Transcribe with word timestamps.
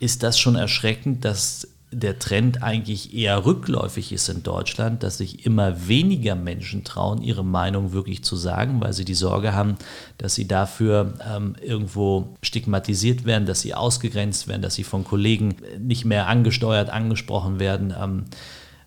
ist 0.00 0.22
das 0.22 0.38
schon 0.38 0.56
erschreckend, 0.56 1.24
dass 1.24 1.68
der 1.92 2.18
Trend 2.18 2.62
eigentlich 2.62 3.14
eher 3.14 3.44
rückläufig 3.44 4.12
ist 4.12 4.28
in 4.28 4.42
Deutschland, 4.42 5.02
dass 5.02 5.18
sich 5.18 5.44
immer 5.44 5.88
weniger 5.88 6.36
Menschen 6.36 6.84
trauen, 6.84 7.20
ihre 7.20 7.44
Meinung 7.44 7.92
wirklich 7.92 8.22
zu 8.22 8.36
sagen, 8.36 8.80
weil 8.80 8.92
sie 8.92 9.04
die 9.04 9.14
Sorge 9.14 9.54
haben, 9.54 9.76
dass 10.16 10.34
sie 10.34 10.46
dafür 10.46 11.14
ähm, 11.28 11.56
irgendwo 11.60 12.36
stigmatisiert 12.42 13.24
werden, 13.24 13.44
dass 13.44 13.60
sie 13.60 13.74
ausgegrenzt 13.74 14.46
werden, 14.46 14.62
dass 14.62 14.74
sie 14.74 14.84
von 14.84 15.04
Kollegen 15.04 15.56
nicht 15.78 16.04
mehr 16.04 16.28
angesteuert, 16.28 16.90
angesprochen 16.90 17.58
werden. 17.58 17.92
Ähm, 18.00 18.24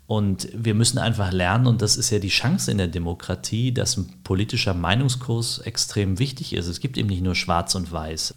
und 0.08 0.48
wir 0.54 0.74
müssen 0.74 0.98
einfach 0.98 1.32
lernen, 1.32 1.68
und 1.68 1.82
das 1.82 1.98
ist 1.98 2.10
ja 2.10 2.20
die 2.20 2.30
Chance 2.30 2.72
in 2.72 2.78
der 2.78 2.88
Demokratie, 2.88 3.74
dass 3.74 3.98
ein 3.98 4.14
politischer 4.24 4.74
Meinungskurs 4.74 5.60
extrem 5.60 6.20
wichtig 6.20 6.54
ist. 6.54 6.68
Es 6.68 6.80
gibt 6.80 6.98
eben 6.98 7.10
nicht 7.10 7.24
nur 7.24 7.36
Schwarz 7.36 7.76
und 7.76 7.92
Weiß 7.92 8.34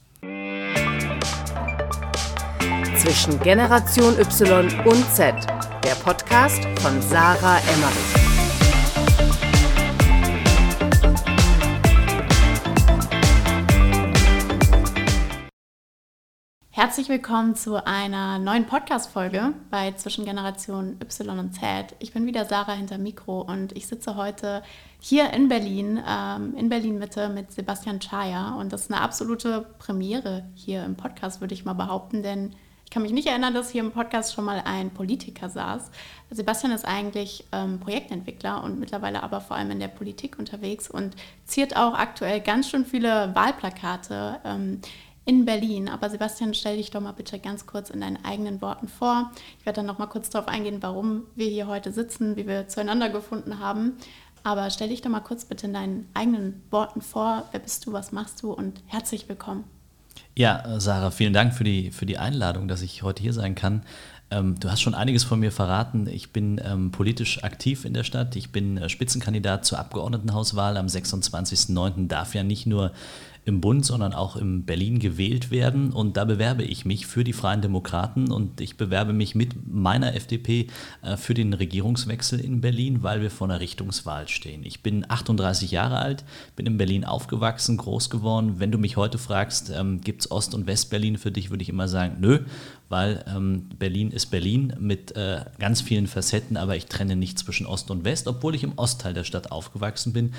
zwischen 3.07 3.39
Generation 3.39 4.19
Y 4.19 4.69
und 4.85 5.15
Z, 5.15 5.33
der 5.85 5.95
Podcast 6.03 6.65
von 6.81 7.01
Sarah 7.01 7.59
Emmerich. 7.59 8.27
Herzlich 16.71 17.09
willkommen 17.09 17.55
zu 17.55 17.87
einer 17.87 18.41
neuen 18.41 18.67
Podcast-Folge 18.67 19.53
bei 19.71 19.93
Zwischen 19.93 20.25
Generation 20.25 20.97
Y 21.01 21.39
und 21.39 21.53
Z. 21.55 21.95
Ich 22.01 22.13
bin 22.13 22.27
wieder 22.27 22.45
Sarah 22.45 22.73
hinter 22.73 22.99
Mikro 22.99 23.41
und 23.43 23.71
ich 23.77 23.87
sitze 23.87 24.17
heute 24.17 24.65
hier 24.99 25.33
in 25.33 25.49
Berlin, 25.49 26.03
ähm, 26.05 26.57
in 26.57 26.69
Berlin 26.69 26.99
Mitte 26.99 27.29
mit 27.29 27.53
Sebastian 27.53 28.01
Chaya. 28.01 28.57
Und 28.57 28.73
das 28.73 28.83
ist 28.83 28.93
eine 28.93 29.01
absolute 29.01 29.65
Premiere 29.79 30.43
hier 30.57 30.85
im 30.85 30.97
Podcast, 30.97 31.41
würde 31.41 31.55
ich 31.55 31.65
mal 31.65 31.75
behaupten, 31.75 32.25
denn 32.25 32.57
ich 32.87 32.91
kann 32.91 33.03
mich 33.03 33.13
nicht 33.13 33.27
erinnern, 33.27 33.53
dass 33.53 33.71
hier 33.71 33.83
im 33.83 33.91
Podcast 33.91 34.33
schon 34.33 34.45
mal 34.45 34.63
ein 34.65 34.91
Politiker 34.91 35.51
saß. 35.51 35.91
Sebastian 36.31 36.73
ist 36.73 36.87
eigentlich 36.87 37.45
ähm, 37.51 37.81
Projektentwickler 37.81 38.63
und 38.63 38.79
mittlerweile 38.79 39.25
aber 39.25 39.41
vor 39.41 39.57
allem 39.57 39.73
in 39.73 39.81
der 39.81 39.89
Politik 39.89 40.39
unterwegs 40.39 40.89
und 40.89 41.17
ziert 41.45 41.77
auch 41.77 41.95
aktuell 41.95 42.41
ganz 42.41 42.71
schön 42.71 42.87
viele 42.87 43.35
Wahlplakate 43.35 44.41
ähm, 44.45 44.81
in 45.25 45.45
Berlin. 45.45 45.89
Aber 45.89 46.09
Sebastian, 46.09 46.55
stell 46.55 46.77
dich 46.77 46.93
doch 46.93 47.01
mal 47.01 47.13
bitte 47.13 47.41
ganz 47.41 47.67
kurz 47.67 47.91
in 47.91 48.01
deinen 48.01 48.25
eigenen 48.25 48.63
Worten 48.63 48.87
vor. 48.87 49.33
Ich 49.59 49.67
werde 49.67 49.79
dann 49.79 49.87
noch 49.87 49.99
mal 49.99 50.07
kurz 50.07 50.31
darauf 50.31 50.49
eingehen, 50.49 50.79
warum 50.81 51.25
wir 51.35 51.49
hier 51.49 51.67
heute 51.67 51.91
sitzen, 51.91 52.37
wie 52.37 52.47
wir 52.47 52.69
zueinander 52.69 53.09
gefunden 53.09 53.59
haben. 53.59 53.97
Aber 54.45 54.71
stell 54.71 54.91
dich 54.91 55.03
doch 55.03 55.11
mal 55.11 55.21
kurz 55.21 55.45
bitte 55.45 55.67
in 55.67 55.75
deinen 55.75 56.09
eigenen 56.15 56.63
Worten 56.71 57.03
vor. 57.03 57.49
Wer 57.51 57.59
bist 57.59 57.85
du, 57.85 57.93
was 57.93 58.13
machst 58.13 58.45
du 58.45 58.53
und 58.53 58.81
herzlich 58.87 59.29
willkommen. 59.29 59.76
Ja, 60.39 60.79
Sarah, 60.81 61.11
vielen 61.11 61.33
Dank 61.33 61.55
für 61.55 61.65
die, 61.65 61.91
für 61.91 62.05
die 62.05 62.19
Einladung, 62.19 62.69
dass 62.69 62.83
ich 62.83 63.03
heute 63.03 63.23
hier 63.23 63.33
sein 63.33 63.55
kann. 63.55 63.83
Ähm, 64.31 64.59
du 64.59 64.71
hast 64.71 64.81
schon 64.81 64.95
einiges 64.95 65.25
von 65.25 65.39
mir 65.39 65.53
verraten. 65.53 66.09
Ich 66.09 66.33
bin 66.33 66.61
ähm, 66.65 66.91
politisch 66.91 67.45
aktiv 67.45 67.85
in 67.85 67.95
der 67.95 68.03
Stadt. 68.03 68.35
Ich 68.35 68.51
bin 68.51 68.77
äh, 68.77 68.89
Spitzenkandidat 68.89 69.65
zur 69.65 69.79
Abgeordnetenhauswahl 69.79 70.77
am 70.77 70.87
26.09. 70.87 72.09
Darf 72.09 72.35
ja 72.35 72.43
nicht 72.43 72.67
nur 72.67 72.93
im 73.47 73.61
Bund, 73.61 73.87
sondern 73.87 74.13
auch 74.13 74.35
in 74.35 74.65
Berlin 74.65 74.99
gewählt 74.99 75.53
werden. 75.53 75.93
Und 75.93 76.17
da 76.17 76.25
bewerbe 76.25 76.65
ich 76.65 76.85
mich 76.85 77.07
für 77.07 77.23
die 77.23 77.33
Freien 77.33 77.63
Demokraten 77.63 78.33
und 78.33 78.61
ich 78.61 78.77
bewerbe 78.77 79.13
mich 79.13 79.37
mit 79.37 79.73
meiner 79.73 80.17
FDP 80.17 80.67
äh, 81.03 81.17
für 81.17 81.33
den 81.33 81.55
Regierungswechsel 81.55 82.41
in 82.41 82.61
Berlin, 82.61 83.05
weil 83.05 83.23
wir 83.23 83.31
vor 83.31 83.49
einer 83.49 83.61
Richtungswahl 83.61 84.27
stehen. 84.27 84.65
Ich 84.65 84.83
bin 84.83 85.09
38 85.09 85.71
Jahre 85.71 85.99
alt, 85.99 86.25
bin 86.57 86.67
in 86.67 86.77
Berlin 86.77 87.05
aufgewachsen, 87.05 87.77
groß 87.77 88.11
geworden. 88.11 88.57
Wenn 88.59 88.73
du 88.73 88.79
mich 88.79 88.97
heute 88.97 89.17
fragst, 89.17 89.71
ähm, 89.71 90.01
gibt 90.01 90.23
es 90.23 90.31
Ost- 90.33 90.53
und 90.53 90.67
West-Berlin 90.67 91.17
für 91.17 91.31
dich, 91.31 91.51
würde 91.51 91.63
ich 91.63 91.69
immer 91.69 91.87
sagen, 91.87 92.17
nö, 92.19 92.41
weil 92.89 93.25
ähm, 93.29 93.69
Berlin 93.79 94.11
ist 94.11 94.27
Berlin 94.27 94.75
mit 94.79 95.17
äh, 95.17 95.45
ganz 95.59 95.81
vielen 95.81 96.07
Facetten, 96.07 96.57
aber 96.57 96.77
ich 96.77 96.87
trenne 96.87 97.17
nicht 97.17 97.39
zwischen 97.39 97.67
Ost 97.67 97.91
und 97.91 98.05
West, 98.05 98.29
obwohl 98.29 98.55
ich 98.55 98.63
im 98.63 98.77
Ostteil 98.77 99.15
der 99.15 99.25
Stadt 99.25 99.51
aufgewachsen 99.51 100.13
bin. 100.13 100.33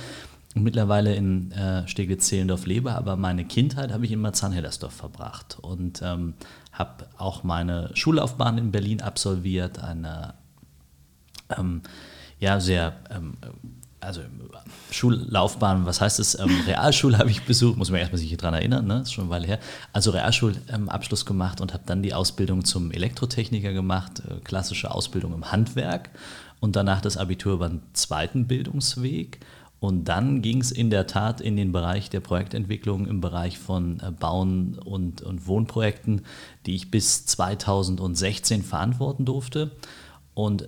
Und 0.55 0.63
mittlerweile 0.63 1.13
in 1.13 1.51
äh, 1.51 1.87
Steglitz-Zehlendorf 1.87 2.65
lebe, 2.65 2.93
aber 2.93 3.15
meine 3.15 3.45
Kindheit 3.45 3.91
habe 3.91 4.05
ich 4.05 4.11
in 4.11 4.19
Marzahn-Hellersdorf 4.21 4.93
verbracht 4.93 5.57
und 5.61 6.01
ähm, 6.01 6.33
habe 6.71 7.07
auch 7.17 7.43
meine 7.43 7.91
Schullaufbahn 7.93 8.57
in 8.57 8.71
Berlin 8.71 9.01
absolviert, 9.01 9.79
eine 9.79 10.33
ähm, 11.55 11.81
ja, 12.39 12.59
sehr, 12.59 12.95
ähm, 13.09 13.37
also 14.07 14.21
Schullaufbahn, 14.89 15.85
was 15.85 16.01
heißt 16.01 16.19
es? 16.19 16.39
Ähm, 16.39 16.49
Realschule 16.65 17.17
habe 17.17 17.29
ich 17.29 17.43
besucht, 17.43 17.77
muss 17.77 17.91
man 17.91 17.99
erstmal 17.99 18.19
sich 18.19 18.35
daran 18.37 18.53
erinnern, 18.53 18.87
ne? 18.87 19.01
ist 19.01 19.11
schon 19.11 19.25
eine 19.25 19.31
Weile 19.31 19.47
her. 19.47 19.59
Also 19.93 20.11
Realschulabschluss 20.11 21.25
gemacht 21.25 21.61
und 21.61 21.73
habe 21.73 21.83
dann 21.85 22.01
die 22.01 22.13
Ausbildung 22.13 22.63
zum 22.63 22.91
Elektrotechniker 22.91 23.73
gemacht, 23.73 24.23
äh, 24.27 24.39
klassische 24.43 24.91
Ausbildung 24.91 25.33
im 25.33 25.51
Handwerk 25.51 26.09
und 26.59 26.75
danach 26.75 27.01
das 27.01 27.17
Abitur 27.17 27.53
über 27.53 27.65
einen 27.65 27.81
zweiten 27.93 28.47
Bildungsweg 28.47 29.39
und 29.79 30.05
dann 30.05 30.41
ging 30.41 30.61
es 30.61 30.71
in 30.71 30.89
der 30.89 31.05
Tat 31.05 31.39
in 31.39 31.55
den 31.55 31.71
Bereich 31.71 32.09
der 32.09 32.19
Projektentwicklung, 32.19 33.05
im 33.07 33.21
Bereich 33.21 33.59
von 33.59 33.99
äh, 33.99 34.11
Bauen 34.11 34.79
und, 34.79 35.21
und 35.21 35.45
Wohnprojekten, 35.45 36.21
die 36.65 36.75
ich 36.75 36.89
bis 36.89 37.25
2016 37.27 38.63
verantworten 38.63 39.25
durfte. 39.25 39.71
Und 40.33 40.65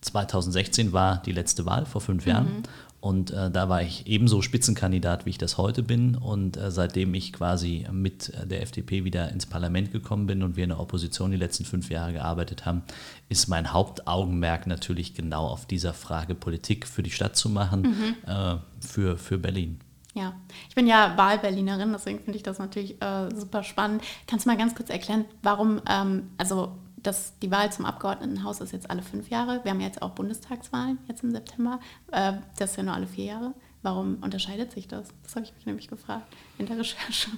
2016 0.00 0.92
war 0.92 1.22
die 1.22 1.32
letzte 1.32 1.66
Wahl 1.66 1.86
vor 1.86 2.00
fünf 2.00 2.26
Jahren. 2.26 2.46
Mhm. 2.46 2.62
Und 3.00 3.30
äh, 3.30 3.48
da 3.50 3.68
war 3.68 3.82
ich 3.82 4.08
ebenso 4.08 4.42
Spitzenkandidat, 4.42 5.24
wie 5.24 5.30
ich 5.30 5.38
das 5.38 5.56
heute 5.56 5.84
bin. 5.84 6.16
Und 6.16 6.56
äh, 6.56 6.72
seitdem 6.72 7.14
ich 7.14 7.32
quasi 7.32 7.86
mit 7.92 8.32
der 8.44 8.62
FDP 8.62 9.04
wieder 9.04 9.30
ins 9.30 9.46
Parlament 9.46 9.92
gekommen 9.92 10.26
bin 10.26 10.42
und 10.42 10.56
wir 10.56 10.64
in 10.64 10.70
der 10.70 10.80
Opposition 10.80 11.30
die 11.30 11.36
letzten 11.36 11.64
fünf 11.64 11.90
Jahre 11.90 12.12
gearbeitet 12.12 12.66
haben, 12.66 12.82
ist 13.28 13.46
mein 13.46 13.72
Hauptaugenmerk 13.72 14.66
natürlich 14.66 15.14
genau 15.14 15.46
auf 15.46 15.64
dieser 15.64 15.94
Frage 15.94 16.34
Politik 16.34 16.88
für 16.88 17.04
die 17.04 17.12
Stadt 17.12 17.36
zu 17.36 17.48
machen, 17.48 17.82
mhm. 17.82 18.30
äh, 18.30 18.56
für, 18.80 19.16
für 19.16 19.38
Berlin. 19.38 19.78
Ja, 20.14 20.34
ich 20.68 20.74
bin 20.74 20.88
ja 20.88 21.16
Wahlberlinerin, 21.16 21.92
deswegen 21.92 22.18
finde 22.18 22.36
ich 22.36 22.42
das 22.42 22.58
natürlich 22.58 23.00
äh, 23.00 23.32
super 23.32 23.62
spannend. 23.62 24.02
Kannst 24.26 24.46
du 24.46 24.50
mal 24.50 24.56
ganz 24.56 24.74
kurz 24.74 24.90
erklären, 24.90 25.24
warum, 25.42 25.80
ähm, 25.88 26.30
also 26.38 26.72
dass 27.02 27.38
die 27.40 27.50
Wahl 27.50 27.72
zum 27.72 27.84
Abgeordnetenhaus 27.84 28.60
ist 28.60 28.72
jetzt 28.72 28.90
alle 28.90 29.02
fünf 29.02 29.30
Jahre. 29.30 29.60
Wir 29.62 29.72
haben 29.72 29.80
jetzt 29.80 30.02
auch 30.02 30.10
Bundestagswahlen 30.10 30.98
jetzt 31.08 31.22
im 31.22 31.30
September. 31.30 31.80
Äh, 32.12 32.34
das 32.58 32.72
ist 32.72 32.76
ja 32.76 32.82
nur 32.82 32.94
alle 32.94 33.06
vier 33.06 33.24
Jahre. 33.24 33.54
Warum 33.82 34.16
unterscheidet 34.22 34.72
sich 34.72 34.88
das? 34.88 35.06
Das 35.22 35.36
habe 35.36 35.46
ich 35.46 35.54
mich 35.54 35.64
nämlich 35.64 35.86
gefragt 35.86 36.26
in 36.58 36.66
der 36.66 36.78
Recherche. 36.78 37.30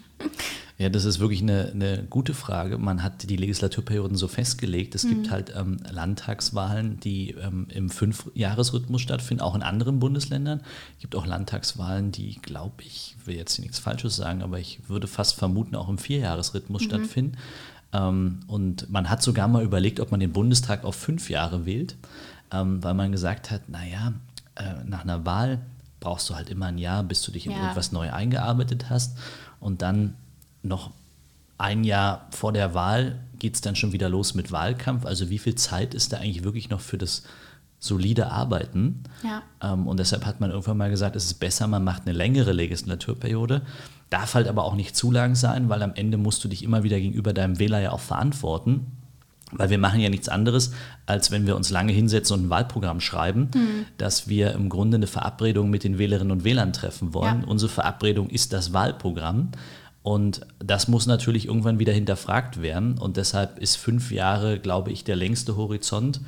Ja, 0.79 0.89
das 0.89 1.05
ist 1.05 1.21
wirklich 1.21 1.43
eine, 1.43 1.71
eine 1.73 2.03
gute 2.09 2.33
Frage. 2.33 2.79
Man 2.79 3.03
hat 3.03 3.29
die 3.29 3.37
Legislaturperioden 3.37 4.17
so 4.17 4.27
festgelegt. 4.27 4.95
Es 4.95 5.05
mhm. 5.05 5.09
gibt 5.11 5.31
halt 5.31 5.53
ähm, 5.55 5.77
Landtagswahlen, 5.91 6.99
die 7.01 7.33
ähm, 7.33 7.67
im 7.69 7.91
Fünfjahresrhythmus 7.91 9.03
stattfinden, 9.03 9.43
auch 9.43 9.55
in 9.55 9.63
anderen 9.63 9.99
Bundesländern. 9.99 10.63
Es 10.95 11.03
gibt 11.03 11.15
auch 11.15 11.27
Landtagswahlen, 11.27 12.11
die, 12.11 12.37
glaube 12.41 12.85
ich, 12.85 13.17
will 13.27 13.37
jetzt 13.37 13.59
nichts 13.59 13.79
Falsches 13.79 14.17
sagen, 14.17 14.41
aber 14.41 14.59
ich 14.59 14.89
würde 14.89 15.07
fast 15.07 15.35
vermuten, 15.35 15.77
auch 15.77 15.91
im 15.91 15.99
Vierjahresrhythmus 15.99 16.81
mhm. 16.81 16.87
stattfinden. 16.87 17.37
Ähm, 17.93 18.41
und 18.47 18.91
man 18.91 19.11
hat 19.11 19.23
sogar 19.23 19.49
mal 19.49 19.65
überlegt, 19.65 20.01
ob 20.01 20.11
man 20.11 20.21
den 20.21 20.33
Bundestag 20.33 20.85
auf 20.85 20.95
fünf 20.95 21.31
Jahre 21.31 21.67
wählt, 21.67 21.97
ähm, 22.53 22.83
weil 22.83 22.95
man 22.95 23.13
gesagt 23.13 23.51
hat, 23.51 23.69
naja, 23.69 24.13
äh, 24.57 24.85
nach 24.85 25.03
einer 25.03 25.25
Wahl 25.25 25.61
brauchst 26.01 26.31
du 26.31 26.35
halt 26.35 26.51
immer 26.51 26.67
ein 26.67 26.79
Jahr, 26.79 27.03
bis 27.03 27.23
du 27.23 27.33
dich 27.33 27.47
in 27.47 27.53
ja. 27.53 27.59
irgendwas 27.59 27.93
neu 27.93 28.13
eingearbeitet 28.13 28.91
hast. 28.91 29.19
Und 29.61 29.83
dann 29.83 30.15
noch 30.63 30.91
ein 31.59 31.85
Jahr 31.85 32.27
vor 32.31 32.53
der 32.53 32.75
Wahl 32.75 33.19
geht 33.39 33.55
es 33.55 33.61
dann 33.61 33.77
schon 33.77 33.93
wieder 33.93 34.09
los 34.09 34.35
mit 34.35 34.53
Wahlkampf. 34.53 35.05
Also 35.05 35.29
wie 35.31 35.39
viel 35.39 35.55
Zeit 35.55 35.95
ist 35.95 36.13
da 36.13 36.19
eigentlich 36.19 36.45
wirklich 36.45 36.71
noch 36.71 36.81
für 36.81 36.99
das 36.99 37.23
solide 37.79 38.31
Arbeiten? 38.31 39.05
Ja. 39.23 39.43
Ähm, 39.63 39.87
und 39.87 39.99
deshalb 39.99 40.25
hat 40.27 40.41
man 40.41 40.51
irgendwann 40.51 40.79
mal 40.79 40.91
gesagt, 40.91 41.17
es 41.17 41.25
ist 41.25 41.35
besser, 41.35 41.67
man 41.67 41.85
macht 41.85 42.03
eine 42.07 42.13
längere 42.13 42.53
Legislaturperiode 42.53 43.63
Darf 44.11 44.35
halt 44.35 44.49
aber 44.49 44.65
auch 44.65 44.75
nicht 44.75 44.97
zu 44.97 45.11
lang 45.11 45.35
sein, 45.35 45.69
weil 45.69 45.83
am 45.83 45.95
Ende 45.95 46.19
musst 46.19 46.43
du 46.45 46.49
dich 46.49 46.63
immer 46.63 46.83
wieder 46.83 46.99
gegenüber 46.99 47.33
deinem 47.33 47.59
Wähler 47.59 47.81
ja 47.81 47.93
auch 47.93 48.01
verantworten. 48.01 48.87
Weil 49.53 49.71
wir 49.71 49.79
machen 49.79 50.01
ja 50.01 50.11
nichts 50.11 50.29
anderes, 50.29 50.73
als 51.07 51.31
wenn 51.31 51.47
wir 51.47 51.57
uns 51.57 51.71
lange 51.71 51.93
hinsetzen 51.93 52.37
und 52.37 52.47
ein 52.47 52.51
Wahlprogramm 52.51 53.01
schreiben, 53.01 53.51
mhm. 53.55 53.87
dass 53.99 54.29
wir 54.29 54.53
im 54.53 54.69
Grunde 54.69 54.97
eine 54.97 55.09
Verabredung 55.09 55.71
mit 55.71 55.83
den 55.83 55.99
Wählerinnen 55.99 56.31
und 56.31 56.45
Wählern 56.45 56.73
treffen 56.73 57.15
wollen. 57.15 57.43
Ja. 57.43 57.49
Unsere 57.49 57.71
Verabredung 57.71 58.31
ist 58.31 58.53
das 58.53 58.73
Wahlprogramm. 58.73 59.51
Und 60.03 60.41
das 60.59 60.89
muss 60.89 61.07
natürlich 61.07 61.47
irgendwann 61.47 61.79
wieder 61.79 61.93
hinterfragt 61.93 62.63
werden. 62.63 62.97
Und 62.99 63.17
deshalb 63.17 63.59
ist 63.59 63.77
fünf 63.77 64.13
Jahre, 64.13 64.59
glaube 64.59 64.93
ich, 64.93 65.05
der 65.05 65.17
längste 65.17 65.57
Horizont, 65.57 66.21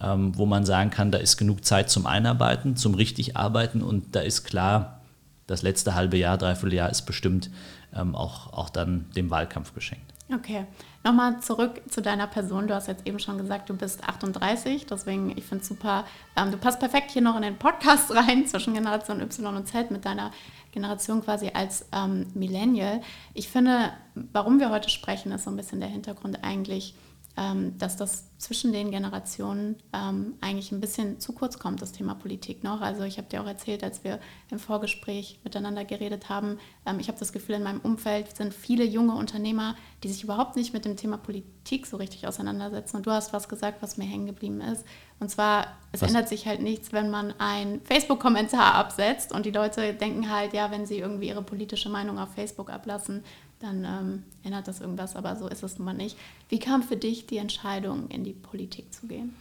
ähm, 0.00 0.36
wo 0.36 0.44
man 0.44 0.66
sagen 0.66 0.90
kann, 0.90 1.10
da 1.10 1.18
ist 1.18 1.36
genug 1.36 1.64
Zeit 1.64 1.90
zum 1.90 2.06
Einarbeiten, 2.06 2.76
zum 2.76 2.94
richtig 2.94 3.36
Arbeiten. 3.36 3.82
Und 3.82 4.14
da 4.14 4.20
ist 4.20 4.44
klar, 4.44 5.00
das 5.46 5.62
letzte 5.62 5.94
halbe 5.94 6.16
Jahr, 6.16 6.38
dreiviertel 6.38 6.74
Jahr 6.74 6.90
ist 6.90 7.02
bestimmt 7.02 7.50
ähm, 7.94 8.14
auch, 8.14 8.52
auch 8.52 8.70
dann 8.70 9.10
dem 9.16 9.30
Wahlkampf 9.30 9.74
geschenkt. 9.74 10.14
Okay, 10.32 10.64
nochmal 11.04 11.40
zurück 11.40 11.82
zu 11.90 12.00
deiner 12.00 12.26
Person. 12.26 12.66
Du 12.66 12.74
hast 12.74 12.88
jetzt 12.88 13.06
eben 13.06 13.18
schon 13.18 13.36
gesagt, 13.36 13.68
du 13.68 13.76
bist 13.76 14.02
38, 14.04 14.86
deswegen, 14.86 15.36
ich 15.36 15.44
finde 15.44 15.62
es 15.62 15.68
super, 15.68 16.06
ähm, 16.34 16.50
du 16.50 16.56
passt 16.56 16.80
perfekt 16.80 17.10
hier 17.10 17.20
noch 17.20 17.36
in 17.36 17.42
den 17.42 17.58
Podcast 17.58 18.10
rein 18.14 18.46
zwischen 18.46 18.72
Generation 18.72 19.20
Y 19.20 19.56
und 19.56 19.68
Z 19.68 19.90
mit 19.90 20.06
deiner 20.06 20.30
Generation 20.72 21.22
quasi 21.22 21.50
als 21.52 21.86
ähm, 21.92 22.26
Millennial. 22.34 23.02
Ich 23.34 23.48
finde, 23.48 23.92
warum 24.32 24.60
wir 24.60 24.70
heute 24.70 24.88
sprechen, 24.88 25.30
ist 25.30 25.44
so 25.44 25.50
ein 25.50 25.56
bisschen 25.56 25.80
der 25.80 25.90
Hintergrund 25.90 26.42
eigentlich, 26.42 26.94
ähm, 27.36 27.76
dass 27.78 27.96
das 27.96 28.30
zwischen 28.38 28.72
den 28.72 28.90
Generationen 28.90 29.76
ähm, 29.92 30.34
eigentlich 30.40 30.70
ein 30.70 30.80
bisschen 30.80 31.18
zu 31.18 31.32
kurz 31.32 31.58
kommt, 31.58 31.82
das 31.82 31.92
Thema 31.92 32.14
Politik 32.14 32.62
noch. 32.62 32.80
Also 32.80 33.02
ich 33.02 33.16
habe 33.18 33.28
dir 33.28 33.42
auch 33.42 33.46
erzählt, 33.46 33.82
als 33.82 34.04
wir 34.04 34.20
im 34.50 34.58
Vorgespräch 34.58 35.40
miteinander 35.42 35.84
geredet 35.84 36.28
haben, 36.28 36.58
ähm, 36.86 37.00
ich 37.00 37.08
habe 37.08 37.18
das 37.18 37.32
Gefühl, 37.32 37.56
in 37.56 37.62
meinem 37.62 37.80
Umfeld 37.80 38.36
sind 38.36 38.54
viele 38.54 38.84
junge 38.84 39.14
Unternehmer, 39.14 39.74
die 40.02 40.08
sich 40.08 40.22
überhaupt 40.22 40.56
nicht 40.56 40.72
mit 40.72 40.84
dem 40.84 40.96
Thema 40.96 41.16
Politik 41.16 41.86
so 41.86 41.96
richtig 41.96 42.26
auseinandersetzen. 42.28 42.98
Und 42.98 43.06
du 43.06 43.10
hast 43.10 43.32
was 43.32 43.48
gesagt, 43.48 43.82
was 43.82 43.96
mir 43.96 44.04
hängen 44.04 44.26
geblieben 44.26 44.60
ist. 44.60 44.84
Und 45.18 45.30
zwar, 45.30 45.66
es 45.92 46.02
was? 46.02 46.08
ändert 46.08 46.28
sich 46.28 46.46
halt 46.46 46.60
nichts, 46.60 46.92
wenn 46.92 47.10
man 47.10 47.32
einen 47.38 47.80
Facebook-Kommentar 47.80 48.74
absetzt 48.74 49.32
und 49.32 49.46
die 49.46 49.50
Leute 49.50 49.94
denken 49.94 50.30
halt, 50.30 50.52
ja, 50.52 50.70
wenn 50.70 50.86
sie 50.86 50.98
irgendwie 50.98 51.28
ihre 51.28 51.42
politische 51.42 51.88
Meinung 51.88 52.18
auf 52.18 52.34
Facebook 52.34 52.70
ablassen, 52.70 53.24
dann 53.60 53.84
ähm, 53.84 54.22
ändert 54.42 54.68
das 54.68 54.80
irgendwas, 54.80 55.16
aber 55.16 55.36
so 55.36 55.48
ist 55.48 55.62
es 55.62 55.78
nun 55.78 55.86
mal 55.86 55.94
nicht. 55.94 56.16
Wie 56.48 56.58
kam 56.58 56.82
für 56.82 56.96
dich 56.96 57.26
die 57.26 57.38
Entscheidung, 57.38 58.08
in 58.08 58.24
die 58.24 58.32
Politik 58.32 58.92
zu 58.92 59.06
gehen? 59.06 59.34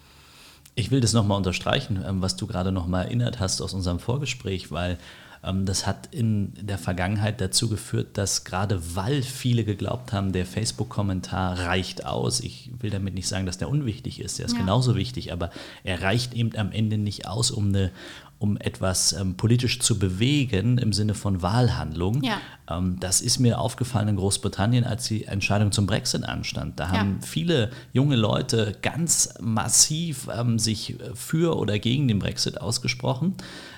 Ich 0.75 0.89
will 0.89 1.01
das 1.01 1.13
nochmal 1.13 1.37
unterstreichen, 1.37 2.03
ähm, 2.05 2.21
was 2.21 2.35
du 2.35 2.47
gerade 2.47 2.71
nochmal 2.71 3.05
erinnert 3.05 3.39
hast 3.39 3.61
aus 3.61 3.73
unserem 3.73 3.99
Vorgespräch, 3.99 4.71
weil 4.71 4.97
ähm, 5.43 5.65
das 5.65 5.85
hat 5.85 6.07
in 6.11 6.53
der 6.59 6.77
Vergangenheit 6.77 7.41
dazu 7.41 7.69
geführt, 7.69 8.17
dass 8.17 8.43
gerade 8.45 8.95
weil 8.95 9.21
viele 9.21 9.65
geglaubt 9.65 10.13
haben, 10.13 10.31
der 10.31 10.45
Facebook-Kommentar 10.45 11.59
reicht 11.59 12.05
aus. 12.05 12.39
Ich 12.39 12.71
will 12.79 12.89
damit 12.89 13.13
nicht 13.13 13.27
sagen, 13.27 13.45
dass 13.45 13.57
der 13.57 13.69
unwichtig 13.69 14.19
ist, 14.19 14.39
der 14.39 14.45
ist 14.45 14.53
ja. 14.53 14.59
genauso 14.59 14.95
wichtig, 14.95 15.33
aber 15.33 15.51
er 15.83 16.01
reicht 16.01 16.33
eben 16.33 16.55
am 16.55 16.71
Ende 16.71 16.97
nicht 16.97 17.27
aus, 17.27 17.51
um 17.51 17.67
eine, 17.67 17.91
um 18.43 18.57
etwas 18.57 19.13
ähm, 19.13 19.37
politisch 19.37 19.79
zu 19.79 19.97
bewegen 19.97 20.77
im 20.77 20.91
Sinne 20.91 21.13
von 21.13 21.41
Wahlhandlung. 21.41 22.21
Ja. 22.23 22.41
Ähm, 22.69 22.97
das 22.99 23.21
ist 23.21 23.39
mir 23.39 23.57
aufgefallen 23.57 24.09
in 24.09 24.17
Großbritannien, 24.17 24.83
als 24.83 25.05
die 25.05 25.23
Entscheidung 25.23 25.71
zum 25.71 25.85
Brexit 25.85 26.25
anstand. 26.25 26.77
Da 26.77 26.89
haben 26.89 27.19
ja. 27.21 27.25
viele 27.25 27.69
junge 27.93 28.17
Leute 28.17 28.75
ganz 28.81 29.35
massiv 29.39 30.27
ähm, 30.37 30.59
sich 30.59 30.97
für 31.13 31.55
oder 31.57 31.79
gegen 31.79 32.09
den 32.09 32.19
Brexit 32.19 32.59
ausgesprochen 32.59 33.35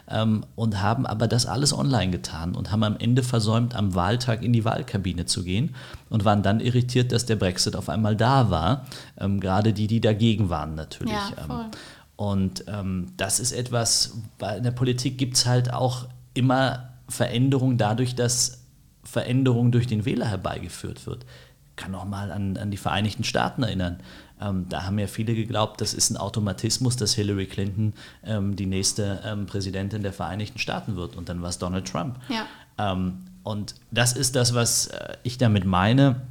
ähm, 0.09 0.43
und 0.55 0.81
haben 0.81 1.05
aber 1.05 1.27
das 1.27 1.45
alles 1.45 1.71
online 1.71 2.09
getan 2.09 2.55
und 2.55 2.71
haben 2.71 2.83
am 2.83 2.97
Ende 2.97 3.21
versäumt, 3.21 3.75
am 3.75 3.93
Wahltag 3.93 4.41
in 4.41 4.51
die 4.51 4.65
Wahlkabine 4.65 5.27
zu 5.27 5.43
gehen 5.43 5.75
und 6.09 6.25
waren 6.25 6.41
dann 6.41 6.59
irritiert, 6.59 7.11
dass 7.11 7.27
der 7.27 7.35
Brexit 7.35 7.75
auf 7.75 7.87
einmal 7.87 8.15
da 8.15 8.49
war. 8.49 8.85
Ähm, 9.19 9.39
gerade 9.39 9.73
die, 9.73 9.85
die 9.85 10.01
dagegen 10.01 10.49
waren 10.49 10.73
natürlich. 10.73 11.13
Ja, 11.13 11.45
ähm. 11.47 11.71
Und 12.15 12.63
ähm, 12.67 13.07
das 13.17 13.39
ist 13.39 13.51
etwas, 13.51 14.17
weil 14.39 14.57
in 14.57 14.63
der 14.63 14.71
Politik 14.71 15.17
gibt 15.17 15.35
es 15.35 15.45
halt 15.45 15.73
auch 15.73 16.07
immer 16.33 16.93
Veränderungen 17.09 17.77
dadurch, 17.77 18.15
dass 18.15 18.63
Veränderung 19.03 19.71
durch 19.71 19.87
den 19.87 20.05
Wähler 20.05 20.27
herbeigeführt 20.27 21.05
wird. 21.05 21.25
Ich 21.69 21.75
kann 21.75 21.93
auch 21.93 22.05
mal 22.05 22.31
an, 22.31 22.57
an 22.57 22.71
die 22.71 22.77
Vereinigten 22.77 23.23
Staaten 23.23 23.63
erinnern. 23.63 23.99
Ähm, 24.41 24.65
da 24.69 24.83
haben 24.83 24.97
ja 24.99 25.07
viele 25.07 25.35
geglaubt, 25.35 25.79
das 25.81 25.93
ist 25.93 26.09
ein 26.09 26.17
Automatismus, 26.17 26.97
dass 26.97 27.13
Hillary 27.13 27.45
Clinton 27.45 27.93
ähm, 28.23 28.55
die 28.55 28.65
nächste 28.65 29.21
ähm, 29.25 29.45
Präsidentin 29.45 30.03
der 30.03 30.13
Vereinigten 30.13 30.59
Staaten 30.59 30.95
wird. 30.95 31.15
Und 31.15 31.29
dann 31.29 31.41
war 31.41 31.49
es 31.49 31.57
Donald 31.57 31.87
Trump. 31.87 32.17
Ja. 32.29 32.45
Ähm, 32.77 33.25
und 33.43 33.75
das 33.91 34.13
ist 34.13 34.35
das, 34.35 34.53
was 34.53 34.87
äh, 34.87 35.17
ich 35.23 35.37
damit 35.37 35.65
meine 35.65 36.21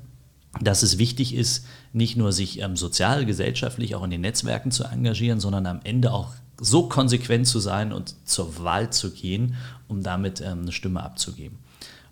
dass 0.60 0.82
es 0.82 0.98
wichtig 0.98 1.34
ist, 1.34 1.66
nicht 1.92 2.16
nur 2.16 2.32
sich 2.32 2.60
ähm, 2.60 2.76
sozial, 2.76 3.26
gesellschaftlich 3.26 3.94
auch 3.94 4.04
in 4.04 4.10
den 4.10 4.20
Netzwerken 4.20 4.70
zu 4.70 4.84
engagieren, 4.84 5.40
sondern 5.40 5.66
am 5.66 5.80
Ende 5.84 6.12
auch 6.12 6.32
so 6.60 6.88
konsequent 6.88 7.46
zu 7.46 7.58
sein 7.58 7.92
und 7.92 8.14
zur 8.24 8.62
Wahl 8.62 8.90
zu 8.90 9.10
gehen, 9.10 9.56
um 9.88 10.02
damit 10.02 10.40
ähm, 10.40 10.62
eine 10.62 10.72
Stimme 10.72 11.02
abzugeben. 11.02 11.58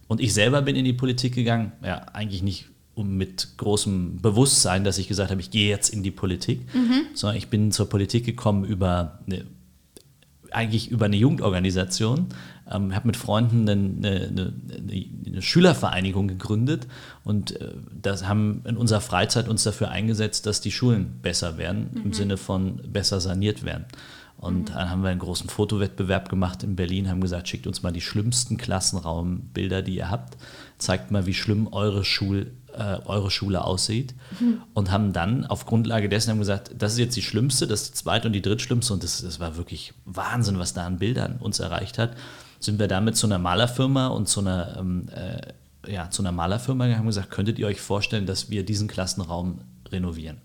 Und 0.09 0.21
ich 0.21 0.35
selber 0.35 0.63
bin 0.63 0.77
in 0.77 0.85
die 0.85 0.93
Politik 0.93 1.35
gegangen, 1.35 1.73
ja, 1.83 2.07
eigentlich 2.13 2.43
nicht 2.43 2.67
um 2.95 3.17
mit 3.17 3.57
großem 3.57 4.21
Bewusstsein, 4.21 4.85
dass 4.85 4.99
ich 4.99 5.09
gesagt 5.09 5.31
habe, 5.31 5.41
ich 5.41 5.51
gehe 5.51 5.69
jetzt 5.69 5.89
in 5.89 6.03
die 6.03 6.11
Politik, 6.11 6.63
mhm. 6.75 7.07
sondern 7.15 7.39
ich 7.39 7.49
bin 7.49 7.73
zur 7.73 7.89
Politik 7.89 8.27
gekommen 8.27 8.65
über 8.65 9.21
eine, 9.27 9.47
eigentlich 10.51 10.91
über 10.91 11.07
eine 11.07 11.17
Jugendorganisation, 11.17 12.27
ähm, 12.71 12.95
habe 12.95 13.07
mit 13.07 13.17
Freunden 13.17 13.69
eine, 13.69 14.29
eine, 14.29 14.53
eine, 15.27 15.43
Schülervereinigung 15.43 16.29
gegründet 16.29 16.87
und 17.25 17.61
äh, 17.61 17.73
das 18.01 18.29
haben 18.29 18.63
in 18.65 18.77
unserer 18.77 19.01
Freizeit 19.01 19.49
uns 19.49 19.63
dafür 19.65 19.91
eingesetzt, 19.91 20.47
dass 20.47 20.61
die 20.61 20.71
Schulen 20.71 21.19
besser 21.23 21.59
werden, 21.59 21.91
mhm. 21.93 22.03
im 22.05 22.13
Sinne 22.13 22.37
von 22.37 22.77
besser 22.93 23.21
saniert 23.21 23.65
werden. 23.65 23.87
Und 24.37 24.71
mhm. 24.71 24.75
dann 24.75 24.91
haben 24.91 25.03
wir 25.03 25.11
einen 25.11 25.21
großen 25.21 25.49
Fotowettbewerb 25.49 26.29
gemacht 26.29 26.63
in 26.63 26.77
Berlin, 26.77 27.09
haben 27.09 27.21
gesagt, 27.21 27.49
schickt 27.49 27.67
uns 27.67 27.83
mal 27.83 27.93
die 27.93 28.01
schlimmsten 28.01 28.57
Klassenraumbilder, 28.57 29.83
die 29.83 29.97
ihr 29.97 30.11
habt, 30.11 30.37
zeigt 30.79 31.11
mal, 31.11 31.27
wie 31.27 31.35
schlimm 31.35 31.69
eure, 31.73 32.05
Schul, 32.05 32.53
äh, 32.77 32.99
eure 33.05 33.31
Schule 33.31 33.65
aussieht. 33.65 34.15
Mhm. 34.41 34.63
Und 34.75 34.91
haben 34.91 35.13
dann 35.13 35.47
auf 35.47 35.65
Grundlage 35.65 36.09
dessen 36.09 36.31
haben 36.31 36.41
gesagt, 36.41 36.73
das 36.77 36.93
ist 36.93 36.99
jetzt 36.99 37.17
die 37.17 37.23
schlimmste, 37.23 37.67
das 37.67 37.83
ist 37.83 37.91
die 37.91 37.99
zweite 37.99 38.27
und 38.27 38.33
die 38.33 38.43
drittschlimmste. 38.43 38.93
Und 38.93 39.05
das, 39.05 39.23
das 39.23 39.39
war 39.39 39.57
wirklich 39.57 39.95
Wahnsinn, 40.05 40.59
was 40.59 40.75
da 40.75 40.87
an 40.87 40.99
Bildern 40.99 41.37
uns 41.39 41.61
erreicht 41.61 41.99
hat 41.99 42.17
sind 42.65 42.79
wir 42.79 42.89
damit 42.89 43.17
zu 43.17 43.27
einer 43.27 43.39
Malerfirma 43.39 44.09
und 44.09 44.29
zu 44.29 44.41
einer, 44.41 44.77
ähm, 44.79 45.09
äh, 45.09 45.93
ja, 45.93 46.11
zu 46.11 46.23
einer 46.23 46.33
Malerfirma 46.33 46.87
gegangen 46.87 47.03
und 47.03 47.09
gesagt, 47.09 47.31
könntet 47.31 47.59
ihr 47.59 47.67
euch 47.67 47.81
vorstellen, 47.81 48.27
dass 48.27 48.51
wir 48.51 48.65
diesen 48.65 48.89
Klassenraum 48.89 49.61
renovieren? 49.91 50.37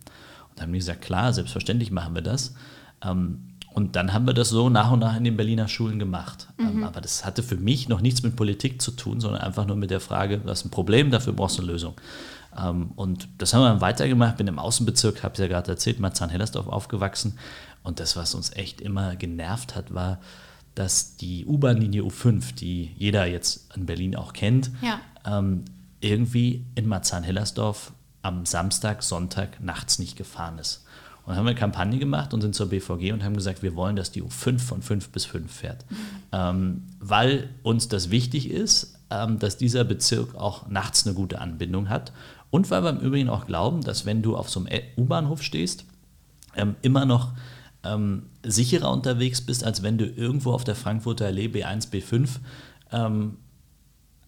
Und 0.50 0.58
dann 0.58 0.64
haben 0.64 0.74
die 0.74 0.80
gesagt, 0.80 1.02
klar, 1.02 1.34
selbstverständlich 1.34 1.92
machen 1.92 2.16
wir 2.16 2.22
das. 2.22 2.56
Ähm, 3.04 3.44
und 3.78 3.96
dann 3.96 4.12
haben 4.12 4.26
wir 4.26 4.34
das 4.34 4.50
so 4.50 4.70
nach 4.70 4.92
und 4.92 5.00
nach 5.00 5.16
in 5.16 5.24
den 5.24 5.38
Berliner 5.38 5.68
Schulen 5.68 6.00
gemacht. 6.00 6.48
Ähm, 6.58 6.78
mhm. 6.78 6.84
aber 6.84 7.00
das 7.00 7.24
hatte 7.24 7.44
für 7.44 7.58
mich 7.58 7.88
noch 7.88 8.02
nichts 8.02 8.24
mit 8.24 8.36
Politik 8.36 8.82
zu 8.82 8.90
tun, 8.90 9.22
sondern 9.22 9.42
einfach 9.42 9.68
nur 9.68 9.76
mit 9.76 9.92
der 9.92 10.00
Frage, 10.00 10.40
du 10.40 10.50
hast 10.50 10.66
ein 10.66 10.72
Problem, 10.72 11.12
dafür 11.12 11.34
brauchst 11.34 11.60
du 11.60 11.62
eine 11.62 11.72
Lösung. 11.72 11.94
Ähm, 12.58 12.92
und 12.96 13.28
das 13.38 13.54
haben 13.54 13.62
wir 13.62 13.70
dann 13.70 13.82
weitergemacht, 13.82 14.38
bin 14.38 14.48
im 14.48 14.58
Außenbezirk, 14.58 15.22
habe 15.22 15.34
ich 15.36 15.40
ja 15.40 15.48
gerade 15.48 15.70
erzählt, 15.70 16.00
Marzahn-Hellersdorf 16.00 16.68
aufgewachsen. 16.68 17.38
Und 17.84 18.00
das, 18.00 18.16
was 18.16 18.34
uns 18.34 18.52
echt 18.56 18.82
immer 18.82 19.16
genervt 19.16 19.76
hat, 19.76 19.94
war, 19.94 20.20
dass 20.78 21.18
die 21.18 21.46
U-Bahn-Linie 21.46 22.04
U5, 22.04 22.54
die 22.54 22.92
jeder 22.98 23.26
jetzt 23.26 23.76
in 23.76 23.88
Berlin 23.88 24.16
auch 24.16 24.34
kennt, 24.34 24.70
ja. 24.82 25.00
ähm, 25.26 25.66
irgendwie 26.02 26.66
in 26.76 26.88
Marzahn-Hellersdorf 26.88 27.94
am 28.22 28.46
Samstag, 28.46 29.02
Sonntag 29.02 29.60
nachts 29.60 29.98
nicht 29.98 30.16
gefahren 30.16 30.60
ist. 30.60 30.86
Und 31.26 31.36
haben 31.36 31.46
wir 31.46 31.50
eine 31.50 31.60
Kampagne 31.60 31.98
gemacht 31.98 32.34
und 32.34 32.42
sind 32.42 32.54
zur 32.54 32.70
BVG 32.70 33.12
und 33.12 33.24
haben 33.24 33.36
gesagt, 33.36 33.64
wir 33.64 33.76
wollen, 33.76 33.96
dass 33.96 34.12
die 34.12 34.22
U5 34.22 34.60
von 34.60 34.82
5 34.84 35.10
bis 35.10 35.26
5 35.26 35.52
fährt. 35.52 35.86
Mhm. 35.90 35.96
Ähm, 36.32 36.84
weil 37.00 37.50
uns 37.64 37.88
das 37.88 38.12
wichtig 38.12 38.50
ist, 38.50 39.00
ähm, 39.10 39.40
dass 39.40 39.58
dieser 39.58 39.84
Bezirk 39.84 40.36
auch 40.36 40.68
nachts 40.68 41.08
eine 41.08 41.16
gute 41.16 41.42
Anbindung 41.42 41.90
hat. 41.90 42.14
Und 42.52 42.70
weil 42.70 42.84
wir 42.84 42.92
im 42.92 43.00
Übrigen 43.00 43.30
auch 43.30 43.48
glauben, 43.48 43.82
dass 43.82 44.06
wenn 44.06 44.22
du 44.22 44.38
auf 44.38 44.50
so 44.50 44.60
einem 44.60 44.82
U-Bahnhof 44.96 45.42
stehst, 45.42 45.86
ähm, 46.56 46.76
immer 46.82 47.06
noch 47.06 47.34
ähm, 47.84 48.30
sicherer 48.44 48.92
unterwegs 48.92 49.42
bist, 49.42 49.64
als 49.64 49.84
wenn 49.84 49.98
du 49.98 50.06
irgendwo 50.06 50.52
auf 50.52 50.64
der 50.64 50.76
Frankfurter 50.76 51.26
Allee 51.26 51.48
B1, 51.48 51.92
B5 51.92 52.30
ähm, 52.92 53.38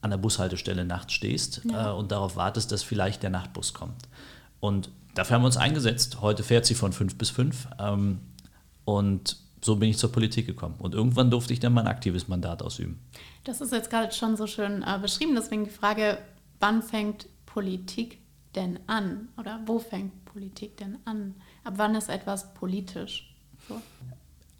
an 0.01 0.09
der 0.11 0.17
Bushaltestelle 0.17 0.85
nachts 0.85 1.13
stehst 1.13 1.61
ja. 1.69 1.91
äh, 1.91 1.93
und 1.93 2.11
darauf 2.11 2.35
wartest, 2.35 2.71
dass 2.71 2.83
vielleicht 2.83 3.23
der 3.23 3.29
Nachtbus 3.29 3.73
kommt. 3.73 4.07
Und 4.59 4.89
dafür 5.15 5.35
haben 5.35 5.43
wir 5.43 5.47
uns 5.47 5.57
eingesetzt. 5.57 6.21
Heute 6.21 6.43
fährt 6.43 6.65
sie 6.65 6.75
von 6.75 6.93
5 6.93 7.17
bis 7.17 7.29
5. 7.29 7.67
Ähm, 7.79 8.19
und 8.85 9.37
so 9.61 9.75
bin 9.75 9.89
ich 9.89 9.97
zur 9.97 10.11
Politik 10.11 10.45
gekommen. 10.45 10.75
Und 10.79 10.95
irgendwann 10.95 11.29
durfte 11.29 11.53
ich 11.53 11.59
dann 11.59 11.73
mein 11.73 11.87
aktives 11.87 12.27
Mandat 12.27 12.61
ausüben. 12.63 12.99
Das 13.43 13.61
ist 13.61 13.73
jetzt 13.73 13.89
gerade 13.89 14.13
schon 14.13 14.37
so 14.37 14.47
schön 14.47 14.83
äh, 14.83 14.99
beschrieben. 14.99 15.35
Deswegen 15.35 15.65
die 15.65 15.69
Frage, 15.69 16.17
wann 16.59 16.81
fängt 16.81 17.27
Politik 17.45 18.19
denn 18.55 18.79
an? 18.87 19.29
Oder 19.37 19.59
wo 19.65 19.79
fängt 19.79 20.25
Politik 20.25 20.77
denn 20.77 20.97
an? 21.05 21.35
Ab 21.63 21.73
wann 21.77 21.95
ist 21.95 22.09
etwas 22.09 22.53
politisch? 22.53 23.28
So. 23.69 23.81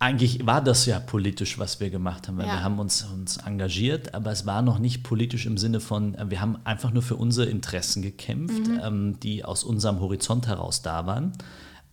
Eigentlich 0.01 0.45
war 0.45 0.63
das 0.63 0.85
ja 0.85 0.97
politisch, 1.01 1.59
was 1.59 1.81
wir 1.81 1.89
gemacht 1.89 2.29
haben, 2.29 2.37
weil 2.37 2.47
ja. 2.47 2.53
wir 2.53 2.63
haben 2.63 2.79
uns, 2.79 3.03
uns 3.03 3.35
engagiert, 3.35 4.13
aber 4.13 4.31
es 4.31 4.45
war 4.45 4.61
noch 4.61 4.79
nicht 4.79 5.03
politisch 5.03 5.45
im 5.45 5.57
Sinne 5.57 5.81
von, 5.81 6.15
äh, 6.15 6.29
wir 6.29 6.39
haben 6.39 6.57
einfach 6.63 6.91
nur 6.91 7.03
für 7.03 7.17
unsere 7.17 7.49
Interessen 7.49 8.01
gekämpft, 8.01 8.67
mhm. 8.67 8.79
ähm, 8.81 9.19
die 9.19 9.43
aus 9.43 9.65
unserem 9.65 9.99
Horizont 9.99 10.47
heraus 10.47 10.81
da 10.81 11.05
waren. 11.05 11.33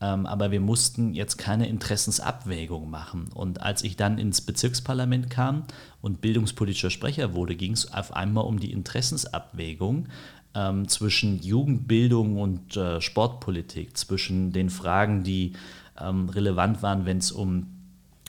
Ähm, 0.00 0.26
aber 0.26 0.50
wir 0.50 0.61
mussten 0.61 1.14
jetzt 1.14 1.38
keine 1.38 1.68
Interessensabwägung 1.68 2.90
machen. 2.90 3.28
Und 3.35 3.62
als 3.62 3.82
ich 3.82 3.96
dann 3.96 4.18
ins 4.18 4.40
Bezirksparlament 4.42 5.30
kam 5.30 5.64
und 6.02 6.20
bildungspolitischer 6.20 6.90
Sprecher 6.90 7.35
wurde, 7.35 7.56
ging 7.56 7.73
es 7.73 7.92
auf 7.92 8.14
einmal 8.14 8.44
um 8.44 8.61
die 8.61 8.73
Interessensabwägung 8.73 10.06
ähm, 10.54 10.87
zwischen 10.87 11.40
Jugendbildung 11.42 12.38
und 12.38 12.76
äh, 12.76 13.00
Sportpolitik, 13.00 13.96
zwischen 13.96 14.52
den 14.52 14.70
Fragen, 14.70 15.25
die 15.25 15.54
ähm, 16.00 16.29
relevant 16.29 16.83
waren, 16.83 17.07
wenn 17.07 17.19
es 17.19 17.33
um 17.33 17.76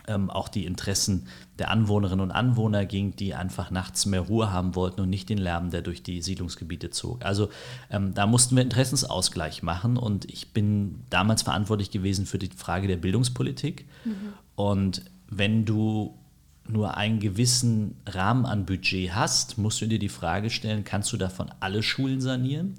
ähm, 0.07 0.29
auch 0.29 0.47
die 0.47 0.65
Interessen 0.65 1.27
der 1.59 1.69
Anwohnerinnen 1.69 2.21
und 2.21 2.31
Anwohner 2.31 2.85
ging, 2.85 3.15
die 3.15 3.35
einfach 3.35 3.71
nachts 3.71 4.05
mehr 4.05 4.21
Ruhe 4.21 4.51
haben 4.51 4.75
wollten 4.75 5.01
und 5.01 5.09
nicht 5.09 5.29
den 5.29 5.37
Lärm, 5.37 5.69
der 5.69 5.81
durch 5.81 6.01
die 6.01 6.21
Siedlungsgebiete 6.21 6.89
zog. 6.89 7.25
Also 7.25 7.49
ähm, 7.91 8.13
da 8.13 8.25
mussten 8.25 8.55
wir 8.55 8.63
Interessensausgleich 8.63 9.63
machen 9.63 9.97
und 9.97 10.25
ich 10.31 10.53
bin 10.53 11.01
damals 11.09 11.43
verantwortlich 11.43 11.91
gewesen 11.91 12.25
für 12.25 12.39
die 12.39 12.49
Frage 12.55 12.87
der 12.87 12.97
Bildungspolitik. 12.97 13.85
Mhm. 14.05 14.33
Und 14.55 15.01
wenn 15.29 15.65
du 15.65 16.17
nur 16.69 16.97
einen 16.97 17.19
gewissen 17.19 17.95
Rahmen 18.05 18.45
an 18.45 18.65
Budget 18.65 19.13
hast, 19.13 19.57
musst 19.57 19.81
du 19.81 19.85
dir 19.85 19.99
die 19.99 20.09
Frage 20.09 20.49
stellen, 20.49 20.83
kannst 20.83 21.11
du 21.13 21.17
davon 21.17 21.49
alle 21.59 21.83
Schulen 21.83 22.21
sanieren? 22.21 22.75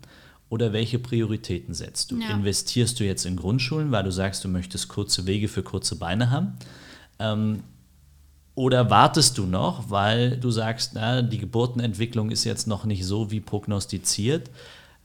Oder 0.51 0.73
welche 0.73 0.99
Prioritäten 0.99 1.75
setzt 1.75 2.11
du? 2.11 2.19
Ja. 2.19 2.31
Investierst 2.31 2.99
du 3.01 3.05
jetzt 3.05 3.27
in 3.27 3.37
Grundschulen, 3.37 3.91
weil 3.91 4.05
du 4.05 4.13
sagst, 4.13 4.45
du 4.45 4.49
möchtest 4.49 4.89
kurze 4.89 5.27
Wege 5.27 5.49
für 5.49 5.63
kurze 5.63 5.97
Beine 5.97 6.31
haben? 6.31 6.55
Ähm, 7.19 7.63
oder 8.55 8.91
wartest 8.91 9.39
du 9.39 9.47
noch, 9.47 9.91
weil 9.91 10.37
du 10.37 10.51
sagst, 10.51 10.93
na, 10.95 11.23
die 11.23 11.39
Geburtenentwicklung 11.39 12.31
ist 12.31 12.45
jetzt 12.45 12.67
noch 12.67 12.85
nicht 12.85 13.05
so 13.05 13.31
wie 13.31 13.41
prognostiziert, 13.41 14.51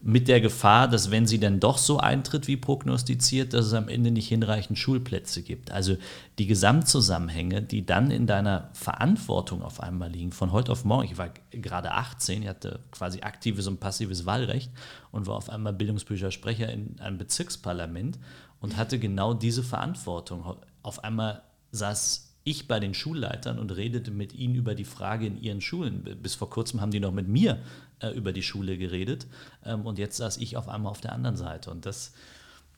mit 0.05 0.27
der 0.27 0.41
Gefahr, 0.41 0.89
dass 0.89 1.11
wenn 1.11 1.25
sie 1.25 1.39
dann 1.39 1.61
doch 1.61 1.77
so 1.77 1.97
eintritt 1.97 2.47
wie 2.47 2.57
prognostiziert, 2.57 3.53
dass 3.53 3.67
es 3.67 3.73
am 3.73 3.87
Ende 3.87 4.11
nicht 4.11 4.27
hinreichend 4.27 4.77
Schulplätze 4.77 5.43
gibt. 5.43 5.71
Also 5.71 5.95
die 6.39 6.45
Gesamtzusammenhänge, 6.45 7.61
die 7.61 7.85
dann 7.85 8.11
in 8.11 8.27
deiner 8.27 8.69
Verantwortung 8.73 9.63
auf 9.63 9.79
einmal 9.79 10.11
liegen, 10.11 10.33
von 10.33 10.51
heute 10.51 10.73
auf 10.73 10.83
morgen. 10.83 11.05
Ich 11.05 11.17
war 11.17 11.29
gerade 11.51 11.91
18, 11.91 12.43
ich 12.43 12.49
hatte 12.49 12.81
quasi 12.91 13.21
aktives 13.21 13.65
und 13.67 13.79
passives 13.79 14.25
Wahlrecht 14.25 14.71
und 15.11 15.25
war 15.25 15.37
auf 15.37 15.49
einmal 15.49 15.71
Bildungsbüchersprecher 15.71 16.69
in 16.69 16.99
einem 16.99 17.17
Bezirksparlament 17.17 18.19
und 18.59 18.75
hatte 18.75 18.99
genau 18.99 19.33
diese 19.33 19.63
Verantwortung. 19.63 20.57
Auf 20.81 21.05
einmal 21.05 21.43
saß 21.71 22.35
ich 22.43 22.67
bei 22.67 22.81
den 22.81 22.93
Schulleitern 22.93 23.57
und 23.57 23.71
redete 23.71 24.11
mit 24.11 24.33
ihnen 24.33 24.55
über 24.55 24.75
die 24.75 24.83
Frage 24.83 25.27
in 25.27 25.41
ihren 25.41 25.61
Schulen. 25.61 26.03
Bis 26.21 26.35
vor 26.35 26.49
kurzem 26.49 26.81
haben 26.81 26.91
die 26.91 26.99
noch 26.99 27.13
mit 27.13 27.29
mir 27.29 27.59
äh, 28.03 28.11
über 28.11 28.33
die 28.33 28.43
Schule 28.43 28.77
geredet 28.77 29.25
ähm, 29.65 29.85
und 29.85 29.97
jetzt 29.97 30.17
saß 30.17 30.37
ich 30.37 30.57
auf 30.57 30.67
einmal 30.67 30.91
auf 30.91 31.01
der 31.01 31.13
anderen 31.13 31.37
Seite. 31.37 31.71
Und 31.71 31.85
das, 31.85 32.13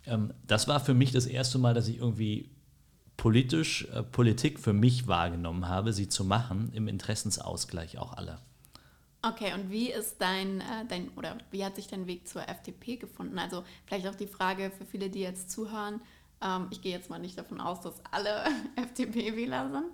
ähm, 0.06 0.34
das 0.48 0.68
war 0.68 0.80
für 0.80 0.94
mich 0.94 1.12
das 1.12 1.26
erste 1.26 1.58
Mal, 1.58 1.74
dass 1.74 1.88
ich 1.88 1.98
irgendwie 1.98 2.50
politisch 3.18 3.88
äh, 3.94 4.04
Politik 4.04 4.60
für 4.60 4.74
mich 4.74 5.08
wahrgenommen 5.08 5.68
habe, 5.68 5.94
sie 5.94 6.08
zu 6.08 6.24
machen, 6.24 6.72
im 6.74 6.88
Interessensausgleich 6.88 7.98
auch 7.98 8.14
aller. 8.14 8.42
Okay, 9.22 9.54
und 9.54 9.72
wie 9.72 9.92
ist 9.92 10.18
dein, 10.20 10.62
äh, 10.62 10.86
dein 10.88 11.10
oder 11.16 11.38
wie 11.50 11.66
hat 11.66 11.76
sich 11.76 11.88
dein 11.88 12.06
Weg 12.06 12.28
zur 12.28 12.48
FDP 12.48 12.98
gefunden? 12.98 13.40
Also 13.40 13.64
vielleicht 13.88 14.08
auch 14.08 14.16
die 14.16 14.28
Frage 14.28 14.72
für 14.78 14.86
viele, 14.86 15.10
die 15.10 15.22
jetzt 15.22 15.50
zuhören, 15.50 16.02
ähm, 16.42 16.68
ich 16.70 16.82
gehe 16.82 16.92
jetzt 16.92 17.10
mal 17.10 17.20
nicht 17.20 17.38
davon 17.38 17.60
aus, 17.60 17.82
dass 17.82 17.96
alle 18.12 18.44
FDP-Wähler 18.76 19.72
sind. 19.72 19.86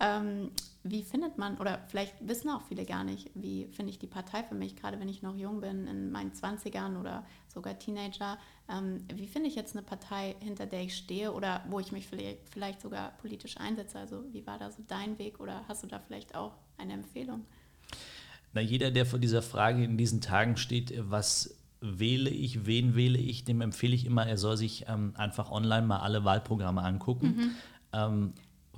Ähm, 0.00 0.50
wie 0.82 1.02
findet 1.02 1.36
man, 1.36 1.58
oder 1.58 1.78
vielleicht 1.88 2.26
wissen 2.26 2.48
auch 2.48 2.62
viele 2.62 2.86
gar 2.86 3.04
nicht, 3.04 3.30
wie 3.34 3.66
finde 3.66 3.90
ich 3.90 3.98
die 3.98 4.06
Partei 4.06 4.42
für 4.42 4.54
mich, 4.54 4.76
gerade 4.76 4.98
wenn 4.98 5.10
ich 5.10 5.20
noch 5.20 5.36
jung 5.36 5.60
bin, 5.60 5.86
in 5.86 6.10
meinen 6.10 6.32
20ern 6.32 6.98
oder 6.98 7.26
sogar 7.48 7.78
Teenager. 7.78 8.38
Ähm, 8.66 9.04
wie 9.12 9.26
finde 9.26 9.48
ich 9.48 9.54
jetzt 9.54 9.76
eine 9.76 9.84
Partei, 9.84 10.36
hinter 10.40 10.64
der 10.64 10.82
ich 10.82 10.96
stehe 10.96 11.32
oder 11.32 11.62
wo 11.68 11.80
ich 11.80 11.92
mich 11.92 12.06
vielleicht, 12.06 12.80
sogar 12.80 13.10
politisch 13.18 13.58
einsetze? 13.58 13.98
Also 13.98 14.24
wie 14.32 14.46
war 14.46 14.58
da 14.58 14.70
so 14.70 14.82
dein 14.88 15.18
Weg 15.18 15.38
oder 15.38 15.64
hast 15.68 15.82
du 15.82 15.86
da 15.86 15.98
vielleicht 15.98 16.34
auch 16.34 16.56
eine 16.78 16.94
Empfehlung? 16.94 17.44
Na, 18.54 18.62
jeder, 18.62 18.90
der 18.90 19.04
vor 19.04 19.18
dieser 19.18 19.42
Frage 19.42 19.84
in 19.84 19.98
diesen 19.98 20.22
Tagen 20.22 20.56
steht, 20.56 20.94
was 21.10 21.56
wähle 21.82 22.30
ich, 22.30 22.64
wen 22.64 22.94
wähle 22.94 23.18
ich, 23.18 23.44
dem 23.44 23.60
empfehle 23.60 23.94
ich 23.94 24.06
immer, 24.06 24.26
er 24.26 24.38
soll 24.38 24.56
sich 24.56 24.86
ähm, 24.88 25.12
einfach 25.16 25.50
online 25.50 25.86
mal 25.86 26.00
alle 26.00 26.24
Wahlprogramme 26.24 26.82
angucken. 26.82 27.36
Mhm. 27.36 27.50
Ähm, 27.92 28.32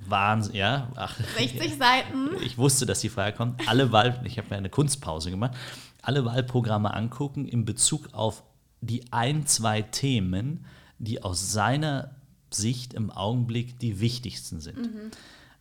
Wahnsinn, 0.09 0.55
ja. 0.55 0.91
Ach, 0.95 1.19
60 1.37 1.77
Seiten. 1.77 2.29
Ich 2.43 2.57
wusste, 2.57 2.85
dass 2.85 3.01
die 3.01 3.09
Frage 3.09 3.35
kommt. 3.35 3.67
Alle 3.67 3.91
Wahl, 3.91 4.21
ich 4.25 4.37
habe 4.37 4.49
mir 4.49 4.57
eine 4.57 4.69
Kunstpause 4.69 5.29
gemacht. 5.29 5.53
Alle 6.01 6.25
Wahlprogramme 6.25 6.93
angucken 6.93 7.47
in 7.47 7.65
Bezug 7.65 8.13
auf 8.13 8.43
die 8.81 9.05
ein, 9.11 9.45
zwei 9.45 9.81
Themen, 9.81 10.65
die 10.99 11.23
aus 11.23 11.51
seiner 11.51 12.15
Sicht 12.49 12.93
im 12.93 13.09
Augenblick 13.11 13.79
die 13.79 13.99
wichtigsten 13.99 14.59
sind. 14.59 14.77
Mhm. 14.77 15.11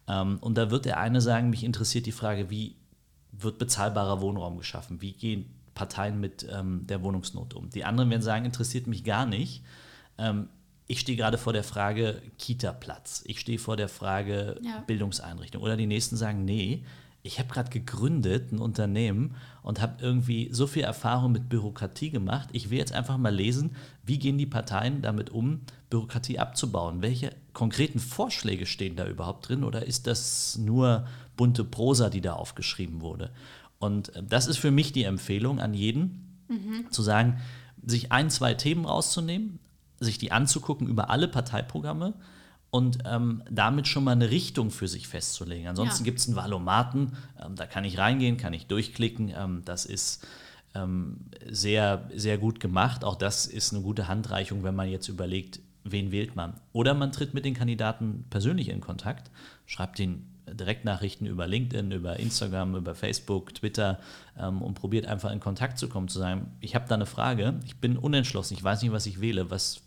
Ähm, 0.08 0.38
und 0.40 0.58
da 0.58 0.70
wird 0.70 0.84
der 0.84 0.99
eine 0.99 1.20
sagen, 1.20 1.50
mich 1.50 1.64
interessiert 1.64 2.06
die 2.06 2.12
Frage, 2.12 2.50
wie 2.50 2.76
wird 3.30 3.58
bezahlbarer 3.58 4.20
Wohnraum 4.20 4.58
geschaffen? 4.58 5.00
Wie 5.00 5.12
gehen 5.12 5.46
Parteien 5.75 6.20
mit 6.20 6.46
ähm, 6.50 6.87
der 6.87 7.02
Wohnungsnot 7.02 7.54
um. 7.54 7.70
Die 7.70 7.84
anderen 7.84 8.11
werden 8.11 8.22
sagen, 8.22 8.44
interessiert 8.44 8.87
mich 8.87 9.04
gar 9.04 9.26
nicht. 9.26 9.62
Ähm, 10.18 10.49
ich 10.92 11.00
stehe 11.00 11.16
gerade 11.16 11.38
vor 11.38 11.54
der 11.54 11.64
Frage 11.64 12.20
Kita-Platz. 12.37 13.25
Ich 13.25 13.40
stehe 13.40 13.58
vor 13.58 13.78
der 13.78 13.88
Frage 13.88 14.61
ja. 14.62 14.80
Bildungseinrichtung. 14.87 15.62
Oder 15.62 15.78
die 15.78 15.87
nächsten 15.87 16.18
sagen, 16.18 16.44
nee, 16.44 16.84
ich 17.22 17.38
habe 17.38 17.49
gerade 17.49 17.70
gegründet 17.70 18.52
ein 18.52 18.58
Unternehmen 18.58 19.34
und 19.62 19.80
habe 19.80 20.04
irgendwie 20.04 20.50
so 20.52 20.66
viel 20.66 20.82
Erfahrung 20.82 21.32
mit 21.32 21.49
Bürokratie 21.49 22.11
gemacht. 22.11 22.50
Ich 22.52 22.68
will 22.68 22.76
jetzt 22.76 22.92
einfach 22.92 23.16
mal 23.16 23.34
lesen, 23.34 23.75
wie 24.04 24.18
gehen 24.18 24.37
die 24.37 24.44
Parteien 24.44 25.00
damit 25.00 25.30
um, 25.30 25.62
Bürokratie 25.88 26.38
abzubauen? 26.38 27.00
Welche 27.00 27.34
konkreten 27.54 27.99
Vorschläge 27.99 28.66
stehen 28.66 28.94
da 28.94 29.06
überhaupt 29.06 29.49
drin 29.49 29.64
oder 29.64 29.87
ist 29.87 30.06
das 30.06 30.58
nur 30.58 31.06
bunte 31.38 31.64
Prosa, 31.64 32.11
die 32.11 32.20
da 32.20 32.34
aufgeschrieben 32.34 33.00
wurde? 33.00 33.30
Und 33.78 34.14
äh, 34.14 34.22
das 34.22 34.46
ist 34.46 34.58
für 34.58 34.70
mich 34.70 34.92
die 34.92 35.04
Empfehlung 35.04 35.58
an 35.58 35.72
jeden, 35.72 36.44
mhm. 36.49 36.90
zu 36.90 37.00
sagen, 37.00 37.40
sich 37.82 38.12
ein, 38.12 38.28
zwei 38.28 38.52
Themen 38.52 38.84
rauszunehmen, 38.84 39.58
sich 40.02 40.18
die 40.18 40.32
anzugucken 40.32 40.88
über 40.88 41.11
alle 41.11 41.28
Parteiprogramme 41.28 42.14
und 42.71 42.99
ähm, 43.04 43.42
damit 43.50 43.87
schon 43.87 44.04
mal 44.04 44.12
eine 44.12 44.30
Richtung 44.30 44.71
für 44.71 44.88
sich 44.88 45.06
festzulegen. 45.06 45.68
Ansonsten 45.68 46.04
ja. 46.04 46.04
gibt 46.06 46.21
es 46.21 46.26
einen 46.26 46.37
Valomaten, 46.37 47.12
ähm, 47.44 47.54
da 47.54 47.66
kann 47.66 47.85
ich 47.85 47.99
reingehen, 47.99 48.37
kann 48.37 48.54
ich 48.54 48.66
durchklicken. 48.66 49.32
Ähm, 49.37 49.62
das 49.64 49.85
ist 49.85 50.26
ähm, 50.75 51.18
sehr, 51.50 52.09
sehr 52.14 52.38
gut 52.38 52.61
gemacht. 52.61 53.04
Auch 53.04 53.16
das 53.16 53.47
ist 53.47 53.75
eine 53.75 53.82
gute 53.82 54.09
Handreichung, 54.09 54.64
wenn 54.64 54.75
man 54.75 54.88
jetzt 54.88 55.09
überlegt, 55.09 55.61
wen 55.85 56.12
wählt 56.12 56.35
man. 56.35 56.54
Oder 56.73 56.94
man 56.94 57.12
tritt 57.12 57.35
mit 57.35 57.44
den 57.44 57.54
Kandidaten 57.54 58.25
persönlich 58.30 58.68
in 58.68 58.80
Kontakt, 58.80 59.30
schreibt 59.66 59.99
ihnen 59.99 60.28
Direktnachrichten 60.50 61.26
über 61.26 61.47
LinkedIn, 61.47 61.92
über 61.92 62.18
Instagram, 62.18 62.75
über 62.75 62.94
Facebook, 62.94 63.54
Twitter 63.54 63.99
ähm, 64.38 64.62
und 64.62 64.75
probiert 64.75 65.06
einfach 65.06 65.30
in 65.30 65.40
Kontakt 65.40 65.78
zu 65.78 65.88
kommen, 65.88 66.09
zu 66.09 66.18
sagen, 66.18 66.50
ich 66.61 66.75
habe 66.75 66.88
da 66.88 66.94
eine 66.94 67.06
Frage, 67.06 67.61
ich 67.64 67.76
bin 67.76 67.97
unentschlossen, 67.97 68.54
ich 68.54 68.64
weiß 68.64 68.82
nicht, 68.82 68.92
was 68.92 69.06
ich 69.06 69.21
wähle, 69.21 69.50
was, 69.50 69.82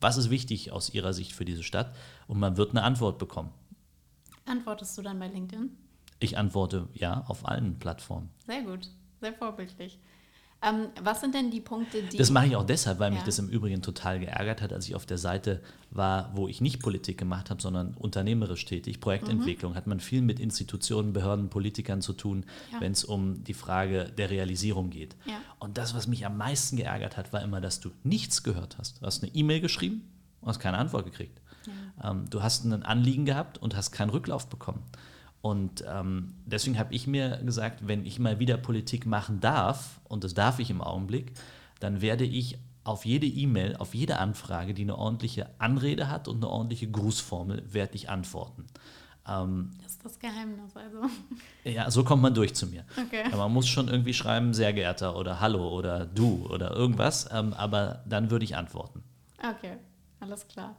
was 0.00 0.16
ist 0.16 0.30
wichtig 0.30 0.72
aus 0.72 0.90
Ihrer 0.90 1.12
Sicht 1.12 1.32
für 1.32 1.44
diese 1.44 1.62
Stadt? 1.62 1.94
Und 2.26 2.38
man 2.38 2.56
wird 2.56 2.70
eine 2.70 2.82
Antwort 2.82 3.18
bekommen. 3.18 3.50
Antwortest 4.46 4.96
du 4.98 5.02
dann 5.02 5.18
bei 5.18 5.28
LinkedIn? 5.28 5.76
Ich 6.20 6.38
antworte 6.38 6.88
ja 6.94 7.24
auf 7.26 7.46
allen 7.48 7.78
Plattformen. 7.78 8.30
Sehr 8.46 8.62
gut, 8.62 8.90
sehr 9.20 9.32
vorbildlich. 9.32 9.98
Ähm, 10.66 10.88
was 11.02 11.20
sind 11.20 11.34
denn 11.34 11.50
die 11.50 11.60
Punkte, 11.60 12.02
die. 12.02 12.16
Das 12.16 12.30
mache 12.30 12.46
ich 12.46 12.56
auch 12.56 12.64
deshalb, 12.64 12.98
weil 12.98 13.10
ja. 13.10 13.16
mich 13.16 13.24
das 13.24 13.38
im 13.38 13.48
Übrigen 13.48 13.82
total 13.82 14.20
geärgert 14.20 14.62
hat, 14.62 14.72
als 14.72 14.88
ich 14.88 14.94
auf 14.94 15.06
der 15.06 15.18
Seite 15.18 15.60
war, 15.90 16.30
wo 16.34 16.48
ich 16.48 16.60
nicht 16.60 16.82
Politik 16.82 17.18
gemacht 17.18 17.50
habe, 17.50 17.60
sondern 17.60 17.94
unternehmerisch 17.94 18.64
tätig. 18.64 19.00
Projektentwicklung 19.00 19.72
mhm. 19.72 19.76
hat 19.76 19.86
man 19.86 20.00
viel 20.00 20.22
mit 20.22 20.40
Institutionen, 20.40 21.12
Behörden, 21.12 21.50
Politikern 21.50 22.02
zu 22.02 22.12
tun, 22.12 22.44
ja. 22.72 22.80
wenn 22.80 22.92
es 22.92 23.04
um 23.04 23.44
die 23.44 23.54
Frage 23.54 24.10
der 24.16 24.30
Realisierung 24.30 24.90
geht. 24.90 25.16
Ja. 25.26 25.34
Und 25.58 25.78
das, 25.78 25.94
was 25.94 26.06
mich 26.06 26.24
am 26.26 26.36
meisten 26.36 26.76
geärgert 26.76 27.16
hat, 27.16 27.32
war 27.32 27.42
immer, 27.42 27.60
dass 27.60 27.80
du 27.80 27.90
nichts 28.02 28.42
gehört 28.42 28.78
hast. 28.78 29.02
Du 29.02 29.06
hast 29.06 29.22
eine 29.22 29.34
E-Mail 29.34 29.60
geschrieben 29.60 30.02
und 30.40 30.48
hast 30.48 30.60
keine 30.60 30.78
Antwort 30.78 31.04
gekriegt. 31.04 31.40
Ähm, 32.02 32.28
du 32.30 32.42
hast 32.42 32.64
ein 32.64 32.82
Anliegen 32.82 33.24
gehabt 33.24 33.58
und 33.58 33.76
hast 33.76 33.92
keinen 33.92 34.10
Rücklauf 34.10 34.48
bekommen. 34.48 34.82
Und 35.44 35.84
ähm, 35.86 36.36
deswegen 36.46 36.78
habe 36.78 36.94
ich 36.94 37.06
mir 37.06 37.36
gesagt, 37.44 37.86
wenn 37.86 38.06
ich 38.06 38.18
mal 38.18 38.38
wieder 38.38 38.56
Politik 38.56 39.04
machen 39.04 39.40
darf, 39.40 40.00
und 40.04 40.24
das 40.24 40.32
darf 40.32 40.58
ich 40.58 40.70
im 40.70 40.80
Augenblick, 40.80 41.32
dann 41.80 42.00
werde 42.00 42.24
ich 42.24 42.56
auf 42.82 43.04
jede 43.04 43.26
E-Mail, 43.26 43.76
auf 43.76 43.94
jede 43.94 44.16
Anfrage, 44.16 44.72
die 44.72 44.84
eine 44.84 44.96
ordentliche 44.96 45.50
Anrede 45.58 46.08
hat 46.08 46.28
und 46.28 46.36
eine 46.36 46.48
ordentliche 46.48 46.90
Grußformel, 46.90 47.62
werde 47.74 47.94
ich 47.94 48.08
antworten. 48.08 48.64
Ähm, 49.28 49.72
das 49.82 49.92
ist 49.92 50.04
das 50.06 50.18
Geheimnis 50.18 50.74
also. 50.74 51.10
Ja, 51.64 51.90
so 51.90 52.04
kommt 52.04 52.22
man 52.22 52.32
durch 52.32 52.54
zu 52.54 52.66
mir. 52.66 52.86
Okay. 52.96 53.24
man 53.36 53.52
muss 53.52 53.68
schon 53.68 53.88
irgendwie 53.88 54.14
schreiben, 54.14 54.54
sehr 54.54 54.72
geehrter 54.72 55.14
oder 55.14 55.40
hallo 55.40 55.68
oder 55.68 56.06
du 56.06 56.46
oder 56.48 56.70
irgendwas, 56.70 57.28
ähm, 57.30 57.52
aber 57.52 58.02
dann 58.06 58.30
würde 58.30 58.46
ich 58.46 58.56
antworten. 58.56 59.02
Okay, 59.38 59.76
alles 60.20 60.48
klar. 60.48 60.74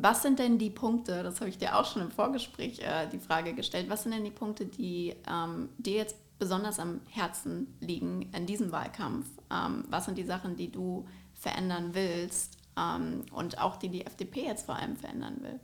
Was 0.00 0.22
sind 0.22 0.38
denn 0.38 0.58
die 0.58 0.70
Punkte, 0.70 1.24
das 1.24 1.40
habe 1.40 1.50
ich 1.50 1.58
dir 1.58 1.76
auch 1.76 1.84
schon 1.84 2.02
im 2.02 2.12
Vorgespräch 2.12 2.78
äh, 2.78 3.08
die 3.12 3.18
Frage 3.18 3.52
gestellt, 3.52 3.90
was 3.90 4.04
sind 4.04 4.12
denn 4.12 4.24
die 4.24 4.30
Punkte, 4.30 4.64
die 4.64 5.16
ähm, 5.28 5.70
dir 5.76 5.96
jetzt 5.96 6.14
besonders 6.38 6.78
am 6.78 7.00
Herzen 7.10 7.66
liegen 7.80 8.30
in 8.32 8.46
diesem 8.46 8.70
Wahlkampf? 8.70 9.26
Ähm, 9.50 9.84
was 9.90 10.04
sind 10.04 10.16
die 10.16 10.24
Sachen, 10.24 10.54
die 10.54 10.70
du 10.70 11.04
verändern 11.34 11.90
willst 11.94 12.58
ähm, 12.78 13.24
und 13.32 13.58
auch 13.58 13.74
die 13.74 13.88
die 13.88 14.06
FDP 14.06 14.44
jetzt 14.44 14.66
vor 14.66 14.76
allem 14.76 14.96
verändern 14.96 15.38
will? 15.42 15.58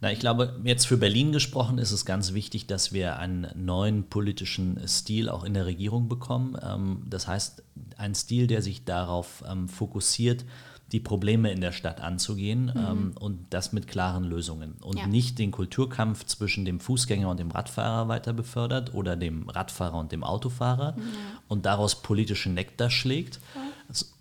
Na, 0.00 0.10
ich 0.10 0.18
glaube, 0.18 0.58
jetzt 0.64 0.88
für 0.88 0.96
Berlin 0.96 1.30
gesprochen 1.30 1.78
ist 1.78 1.92
es 1.92 2.04
ganz 2.04 2.32
wichtig, 2.32 2.66
dass 2.66 2.92
wir 2.92 3.20
einen 3.20 3.46
neuen 3.54 4.08
politischen 4.08 4.80
Stil 4.88 5.28
auch 5.28 5.44
in 5.44 5.54
der 5.54 5.66
Regierung 5.66 6.08
bekommen. 6.08 6.58
Ähm, 6.60 7.04
das 7.06 7.28
heißt, 7.28 7.62
einen 7.96 8.16
Stil, 8.16 8.48
der 8.48 8.62
sich 8.62 8.84
darauf 8.84 9.44
ähm, 9.48 9.68
fokussiert, 9.68 10.44
die 10.92 11.00
Probleme 11.00 11.52
in 11.52 11.60
der 11.60 11.72
Stadt 11.72 12.00
anzugehen 12.00 12.66
mhm. 12.66 12.86
ähm, 12.88 13.12
und 13.18 13.46
das 13.50 13.72
mit 13.72 13.86
klaren 13.86 14.24
Lösungen 14.24 14.74
und 14.82 14.98
ja. 14.98 15.06
nicht 15.06 15.38
den 15.38 15.50
Kulturkampf 15.50 16.24
zwischen 16.26 16.64
dem 16.64 16.80
Fußgänger 16.80 17.28
und 17.28 17.40
dem 17.40 17.50
Radfahrer 17.50 18.08
weiter 18.08 18.32
befördert 18.32 18.94
oder 18.94 19.16
dem 19.16 19.48
Radfahrer 19.48 19.98
und 19.98 20.12
dem 20.12 20.24
Autofahrer 20.24 20.96
ja. 20.96 21.02
und 21.48 21.66
daraus 21.66 22.02
politischen 22.02 22.54
Nektar 22.54 22.90
schlägt. 22.90 23.40
Ja 23.54 23.60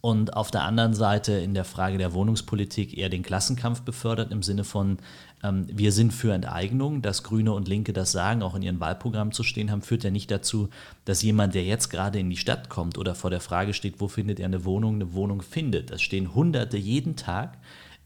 und 0.01 0.35
auf 0.35 0.49
der 0.49 0.63
anderen 0.63 0.93
Seite 0.93 1.33
in 1.33 1.53
der 1.53 1.65
Frage 1.65 1.97
der 1.97 2.13
Wohnungspolitik 2.13 2.97
eher 2.97 3.09
den 3.09 3.23
Klassenkampf 3.23 3.81
befördert 3.81 4.31
im 4.31 4.43
Sinne 4.43 4.63
von, 4.63 4.97
ähm, 5.43 5.67
wir 5.71 5.91
sind 5.91 6.13
für 6.13 6.33
Enteignung, 6.33 7.01
dass 7.01 7.23
Grüne 7.23 7.51
und 7.51 7.67
Linke 7.67 7.91
das 7.91 8.11
sagen, 8.11 8.41
auch 8.41 8.55
in 8.55 8.61
ihren 8.61 8.79
Wahlprogrammen 8.79 9.33
zu 9.33 9.43
stehen 9.43 9.71
haben, 9.71 9.81
führt 9.81 10.05
ja 10.05 10.11
nicht 10.11 10.31
dazu, 10.31 10.69
dass 11.03 11.21
jemand, 11.21 11.53
der 11.53 11.65
jetzt 11.65 11.89
gerade 11.89 12.19
in 12.19 12.29
die 12.29 12.37
Stadt 12.37 12.69
kommt 12.69 12.97
oder 12.97 13.13
vor 13.13 13.29
der 13.29 13.41
Frage 13.41 13.73
steht, 13.73 13.99
wo 13.99 14.07
findet 14.07 14.39
er 14.39 14.45
eine 14.45 14.63
Wohnung, 14.63 14.95
eine 14.95 15.13
Wohnung 15.13 15.41
findet. 15.41 15.91
Es 15.91 16.01
stehen 16.01 16.33
Hunderte 16.33 16.77
jeden 16.77 17.17
Tag 17.17 17.57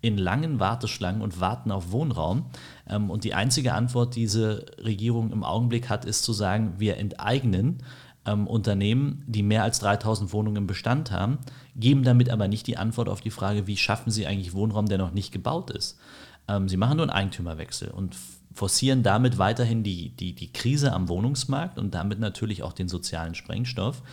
in 0.01 0.17
langen 0.17 0.59
Warteschlangen 0.59 1.21
und 1.21 1.39
warten 1.39 1.71
auf 1.71 1.91
Wohnraum. 1.91 2.45
Ähm, 2.89 3.11
und 3.11 3.23
die 3.23 3.35
einzige 3.35 3.73
Antwort, 3.73 4.15
die 4.15 4.21
diese 4.21 4.65
Regierung 4.83 5.31
im 5.31 5.43
Augenblick 5.43 5.89
hat, 5.89 6.05
ist 6.05 6.23
zu 6.23 6.33
sagen, 6.33 6.73
wir 6.79 6.97
enteignen 6.97 7.83
ähm, 8.25 8.47
Unternehmen, 8.47 9.23
die 9.27 9.43
mehr 9.43 9.63
als 9.63 9.79
3000 9.79 10.33
Wohnungen 10.33 10.57
im 10.57 10.67
Bestand 10.67 11.11
haben, 11.11 11.39
geben 11.75 12.03
damit 12.03 12.29
aber 12.29 12.47
nicht 12.47 12.67
die 12.67 12.77
Antwort 12.77 13.09
auf 13.09 13.21
die 13.21 13.31
Frage, 13.31 13.67
wie 13.67 13.77
schaffen 13.77 14.11
sie 14.11 14.27
eigentlich 14.27 14.53
Wohnraum, 14.53 14.87
der 14.87 14.97
noch 14.97 15.11
nicht 15.11 15.31
gebaut 15.31 15.71
ist. 15.71 15.99
Ähm, 16.47 16.69
sie 16.69 16.77
machen 16.77 16.97
nur 16.97 17.05
einen 17.05 17.15
Eigentümerwechsel 17.15 17.89
und 17.89 18.15
forcieren 18.53 19.03
damit 19.03 19.37
weiterhin 19.37 19.83
die, 19.83 20.09
die, 20.09 20.33
die 20.33 20.53
Krise 20.53 20.93
am 20.93 21.09
Wohnungsmarkt 21.09 21.79
und 21.79 21.93
damit 21.95 22.19
natürlich 22.19 22.63
auch 22.63 22.73
den 22.73 22.87
sozialen 22.87 23.35
Sprengstoff. 23.35 24.03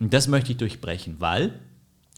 Und 0.00 0.14
das 0.14 0.28
möchte 0.28 0.52
ich 0.52 0.58
durchbrechen, 0.58 1.16
weil 1.18 1.60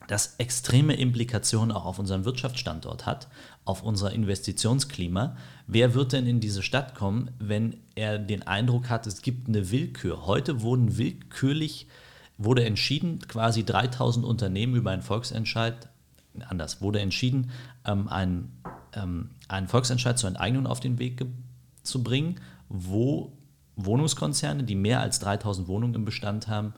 das 0.07 0.37
extreme 0.37 0.95
Implikationen 0.95 1.73
auch 1.73 1.87
auf 1.87 1.99
unseren 1.99 2.25
Wirtschaftsstandort 2.25 3.07
hat, 3.07 3.29
auf 3.65 3.83
unser 3.83 4.13
Investitionsklima. 4.13 5.37
Wer 5.67 5.95
wird 5.95 6.13
denn 6.13 6.27
in 6.27 6.41
diese 6.41 6.63
Stadt 6.63 6.95
kommen, 6.95 7.31
wenn 7.39 7.79
er 7.95 8.19
den 8.19 8.43
Eindruck 8.47 8.91
hat, 8.91 9.07
es 9.07 9.23
gibt 9.23 9.49
eine 9.49 9.71
Willkür? 9.71 10.27
Heute 10.27 10.61
wurden 10.61 10.99
willkürlich, 10.99 11.87
wurde 12.39 12.65
entschieden, 12.65 13.21
quasi 13.29 13.65
3000 13.65 14.25
Unternehmen 14.25 14.75
über 14.75 14.91
einen 14.91 15.03
Volksentscheid, 15.03 15.89
anders, 16.49 16.81
wurde 16.81 17.01
entschieden, 17.01 17.51
ähm, 17.85 18.09
einen, 18.09 18.53
ähm, 18.95 19.31
einen 19.49 19.69
Volksentscheid 19.69 20.19
zur 20.19 20.29
Enteignung 20.29 20.67
auf 20.67 20.81
den 20.81 20.99
Weg 20.99 21.25
zu 21.83 22.03
bringen, 22.03 22.41
wo 22.69 23.33
Wohnungskonzerne, 23.77 24.65
die 24.65 24.75
mehr 24.75 25.01
als 25.01 25.19
3000 25.21 25.69
Wohnungen 25.69 25.95
im 25.95 26.05
Bestand 26.05 26.49
haben, 26.49 26.75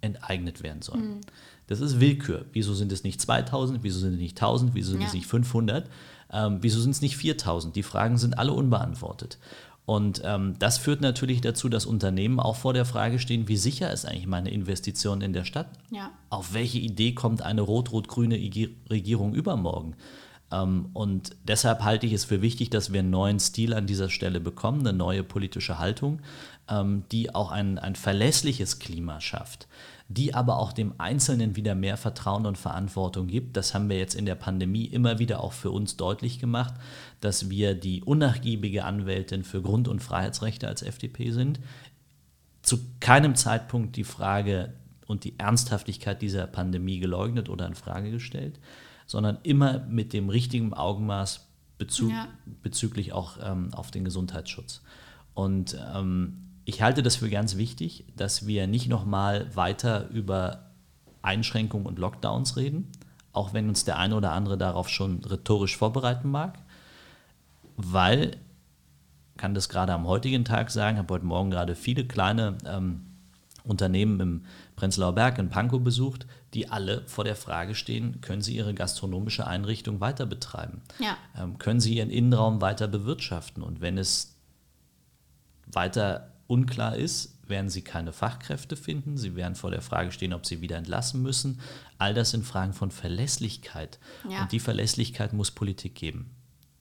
enteignet 0.00 0.62
werden 0.62 0.82
sollen. 0.82 1.16
Mhm. 1.16 1.20
Das 1.66 1.80
ist 1.80 2.00
Willkür. 2.00 2.46
Wieso 2.52 2.74
sind 2.74 2.90
es 2.90 3.04
nicht 3.04 3.20
2000? 3.20 3.82
Wieso 3.82 4.00
sind 4.00 4.14
es 4.14 4.18
nicht 4.18 4.36
1000? 4.36 4.74
Wieso 4.74 4.92
sind 4.92 5.02
ja. 5.02 5.06
es 5.06 5.14
nicht 5.14 5.26
500? 5.26 5.88
Ähm, 6.32 6.58
wieso 6.62 6.80
sind 6.80 6.90
es 6.90 7.00
nicht 7.00 7.16
4000? 7.16 7.76
Die 7.76 7.82
Fragen 7.82 8.18
sind 8.18 8.38
alle 8.38 8.52
unbeantwortet. 8.52 9.38
Und 9.86 10.22
ähm, 10.24 10.54
das 10.58 10.78
führt 10.78 11.00
natürlich 11.00 11.40
dazu, 11.40 11.68
dass 11.68 11.84
Unternehmen 11.84 12.38
auch 12.38 12.56
vor 12.56 12.72
der 12.72 12.84
Frage 12.84 13.18
stehen, 13.18 13.48
wie 13.48 13.56
sicher 13.56 13.92
ist 13.92 14.06
eigentlich 14.06 14.26
meine 14.26 14.50
Investition 14.50 15.20
in 15.20 15.32
der 15.32 15.44
Stadt? 15.44 15.68
Ja. 15.90 16.10
Auf 16.28 16.54
welche 16.54 16.78
Idee 16.78 17.12
kommt 17.12 17.42
eine 17.42 17.62
rot-rot-grüne 17.62 18.36
Regierung 18.88 19.34
übermorgen? 19.34 19.96
Ähm, 20.52 20.90
und 20.92 21.36
deshalb 21.44 21.82
halte 21.82 22.06
ich 22.06 22.12
es 22.12 22.24
für 22.24 22.42
wichtig, 22.42 22.70
dass 22.70 22.92
wir 22.92 23.00
einen 23.00 23.10
neuen 23.10 23.40
Stil 23.40 23.74
an 23.74 23.86
dieser 23.86 24.10
Stelle 24.10 24.38
bekommen, 24.38 24.80
eine 24.80 24.96
neue 24.96 25.24
politische 25.24 25.78
Haltung, 25.78 26.20
ähm, 26.68 27.04
die 27.10 27.34
auch 27.34 27.50
ein, 27.50 27.78
ein 27.78 27.96
verlässliches 27.96 28.78
Klima 28.78 29.20
schafft 29.20 29.66
die 30.10 30.34
aber 30.34 30.58
auch 30.58 30.72
dem 30.72 30.94
Einzelnen 30.98 31.54
wieder 31.54 31.76
mehr 31.76 31.96
Vertrauen 31.96 32.44
und 32.44 32.58
Verantwortung 32.58 33.28
gibt. 33.28 33.56
Das 33.56 33.74
haben 33.74 33.88
wir 33.88 33.96
jetzt 33.96 34.16
in 34.16 34.26
der 34.26 34.34
Pandemie 34.34 34.86
immer 34.86 35.20
wieder 35.20 35.40
auch 35.40 35.52
für 35.52 35.70
uns 35.70 35.96
deutlich 35.96 36.40
gemacht, 36.40 36.74
dass 37.20 37.48
wir 37.48 37.76
die 37.76 38.02
unnachgiebige 38.02 38.84
Anwältin 38.84 39.44
für 39.44 39.62
Grund- 39.62 39.86
und 39.86 40.02
Freiheitsrechte 40.02 40.66
als 40.66 40.82
FDP 40.82 41.30
sind. 41.30 41.60
Zu 42.62 42.80
keinem 42.98 43.36
Zeitpunkt 43.36 43.94
die 43.94 44.02
Frage 44.02 44.72
und 45.06 45.22
die 45.22 45.38
Ernsthaftigkeit 45.38 46.20
dieser 46.20 46.48
Pandemie 46.48 46.98
geleugnet 46.98 47.48
oder 47.48 47.68
in 47.68 47.76
Frage 47.76 48.10
gestellt, 48.10 48.58
sondern 49.06 49.38
immer 49.44 49.78
mit 49.86 50.12
dem 50.12 50.28
richtigen 50.28 50.74
Augenmaß 50.74 51.46
bezü 51.78 52.10
ja. 52.10 52.26
bezüglich 52.64 53.12
auch 53.12 53.38
ähm, 53.40 53.72
auf 53.74 53.92
den 53.92 54.04
Gesundheitsschutz. 54.04 54.82
Und 55.34 55.78
ähm, 55.94 56.49
ich 56.70 56.82
halte 56.82 57.02
das 57.02 57.16
für 57.16 57.28
ganz 57.28 57.56
wichtig, 57.56 58.04
dass 58.16 58.46
wir 58.46 58.68
nicht 58.68 58.88
nochmal 58.88 59.54
weiter 59.56 60.08
über 60.10 60.70
Einschränkungen 61.20 61.84
und 61.84 61.98
Lockdowns 61.98 62.56
reden, 62.56 62.86
auch 63.32 63.52
wenn 63.52 63.68
uns 63.68 63.84
der 63.84 63.98
eine 63.98 64.14
oder 64.14 64.30
andere 64.30 64.56
darauf 64.56 64.88
schon 64.88 65.24
rhetorisch 65.24 65.76
vorbereiten 65.76 66.30
mag, 66.30 66.60
weil, 67.76 68.36
kann 69.36 69.52
das 69.52 69.68
gerade 69.68 69.92
am 69.92 70.06
heutigen 70.06 70.44
Tag 70.44 70.70
sagen, 70.70 70.96
habe 70.96 71.12
heute 71.12 71.26
Morgen 71.26 71.50
gerade 71.50 71.74
viele 71.74 72.04
kleine 72.04 72.56
ähm, 72.64 73.00
Unternehmen 73.64 74.20
im 74.20 74.44
Prenzlauer 74.76 75.16
Berg 75.16 75.38
in 75.38 75.48
Pankow 75.48 75.82
besucht, 75.82 76.28
die 76.54 76.68
alle 76.68 77.02
vor 77.06 77.24
der 77.24 77.36
Frage 77.36 77.74
stehen, 77.74 78.20
können 78.20 78.42
sie 78.42 78.54
ihre 78.54 78.74
gastronomische 78.74 79.44
Einrichtung 79.44 80.00
weiter 80.00 80.24
betreiben? 80.24 80.82
Ja. 81.00 81.16
Ähm, 81.36 81.58
können 81.58 81.80
sie 81.80 81.96
ihren 81.96 82.10
Innenraum 82.10 82.60
weiter 82.60 82.86
bewirtschaften? 82.86 83.64
Und 83.64 83.80
wenn 83.80 83.98
es 83.98 84.36
weiter 85.66 86.30
unklar 86.50 86.96
ist, 86.96 87.38
werden 87.48 87.70
sie 87.70 87.82
keine 87.82 88.12
Fachkräfte 88.12 88.76
finden, 88.76 89.16
sie 89.16 89.36
werden 89.36 89.54
vor 89.54 89.70
der 89.70 89.82
Frage 89.82 90.12
stehen, 90.12 90.32
ob 90.32 90.46
sie 90.46 90.60
wieder 90.60 90.76
entlassen 90.76 91.22
müssen. 91.22 91.60
All 91.98 92.14
das 92.14 92.30
sind 92.30 92.44
Fragen 92.44 92.72
von 92.72 92.90
Verlässlichkeit. 92.90 93.98
Ja. 94.28 94.42
Und 94.42 94.52
die 94.52 94.60
Verlässlichkeit 94.60 95.32
muss 95.32 95.50
Politik 95.50 95.94
geben. 95.94 96.30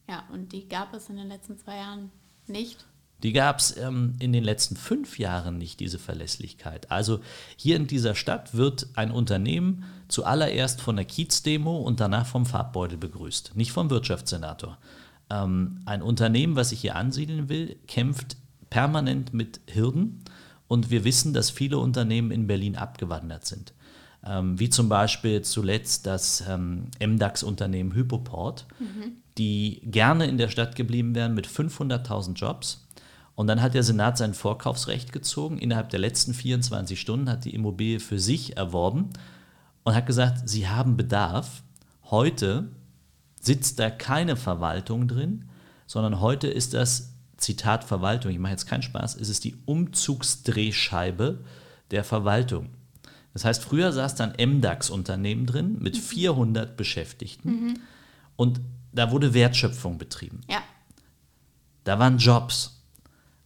Ja, 0.08 0.24
und 0.34 0.52
die 0.54 0.68
gab 0.68 0.94
es 0.94 1.10
in 1.10 1.18
den 1.18 1.28
letzten 1.28 1.58
zwei 1.58 1.78
Jahren 1.78 2.12
nicht. 2.48 2.86
Die 3.22 3.34
gab 3.34 3.60
es 3.60 3.76
ähm, 3.78 4.16
in 4.20 4.32
den 4.32 4.44
letzten 4.44 4.78
fünf 4.78 5.20
Jahren 5.20 5.58
nicht, 5.58 5.80
diese 5.80 6.00
Verlässlichkeit. 6.00 6.90
Also 6.90 7.20
hier 7.58 7.76
in 7.76 7.86
dieser 7.86 8.16
Stadt 8.16 8.56
wird 8.56 8.88
ein 8.96 9.12
Unternehmen 9.12 9.84
zuallererst 10.08 10.82
von 10.82 10.96
der 10.96 11.06
Kiezdemo 11.06 11.78
und 11.78 12.00
danach 12.00 12.26
vom 12.26 12.46
Farbbeutel 12.46 12.98
begrüßt, 12.98 13.56
nicht 13.56 13.72
vom 13.72 13.90
Wirtschaftssenator. 13.90 14.78
Ähm, 15.30 15.82
ein 15.86 16.02
Unternehmen, 16.02 16.56
was 16.56 16.70
sich 16.70 16.80
hier 16.80 16.96
ansiedeln 16.96 17.50
will, 17.50 17.76
kämpft 17.88 18.38
permanent 18.70 19.34
mit 19.34 19.60
Hürden 19.72 20.24
und 20.68 20.92
wir 20.92 21.04
wissen, 21.04 21.34
dass 21.34 21.50
viele 21.50 21.80
Unternehmen 21.80 22.32
in 22.32 22.48
Berlin 22.48 22.76
abgewandert 22.76 23.46
sind. 23.46 23.74
Ähm, 24.26 24.60
wie 24.60 24.70
zum 24.70 24.90
Beispiel 24.90 25.42
zuletzt 25.42 26.06
das 26.06 26.44
ähm, 26.48 26.88
MDAX-Unternehmen 27.00 27.94
Hypoport, 27.94 28.68
mhm. 28.80 29.14
die 29.38 29.82
gerne 29.86 30.28
in 30.28 30.38
der 30.38 30.50
Stadt 30.50 30.76
geblieben 30.76 31.16
wären 31.16 31.34
mit 31.34 31.48
500.000 31.48 32.34
Jobs. 32.34 32.86
Und 33.36 33.48
dann 33.48 33.62
hat 33.62 33.74
der 33.74 33.84
Senat 33.84 34.18
sein 34.18 34.34
Vorkaufsrecht 34.34 35.14
gezogen. 35.14 35.58
Innerhalb 35.58 35.90
der 35.90 36.00
letzten 36.00 36.34
24 36.34 37.00
Stunden 37.00 37.30
hat 37.30 37.46
die 37.46 37.56
Immobilie 37.56 38.02
für 38.02 38.20
sich 38.20 38.58
erworben 38.58 39.10
und 39.84 39.96
hat 39.96 40.06
gesagt, 40.06 40.50
sie 40.50 40.68
haben 40.68 40.98
Bedarf. 40.98 41.64
Heute 42.04 42.68
sitzt 43.40 43.80
da 43.80 43.90
keine 43.90 44.36
Verwaltung 44.36 45.08
drin, 45.08 45.46
sondern 45.88 46.20
heute 46.20 46.48
ist 46.48 46.74
das 46.74 47.14
Zitat 47.40 47.84
Verwaltung, 47.84 48.32
ich 48.32 48.40
mache 48.40 48.52
jetzt 48.52 48.68
keinen 48.68 48.84
Spaß, 48.84 49.16
ist 49.16 49.30
es 49.30 49.40
die 49.40 49.56
Umzugsdrehscheibe 49.66 51.40
der 51.92 52.04
Verwaltung. 52.04 52.70
Das 53.34 53.46
heißt, 53.46 53.64
früher 53.64 53.92
saß 53.92 54.16
dann 54.16 54.34
MDAX-Unternehmen 54.38 55.46
drin 55.46 55.78
mit 55.80 55.98
400 55.98 56.72
mhm. 56.72 56.76
Beschäftigten 56.76 57.50
mhm. 57.50 57.80
und 58.36 58.60
da 58.92 59.12
wurde 59.12 59.34
Wertschöpfung 59.34 59.98
betrieben. 59.98 60.42
Ja. 60.50 60.62
Da 61.84 62.00
waren 62.00 62.18
Jobs. 62.18 62.84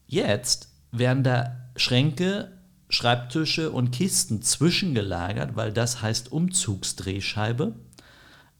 Jetzt 0.07 0.69
werden 0.91 1.23
da 1.23 1.55
Schränke, 1.75 2.51
Schreibtische 2.89 3.71
und 3.71 3.91
Kisten 3.91 4.41
zwischengelagert, 4.41 5.55
weil 5.55 5.73
das 5.73 6.01
heißt 6.01 6.31
Umzugsdrehscheibe, 6.31 7.75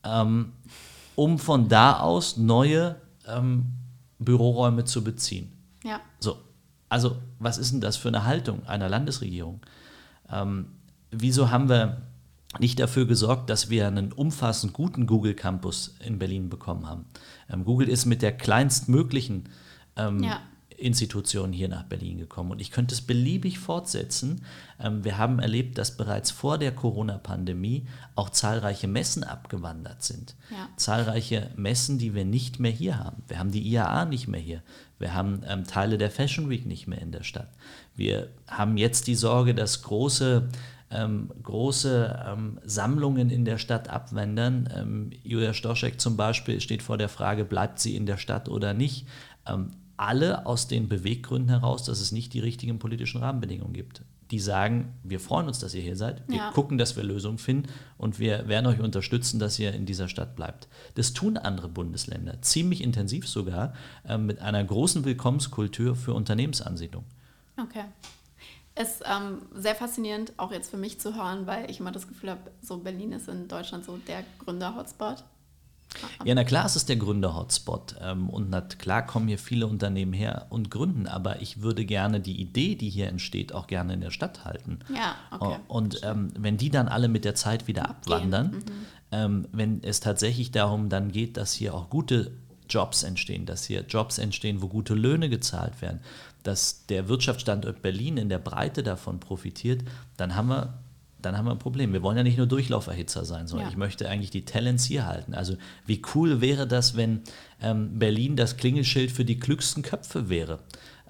ähm, 0.04 0.54
um 1.15 1.39
von 1.39 1.69
da 1.69 2.00
aus 2.00 2.38
neue 2.38 2.96
ähm, 3.28 3.74
Büroräume 4.19 4.86
zu 4.86 5.04
beziehen. 5.04 5.52
Ja. 5.84 5.99
So, 6.19 6.38
also 6.89 7.17
was 7.39 7.58
ist 7.58 7.73
denn 7.73 7.82
das 7.82 7.97
für 7.97 8.10
eine 8.10 8.26
Haltung 8.26 8.65
einer 8.65 8.89
Landesregierung? 8.89 9.62
Ähm, 10.30 10.67
wieso 11.12 11.52
haben 11.52 11.69
wir 11.69 12.04
nicht 12.60 12.80
dafür 12.80 13.06
gesorgt, 13.08 13.49
dass 13.49 13.69
wir 13.69 13.88
einen 13.88 14.12
umfassend 14.12 14.73
guten 14.73 15.08
Google 15.08 15.34
Campus 15.34 15.95
in 15.99 16.19
Berlin 16.19 16.49
bekommen 16.49 16.88
haben? 16.88 17.06
Ähm, 17.49 17.65
Google 17.65 17.89
ist 17.89 18.06
mit 18.06 18.21
der 18.21 18.32
kleinstmöglichen 18.38 19.49
ähm, 19.95 20.23
ja. 20.23 20.41
Institutionen 20.84 21.54
hier 21.54 21.69
nach 21.69 21.84
Berlin 21.84 22.17
gekommen. 22.17 22.52
Und 22.52 22.62
ich 22.62 22.72
könnte 22.72 22.93
es 22.93 23.02
beliebig 23.02 23.60
fortsetzen. 23.60 24.46
Ähm, 24.80 25.04
wir 25.04 25.17
haben 25.17 25.39
erlebt, 25.39 25.78
dass 25.78 25.98
bereits 25.98 26.32
vor 26.32 26.58
der 26.58 26.74
Corona-Pandemie 26.74 27.88
auch 28.15 28.30
zahlreiche 28.30 28.88
Messen 28.88 29.24
abgewandert 29.24 30.04
sind. 30.04 30.36
Ja. 30.52 30.69
Zahlreiche 30.76 31.50
Messen, 31.56 31.98
die 31.98 32.13
wir 32.13 32.26
nicht 32.26 32.60
mehr 32.60 32.72
hier 32.72 33.00
haben. 33.00 33.24
Wir 33.28 33.39
haben 33.39 33.52
die 33.52 33.67
IAA 33.67 34.06
nicht 34.06 34.28
mehr 34.28 34.41
hier. 34.41 34.62
Wir 35.00 35.13
haben 35.13 35.41
ähm, 35.48 35.65
Teile 35.65 35.98
der 35.98 36.12
Fashion 36.12 36.50
Week 36.50 36.65
nicht 36.65 36.88
mehr 36.88 37.02
in 37.02 37.12
der 37.12 37.24
Stadt. 37.24 37.50
Wir 37.96 38.30
haben 38.48 38.78
jetzt 38.78 39.08
die 39.08 39.15
Sorge, 39.15 39.56
dass 39.56 39.82
große 39.84 40.50
ähm, 40.91 41.32
große 41.41 42.24
ähm, 42.28 42.60
Sammlungen 42.63 43.30
in 43.30 43.46
der 43.46 43.58
Stadt 43.58 43.89
abwandern. 43.89 44.69
Ähm, 44.76 45.10
Julia 45.24 45.54
Stoschek 45.54 46.00
zum 46.00 46.17
Beispiel 46.17 46.62
steht 46.62 46.84
vor 46.84 46.98
der 46.98 47.10
Frage, 47.10 47.46
bleibt 47.46 47.80
sie 47.80 47.96
in 47.96 48.06
der 48.06 48.17
Stadt 48.17 48.48
oder 48.48 48.74
nicht. 48.74 49.08
Alle 49.97 50.45
aus 50.45 50.67
den 50.67 50.89
Beweggründen 50.89 51.49
heraus, 51.49 51.84
dass 51.84 51.99
es 52.01 52.12
nicht 52.12 52.34
die 52.34 52.39
richtigen 52.39 52.79
politischen 52.79 53.21
Rahmenbedingungen 53.21 53.73
gibt. 53.73 54.01
Die 54.32 54.39
sagen, 54.39 54.93
wir 55.03 55.19
freuen 55.19 55.47
uns, 55.47 55.60
dass 55.60 55.75
ihr 55.75 55.82
hier 55.82 55.95
seid, 55.95 56.27
wir 56.27 56.38
Ja. 56.38 56.51
gucken, 56.51 56.77
dass 56.79 56.95
wir 56.95 57.03
Lösungen 57.03 57.38
finden 57.38 57.69
und 57.97 58.17
wir 58.17 58.47
werden 58.47 58.65
euch 58.65 58.79
unterstützen, 58.79 59.38
dass 59.39 59.60
ihr 59.60 59.73
in 59.73 59.86
dieser 59.86 60.08
Stadt 60.08 60.36
bleibt. 60.36 60.67
Das 60.95 61.13
tun 61.13 61.38
andere 61.38 61.69
Bundesländer, 61.69 62.41
ziemlich 62.41 62.82
intensiv 62.82 63.27
sogar, 63.27 63.73
ähm, 64.08 64.25
mit 64.25 64.39
einer 64.39 64.63
großen 64.63 65.06
Willkommenskultur 65.06 65.95
für 65.95 66.13
Unternehmensansiedlung. 66.15 67.03
Okay. 67.62 67.84
Ist 68.75 69.03
ähm, 69.06 69.43
sehr 69.53 69.75
faszinierend, 69.75 70.34
auch 70.38 70.51
jetzt 70.51 70.71
für 70.71 70.77
mich 70.77 70.99
zu 70.99 71.15
hören, 71.15 71.45
weil 71.45 71.69
ich 71.69 71.79
immer 71.79 71.91
das 71.91 72.08
Gefühl 72.08 72.32
habe, 72.32 72.49
so 72.60 72.77
Berlin 72.79 73.12
ist 73.12 73.27
in 73.27 73.47
Deutschland 73.47 73.86
so 73.86 73.97
der 74.08 74.23
Gründer-Hotspot. 74.43 75.23
Ja, 76.23 76.36
na 76.36 76.43
klar, 76.43 76.65
es 76.65 76.75
ist 76.75 76.89
der 76.89 76.95
Gründer-Hotspot. 76.95 77.95
Ähm, 78.01 78.29
und 78.29 78.49
na 78.49 78.62
klar 78.62 79.06
kommen 79.06 79.27
hier 79.27 79.39
viele 79.39 79.67
Unternehmen 79.67 80.13
her 80.13 80.47
und 80.49 80.71
gründen, 80.71 81.08
aber 81.08 81.41
ich 81.41 81.62
würde 81.62 81.86
gerne 81.86 82.19
die 82.19 82.39
Idee, 82.41 82.75
die 82.75 82.89
hier 82.89 83.08
entsteht, 83.08 83.53
auch 83.53 83.67
gerne 83.67 83.93
in 83.93 84.01
der 84.01 84.12
Stadt 84.12 84.45
halten. 84.45 84.79
Ja, 84.93 85.15
okay. 85.32 85.60
Und 85.67 86.01
ähm, 86.03 86.32
wenn 86.38 86.58
die 86.58 86.69
dann 86.69 86.88
alle 86.88 87.08
mit 87.08 87.25
der 87.25 87.36
Zeit 87.36 87.67
wieder 87.67 87.89
abwandern, 87.89 88.63
ähm, 89.12 89.47
wenn 89.51 89.84
es 89.84 89.99
tatsächlich 89.99 90.51
darum 90.51 90.89
dann 90.89 91.12
geht, 91.12 91.38
dass 91.38 91.53
hier 91.53 91.73
auch 91.73 91.89
gute 91.89 92.32
Jobs 92.69 93.03
entstehen, 93.03 93.45
dass 93.45 93.65
hier 93.65 93.82
Jobs 93.82 94.17
entstehen, 94.17 94.62
wo 94.62 94.67
gute 94.67 94.95
Löhne 94.95 95.29
gezahlt 95.29 95.82
werden, 95.82 95.99
dass 96.43 96.86
der 96.88 97.08
Wirtschaftsstandort 97.08 97.82
Berlin 97.82 98.17
in 98.17 98.29
der 98.29 98.39
Breite 98.39 98.84
davon 98.84 99.19
profitiert, 99.19 99.84
dann 100.17 100.36
haben 100.36 100.49
wir 100.49 100.73
dann 101.25 101.38
haben 101.38 101.45
wir 101.45 101.51
ein 101.51 101.59
Problem. 101.59 101.93
Wir 101.93 102.03
wollen 102.03 102.17
ja 102.17 102.23
nicht 102.23 102.38
nur 102.38 102.47
Durchlauferhitzer 102.47 103.25
sein, 103.25 103.47
sondern 103.47 103.67
Ja. 103.67 103.71
ich 103.71 103.77
möchte 103.77 104.09
eigentlich 104.09 104.31
die 104.31 104.45
Talents 104.45 104.86
hier 104.86 105.05
halten. 105.05 105.33
Also 105.33 105.55
wie 105.86 106.01
cool 106.13 106.41
wäre 106.41 106.67
das, 106.67 106.95
wenn 106.95 107.21
ähm, 107.62 107.97
Berlin 107.97 108.36
das 108.36 108.57
Klingelschild 108.57 109.12
für 109.12 109.25
die 109.25 109.39
klügsten 109.39 109.83
Köpfe 109.83 110.29
wäre 110.29 110.59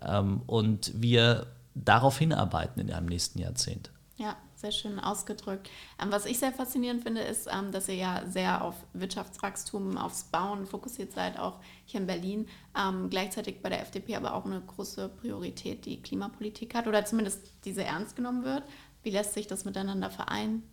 ähm, 0.02 0.42
und 0.46 0.92
wir 0.96 1.48
darauf 1.76 2.20
hinarbeiten 2.20 2.82
in 2.82 2.92
einem 2.94 3.08
nächsten 3.08 3.40
Jahrzehnt. 3.40 3.92
Ja, 4.16 4.38
sehr 4.56 4.72
schön 4.72 5.00
ausgedrückt. 5.00 5.70
Ähm, 6.02 6.12
was 6.12 6.26
ich 6.26 6.40
sehr 6.40 6.52
faszinierend 6.54 7.04
finde, 7.04 7.22
ist, 7.22 7.50
ähm, 7.52 7.72
dass 7.72 7.90
ihr 7.90 7.96
ja 7.96 8.24
sehr 8.28 8.64
auf 8.64 8.76
Wirtschaftswachstum, 8.94 9.98
aufs 9.98 10.26
Bauen 10.26 10.66
fokussiert 10.66 11.12
seid, 11.12 11.38
auch 11.40 11.60
hier 11.86 12.00
in 12.00 12.08
Berlin. 12.08 12.48
Ähm, 12.78 13.10
gleichzeitig 13.10 13.62
bei 13.62 13.70
der 13.70 13.82
FDP 13.82 14.16
aber 14.16 14.36
auch 14.36 14.46
eine 14.46 14.62
große 14.62 15.10
Priorität 15.10 15.86
die 15.86 16.02
Klimapolitik 16.02 16.76
hat 16.76 16.88
oder 16.88 17.04
zumindest 17.06 17.42
diese 17.66 17.84
ernst 17.84 18.16
genommen 18.16 18.44
wird. 18.44 18.64
Wie 19.04 19.10
lässt 19.10 19.34
sich 19.34 19.48
das 19.48 19.66
miteinander 19.66 20.10
vereinen? 20.10 20.64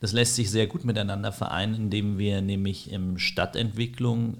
Das 0.00 0.12
lässt 0.12 0.34
sich 0.34 0.50
sehr 0.50 0.66
gut 0.66 0.84
miteinander 0.84 1.30
vereinen, 1.30 1.74
indem 1.74 2.18
wir 2.18 2.40
nämlich 2.40 2.90
im 2.90 3.18
Stadtentwicklung 3.18 4.38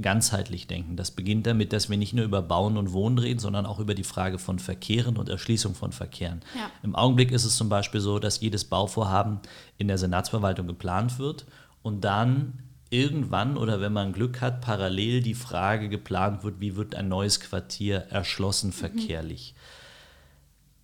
ganzheitlich 0.00 0.66
denken. 0.66 0.96
Das 0.96 1.10
beginnt 1.10 1.46
damit, 1.46 1.72
dass 1.72 1.90
wir 1.90 1.96
nicht 1.96 2.14
nur 2.14 2.24
über 2.24 2.42
Bauen 2.42 2.76
und 2.76 2.92
Wohnen 2.92 3.18
reden, 3.18 3.40
sondern 3.40 3.66
auch 3.66 3.80
über 3.80 3.94
die 3.94 4.04
Frage 4.04 4.38
von 4.38 4.58
Verkehren 4.58 5.16
und 5.16 5.28
Erschließung 5.28 5.74
von 5.74 5.92
Verkehren. 5.92 6.40
Ja. 6.56 6.70
Im 6.82 6.94
Augenblick 6.94 7.32
ist 7.32 7.44
es 7.44 7.56
zum 7.56 7.68
Beispiel 7.68 8.00
so, 8.00 8.18
dass 8.18 8.40
jedes 8.40 8.64
Bauvorhaben 8.64 9.40
in 9.78 9.88
der 9.88 9.98
Senatsverwaltung 9.98 10.66
geplant 10.66 11.18
wird 11.18 11.44
und 11.82 12.04
dann 12.04 12.62
irgendwann 12.90 13.56
oder 13.56 13.80
wenn 13.80 13.92
man 13.92 14.12
Glück 14.12 14.40
hat, 14.40 14.60
parallel 14.60 15.22
die 15.22 15.34
Frage 15.34 15.88
geplant 15.88 16.42
wird, 16.42 16.60
wie 16.60 16.76
wird 16.76 16.94
ein 16.94 17.08
neues 17.08 17.40
Quartier 17.40 17.98
erschlossen 18.10 18.72
verkehrlich. 18.72 19.54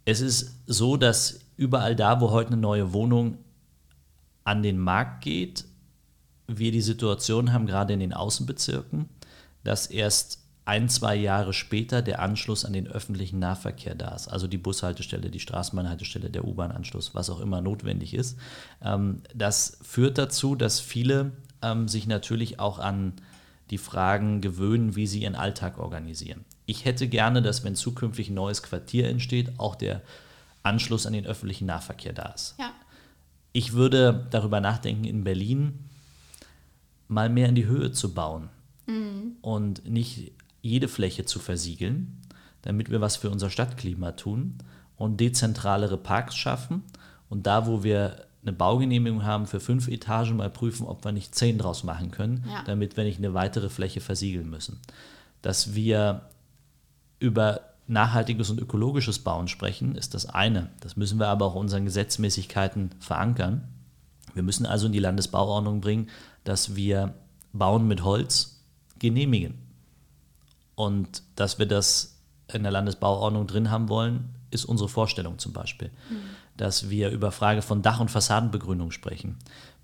Es 0.07 0.21
ist 0.21 0.55
so, 0.67 0.97
dass 0.97 1.41
überall 1.57 1.97
da, 1.97 2.21
wo 2.21 2.31
heute 2.31 2.53
eine 2.53 2.61
neue 2.61 2.93
Wohnung 2.93 3.39
an 4.45 4.63
den 4.63 4.79
Markt 4.79 5.25
geht, 5.25 5.65
wir 6.47 6.71
die 6.71 6.81
Situation 6.81 7.53
haben, 7.53 7.67
gerade 7.67 7.93
in 7.93 7.99
den 7.99 8.13
Außenbezirken, 8.13 9.09
dass 9.65 9.89
erst 9.89 10.45
ein, 10.65 10.89
zwei 10.89 11.17
Jahre 11.17 11.53
später 11.53 12.03
der 12.03 12.23
Anschluss 12.23 12.65
an 12.65 12.73
den 12.73 12.87
öffentlichen 12.87 13.41
Nahverkehr 13.41 13.97
da 13.97 14.15
ist. 14.15 14.29
Also 14.29 14.47
die 14.47 14.59
Bushaltestelle, 14.59 15.29
die 15.29 15.41
Straßenbahnhaltestelle, 15.41 16.31
der 16.31 16.45
U-Bahn-Anschluss, 16.45 17.17
was 17.17 17.29
auch 17.29 17.41
immer 17.41 17.61
notwendig 17.61 18.15
ist. 18.15 18.39
Ähm, 18.83 19.23
das 19.35 19.79
führt 19.83 20.19
dazu, 20.19 20.55
dass 20.55 20.79
viele 20.79 21.33
ähm, 21.63 21.89
sich 21.89 22.07
natürlich 22.07 22.61
auch 22.61 22.79
an 22.79 23.15
die 23.71 23.79
Fragen 23.79 24.41
gewöhnen, 24.41 24.95
wie 24.95 25.09
sie 25.09 25.23
ihren 25.23 25.35
Alltag 25.35 25.79
organisieren. 25.79 26.45
Ich 26.67 26.85
hätte 26.85 27.09
gerne, 27.09 27.43
dass 27.43 27.65
wenn 27.65 27.75
zukünftig 27.77 28.29
ein 28.29 28.35
neues 28.35 28.63
Quartier 28.63 29.09
entsteht, 29.09 29.59
auch 29.59 29.75
der 29.77 30.03
Anschluss 30.63 31.07
an 31.07 31.13
den 31.13 31.27
öffentlichen 31.27 31.67
Nahverkehr 31.67 32.13
da 32.13 32.27
ist. 32.35 32.57
Ja, 32.59 32.73
Ich 33.53 33.73
würde 33.73 34.27
darüber 34.31 34.61
nachdenken, 34.61 35.05
in 35.05 35.23
Berlin 35.25 35.79
mal 37.09 37.29
mehr 37.29 37.49
in 37.49 37.55
die 37.55 37.67
Höhe 37.67 37.93
zu 37.93 38.13
bauen 38.15 38.49
und 39.43 39.89
nicht 39.89 40.33
jede 40.63 40.87
Fläche 40.89 41.25
zu 41.25 41.39
versiegeln, 41.39 42.21
damit 42.63 42.91
wir 42.91 43.01
was 43.01 43.17
für 43.17 43.31
unser 43.31 43.51
Stadtklima 43.51 44.13
tun 44.13 44.59
und 44.97 45.19
dezentralere 45.21 45.97
Parks 45.97 46.37
schaffen 46.37 46.83
und 47.29 47.47
da, 47.47 47.67
wo 47.67 47.83
wir 47.83 48.27
eine 48.43 48.53
Baugenehmigung 48.53 49.25
haben 49.25 49.47
für 49.47 49.59
fünf 49.59 49.89
Etagen, 49.89 50.37
mal 50.37 50.51
prüfen, 50.51 50.87
ob 50.87 51.05
wir 51.05 51.11
nicht 51.13 51.35
zehn 51.35 51.59
draus 51.59 51.83
machen 51.83 52.13
können, 52.13 52.45
Ja. 52.49 52.63
damit 52.65 52.97
wir 52.97 53.03
nicht 53.05 53.19
eine 53.19 53.35
weitere 53.35 53.69
Fläche 53.71 54.01
versiegeln 54.01 54.49
müssen. 54.49 54.79
Dass 55.43 55.75
wir 55.75 56.23
über 57.19 57.61
nachhaltiges 57.89 58.51
und 58.51 58.61
ökologisches 58.61 59.21
Bauen 59.21 59.49
sprechen, 59.49 59.95
ist 59.95 60.15
das 60.15 60.27
eine. 60.27 60.71
Das 60.81 60.97
müssen 60.97 61.19
wir 61.19 61.29
aber 61.29 61.47
auch 61.47 61.55
in 61.55 61.63
unseren 61.63 61.85
Gesetzmäßigkeiten 61.85 62.91
verankern. 62.99 63.69
Wir 64.35 64.43
müssen 64.43 64.67
also 64.67 64.87
in 64.87 64.93
die 64.93 64.99
Landesbauordnung 64.99 65.81
bringen, 65.81 66.09
dass 66.45 66.75
wir 66.75 67.15
Bauen 67.53 67.87
mit 67.87 68.05
Holz 68.05 68.61
genehmigen. 68.99 69.55
Und 70.75 71.23
dass 71.37 71.59
wir 71.59 71.67
das 71.67 72.21
in 72.53 72.63
der 72.63 72.73
Landesbauordnung 72.73 73.47
drin 73.47 73.71
haben 73.71 73.89
wollen, 73.89 74.35
ist 74.51 74.65
unsere 74.65 74.89
Vorstellung 74.89 75.39
zum 75.39 75.53
Beispiel. 75.53 75.91
Dass 76.57 76.91
wir 76.91 77.11
über 77.11 77.33
Frage 77.33 77.63
von 77.63 77.83
Dach- 77.83 78.01
und 78.01 78.11
Fassadenbegrünung 78.11 78.91
sprechen. 78.91 79.37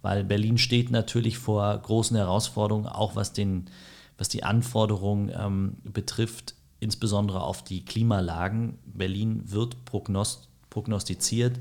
Weil 0.02 0.24
Berlin 0.24 0.58
steht 0.58 0.90
natürlich 0.90 1.38
vor 1.38 1.76
großen 1.78 2.16
Herausforderungen, 2.16 2.86
auch 2.86 3.16
was, 3.16 3.32
den, 3.32 3.70
was 4.18 4.28
die 4.28 4.42
Anforderungen 4.42 5.30
ähm, 5.34 5.76
betrifft, 5.84 6.54
insbesondere 6.82 7.42
auf 7.42 7.62
die 7.62 7.84
Klimalagen. 7.84 8.78
Berlin 8.84 9.42
wird 9.46 9.84
prognost 9.84 10.48
prognostiziert, 10.68 11.58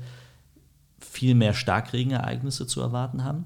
viel 0.98 1.34
mehr 1.34 1.52
Starkregenereignisse 1.52 2.66
zu 2.66 2.80
erwarten 2.80 3.24
haben. 3.24 3.44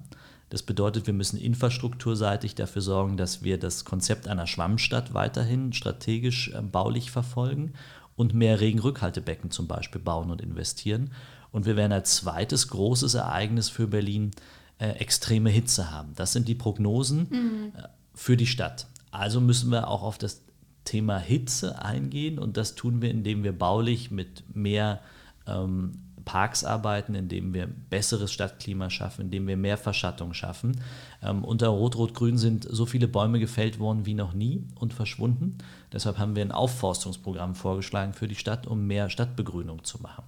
Das 0.49 0.63
bedeutet, 0.63 1.09
wir 1.09 1.15
müssen 1.15 1.39
infrastrukturseitig 1.39 2.55
dafür 2.55 2.83
sorgen, 2.83 3.17
dass 3.17 3.43
wir 3.43 3.59
das 3.59 3.85
Konzept 3.85 4.29
einer 4.29 4.47
Schwammstadt 4.47 5.13
weiterhin 5.13 5.73
strategisch 5.73 6.53
äh, 6.53 6.63
baulich 6.63 7.11
verfolgen 7.11 7.73
und 8.15 8.33
mehr 8.33 8.61
Regenrückhaltebecken 8.61 9.51
zum 9.51 9.67
Beispiel 9.67 10.01
bauen 10.01 10.31
und 10.31 10.41
investieren. 10.41 11.11
Und 11.51 11.67
wir 11.67 11.75
werden 11.75 11.93
als 11.93 12.17
zweites 12.17 12.69
großes 12.69 13.15
Ereignis 13.15 13.69
für 13.69 13.89
Berlin 13.89 14.31
äh, 14.79 14.91
extreme 14.91 15.51
Hitze 15.51 15.91
haben. 15.91 16.13
Das 16.15 16.33
sind 16.33 16.47
die 16.47 16.55
Prognosen 16.55 17.73
äh, 17.75 17.89
für 18.15 18.37
die 18.37 18.47
Stadt. 18.47 18.87
Also 19.11 19.41
müssen 19.41 19.71
wir 19.73 19.89
auch 19.89 20.03
auf 20.03 20.19
das 20.19 20.46
Thema 20.87 21.19
Hitze 21.19 21.83
eingehen 21.83 22.39
und 22.39 22.57
das 22.57 22.75
tun 22.75 23.03
wir, 23.03 23.11
indem 23.11 23.45
wir 23.45 23.53
baulich 23.53 24.11
mit 24.11 24.45
mehr 24.55 25.01
ähm, 25.47 25.93
Parks 26.27 26.65
arbeiten, 26.65 27.15
indem 27.15 27.55
wir 27.55 27.67
besseres 27.67 28.33
Stadtklima 28.33 28.91
schaffen, 28.91 29.27
indem 29.27 29.47
wir 29.47 29.57
mehr 29.57 29.79
Verschattung 29.79 30.35
schaffen. 30.35 30.81
Ähm, 31.23 31.45
unter 31.45 31.69
Rot-Rot-Grün 31.69 32.37
sind 32.37 32.67
so 32.69 32.85
viele 32.85 33.09
Bäume 33.09 33.39
gefällt 33.39 33.79
worden 33.79 34.07
wie 34.07 34.15
noch 34.15 34.35
nie 34.35 34.65
und 34.75 34.93
verschwunden. 34.93 35.59
Deshalb 35.93 36.19
haben 36.19 36.35
wir 36.35 36.43
ein 36.43 36.53
Aufforstungsprogramm 36.53 37.55
vorgeschlagen 37.55 38.13
für 38.13 38.27
die 38.27 38.35
Stadt, 38.35 38.67
um 38.67 38.87
mehr 38.87 39.09
Stadtbegrünung 39.09 39.85
zu 39.85 40.03
machen. 40.03 40.25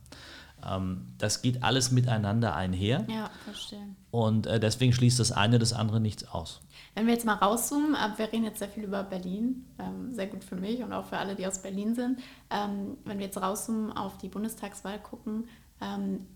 Ähm, 0.65 1.07
das 1.19 1.43
geht 1.43 1.63
alles 1.63 1.91
miteinander 1.91 2.55
einher 2.55 3.07
ja, 3.09 3.31
verstehe. 3.45 3.87
und 4.11 4.47
äh, 4.47 4.59
deswegen 4.61 4.93
schließt 4.93 5.19
das 5.19 5.33
eine 5.33 5.59
das 5.59 5.73
andere 5.73 6.01
nichts 6.01 6.27
aus. 6.29 6.61
Wenn 6.95 7.07
wir 7.07 7.15
jetzt 7.15 7.25
mal 7.25 7.35
rauszoomen, 7.35 7.95
äh, 7.95 8.19
wir 8.19 8.33
reden 8.33 8.45
jetzt 8.45 8.59
sehr 8.59 8.69
viel 8.69 8.85
über 8.85 9.03
Berlin, 9.03 9.67
ähm, 9.79 10.15
sehr 10.15 10.27
gut 10.27 10.45
für 10.45 10.57
mich 10.57 10.83
und 10.83 10.93
auch 10.93 11.07
für 11.07 11.19
alle, 11.19 11.35
die 11.35 11.47
aus 11.47 11.61
Berlin 11.61 11.95
sind. 11.95 12.21
Ähm, 12.51 12.97
wenn 13.05 13.19
wir 13.19 13.27
jetzt 13.27 13.41
rauszoomen 13.41 13.93
auf 13.93 14.19
die 14.19 14.29
Bundestagswahl 14.29 14.99
gucken, 14.99 15.49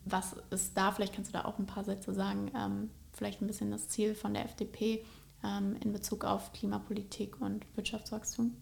was 0.05 0.37
ist 0.51 0.77
da, 0.77 0.93
vielleicht 0.93 1.17
kannst 1.17 1.35
du 1.35 1.39
da 1.39 1.47
auch 1.47 1.59
ein 1.59 1.67
paar 1.67 1.83
Sätze 1.83 2.15
sagen, 2.15 2.89
vielleicht 3.13 3.43
ein 3.43 3.49
bisschen 3.49 3.73
das 3.73 3.89
Ziel 3.89 4.15
von 4.15 4.35
der 4.35 4.45
FDP 4.45 5.05
in 5.81 5.93
Bezug 5.93 6.25
auf 6.25 6.53
Klimapolitik 6.53 7.41
und 7.41 7.67
Wirtschaftswachstum? 7.75 8.55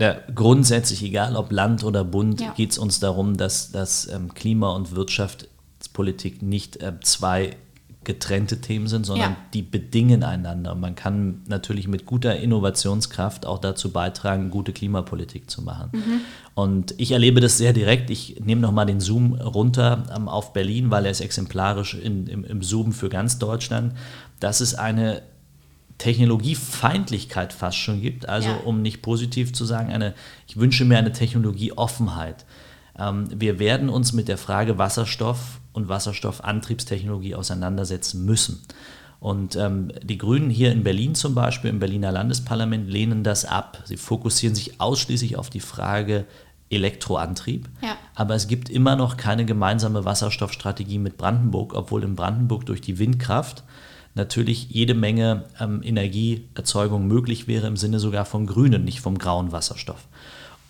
Ja, 0.00 0.16
grundsätzlich, 0.34 1.02
egal 1.02 1.36
ob 1.36 1.52
Land 1.52 1.84
oder 1.84 2.04
Bund, 2.04 2.40
Ja. 2.40 2.52
geht 2.54 2.72
es 2.72 2.78
uns 2.78 3.00
darum, 3.00 3.36
dass, 3.36 3.70
dass 3.70 4.08
ähm, 4.08 4.32
Klima- 4.34 4.70
und 4.72 4.96
Wirtschaftspolitik 4.96 6.42
nicht 6.42 6.82
äh, 6.82 6.94
zwei 7.02 7.56
getrennte 8.02 8.62
Themen 8.62 8.86
sind, 8.86 9.04
sondern 9.04 9.32
ja. 9.32 9.36
die 9.52 9.60
bedingen 9.60 10.24
einander. 10.24 10.74
Man 10.74 10.94
kann 10.94 11.42
natürlich 11.48 11.86
mit 11.86 12.06
guter 12.06 12.34
Innovationskraft 12.34 13.44
auch 13.44 13.58
dazu 13.58 13.92
beitragen, 13.92 14.48
gute 14.48 14.72
Klimapolitik 14.72 15.50
zu 15.50 15.60
machen. 15.60 15.90
Mhm. 15.92 16.20
Und 16.54 16.94
ich 16.96 17.12
erlebe 17.12 17.40
das 17.40 17.58
sehr 17.58 17.74
direkt. 17.74 18.08
Ich 18.08 18.40
nehme 18.42 18.62
nochmal 18.62 18.86
den 18.86 19.00
Zoom 19.00 19.34
runter 19.34 20.04
ähm, 20.16 20.28
auf 20.28 20.54
Berlin, 20.54 20.90
weil 20.90 21.04
er 21.04 21.10
ist 21.10 21.20
exemplarisch 21.20 21.94
in, 21.94 22.26
im, 22.26 22.44
im 22.44 22.62
Zoom 22.62 22.92
für 22.92 23.10
ganz 23.10 23.38
Deutschland. 23.38 23.92
Das 24.40 24.62
ist 24.62 24.76
eine 24.76 25.20
Technologiefeindlichkeit 26.00 27.52
fast 27.52 27.76
schon 27.76 28.00
gibt. 28.00 28.28
Also 28.28 28.48
ja. 28.48 28.56
um 28.64 28.82
nicht 28.82 29.02
positiv 29.02 29.52
zu 29.52 29.64
sagen, 29.64 29.92
eine, 29.92 30.14
ich 30.48 30.56
wünsche 30.56 30.84
mir 30.84 30.98
eine 30.98 31.12
Technologieoffenheit. 31.12 32.44
Ähm, 32.98 33.28
wir 33.34 33.60
werden 33.60 33.88
uns 33.88 34.12
mit 34.12 34.26
der 34.26 34.38
Frage 34.38 34.78
Wasserstoff 34.78 35.60
und 35.72 35.88
Wasserstoffantriebstechnologie 35.88 37.36
auseinandersetzen 37.36 38.24
müssen. 38.24 38.62
Und 39.20 39.54
ähm, 39.56 39.92
die 40.02 40.16
Grünen 40.16 40.48
hier 40.48 40.72
in 40.72 40.82
Berlin 40.82 41.14
zum 41.14 41.34
Beispiel, 41.34 41.68
im 41.68 41.78
Berliner 41.78 42.10
Landesparlament, 42.10 42.88
lehnen 42.88 43.22
das 43.22 43.44
ab. 43.44 43.82
Sie 43.84 43.98
fokussieren 43.98 44.54
sich 44.54 44.80
ausschließlich 44.80 45.36
auf 45.36 45.50
die 45.50 45.60
Frage 45.60 46.24
Elektroantrieb. 46.70 47.68
Ja. 47.82 47.96
Aber 48.14 48.34
es 48.34 48.48
gibt 48.48 48.70
immer 48.70 48.96
noch 48.96 49.18
keine 49.18 49.44
gemeinsame 49.44 50.06
Wasserstoffstrategie 50.06 50.98
mit 50.98 51.18
Brandenburg, 51.18 51.74
obwohl 51.74 52.04
in 52.04 52.16
Brandenburg 52.16 52.64
durch 52.64 52.80
die 52.80 52.98
Windkraft 52.98 53.64
natürlich 54.14 54.70
jede 54.70 54.94
Menge 54.94 55.44
ähm, 55.60 55.82
Energieerzeugung 55.82 57.06
möglich 57.06 57.46
wäre, 57.46 57.66
im 57.66 57.76
Sinne 57.76 58.00
sogar 58.00 58.24
vom 58.24 58.46
grünen, 58.46 58.84
nicht 58.84 59.00
vom 59.00 59.18
grauen 59.18 59.52
Wasserstoff. 59.52 60.08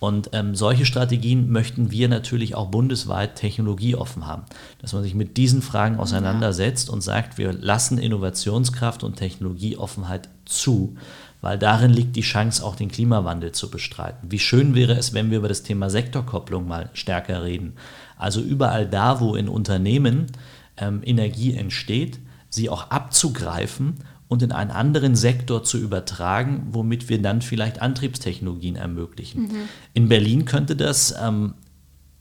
Und 0.01 0.31
ähm, 0.33 0.55
solche 0.55 0.87
Strategien 0.87 1.51
möchten 1.51 1.91
wir 1.91 2.09
natürlich 2.09 2.55
auch 2.55 2.69
bundesweit 2.69 3.35
technologieoffen 3.35 4.25
haben, 4.25 4.45
dass 4.79 4.93
man 4.93 5.03
sich 5.03 5.13
mit 5.13 5.37
diesen 5.37 5.61
Fragen 5.61 5.97
auseinandersetzt 5.97 6.89
und 6.89 7.01
sagt, 7.01 7.37
wir 7.37 7.53
lassen 7.53 7.99
Innovationskraft 7.99 9.03
und 9.03 9.17
Technologieoffenheit 9.17 10.27
zu, 10.45 10.95
weil 11.41 11.59
darin 11.59 11.91
liegt 11.91 12.15
die 12.15 12.21
Chance, 12.21 12.65
auch 12.65 12.75
den 12.75 12.89
Klimawandel 12.89 13.51
zu 13.51 13.69
bestreiten. 13.69 14.31
Wie 14.31 14.39
schön 14.39 14.73
wäre 14.73 14.93
es, 14.93 15.13
wenn 15.13 15.29
wir 15.29 15.37
über 15.37 15.49
das 15.49 15.61
Thema 15.61 15.91
Sektorkopplung 15.91 16.67
mal 16.67 16.89
stärker 16.93 17.43
reden. 17.43 17.73
Also 18.17 18.41
überall 18.41 18.87
da, 18.87 19.19
wo 19.19 19.35
in 19.35 19.47
Unternehmen 19.47 20.31
ähm, 20.77 21.01
Energie 21.03 21.53
entsteht, 21.53 22.17
sie 22.51 22.69
auch 22.69 22.91
abzugreifen 22.91 23.95
und 24.27 24.43
in 24.43 24.51
einen 24.51 24.71
anderen 24.71 25.15
Sektor 25.15 25.63
zu 25.63 25.77
übertragen, 25.77 26.67
womit 26.71 27.09
wir 27.09 27.21
dann 27.21 27.41
vielleicht 27.41 27.81
Antriebstechnologien 27.81 28.75
ermöglichen. 28.75 29.41
Mhm. 29.41 29.69
In 29.93 30.07
Berlin 30.07 30.45
könnte 30.45 30.75
das 30.75 31.15
ähm, 31.21 31.55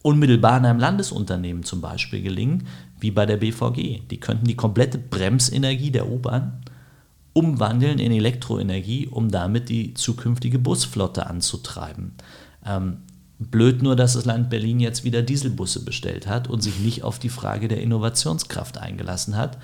unmittelbar 0.03 0.59
in 0.59 0.65
einem 0.65 0.81
Landesunternehmen 0.81 1.63
zum 1.63 1.81
Beispiel 1.81 2.23
gelingen, 2.23 2.67
wie 2.99 3.11
bei 3.11 3.27
der 3.27 3.37
BVG. 3.37 4.01
Die 4.11 4.19
könnten 4.19 4.47
die 4.47 4.57
komplette 4.57 4.99
Bremsenergie 4.99 5.91
der 5.91 6.11
U-Bahn 6.11 6.63
umwandeln 7.33 7.99
in 7.99 8.13
Elektroenergie, 8.13 9.07
um 9.07 9.31
damit 9.31 9.69
die 9.69 9.95
zukünftige 9.95 10.59
Busflotte 10.59 11.27
anzutreiben. 11.27 12.13
Ähm, 12.67 12.99
blöd 13.39 13.83
nur, 13.83 13.97
dass 13.97 14.15
das 14.15 14.25
Land 14.25 14.51
Berlin 14.51 14.81
jetzt 14.81 15.05
wieder 15.05 15.23
Dieselbusse 15.23 15.85
bestellt 15.85 16.27
hat 16.27 16.49
und 16.49 16.63
sich 16.63 16.79
nicht 16.81 17.05
auf 17.05 17.19
die 17.19 17.29
Frage 17.29 17.69
der 17.69 17.81
Innovationskraft 17.81 18.79
eingelassen 18.79 19.37
hat. 19.37 19.59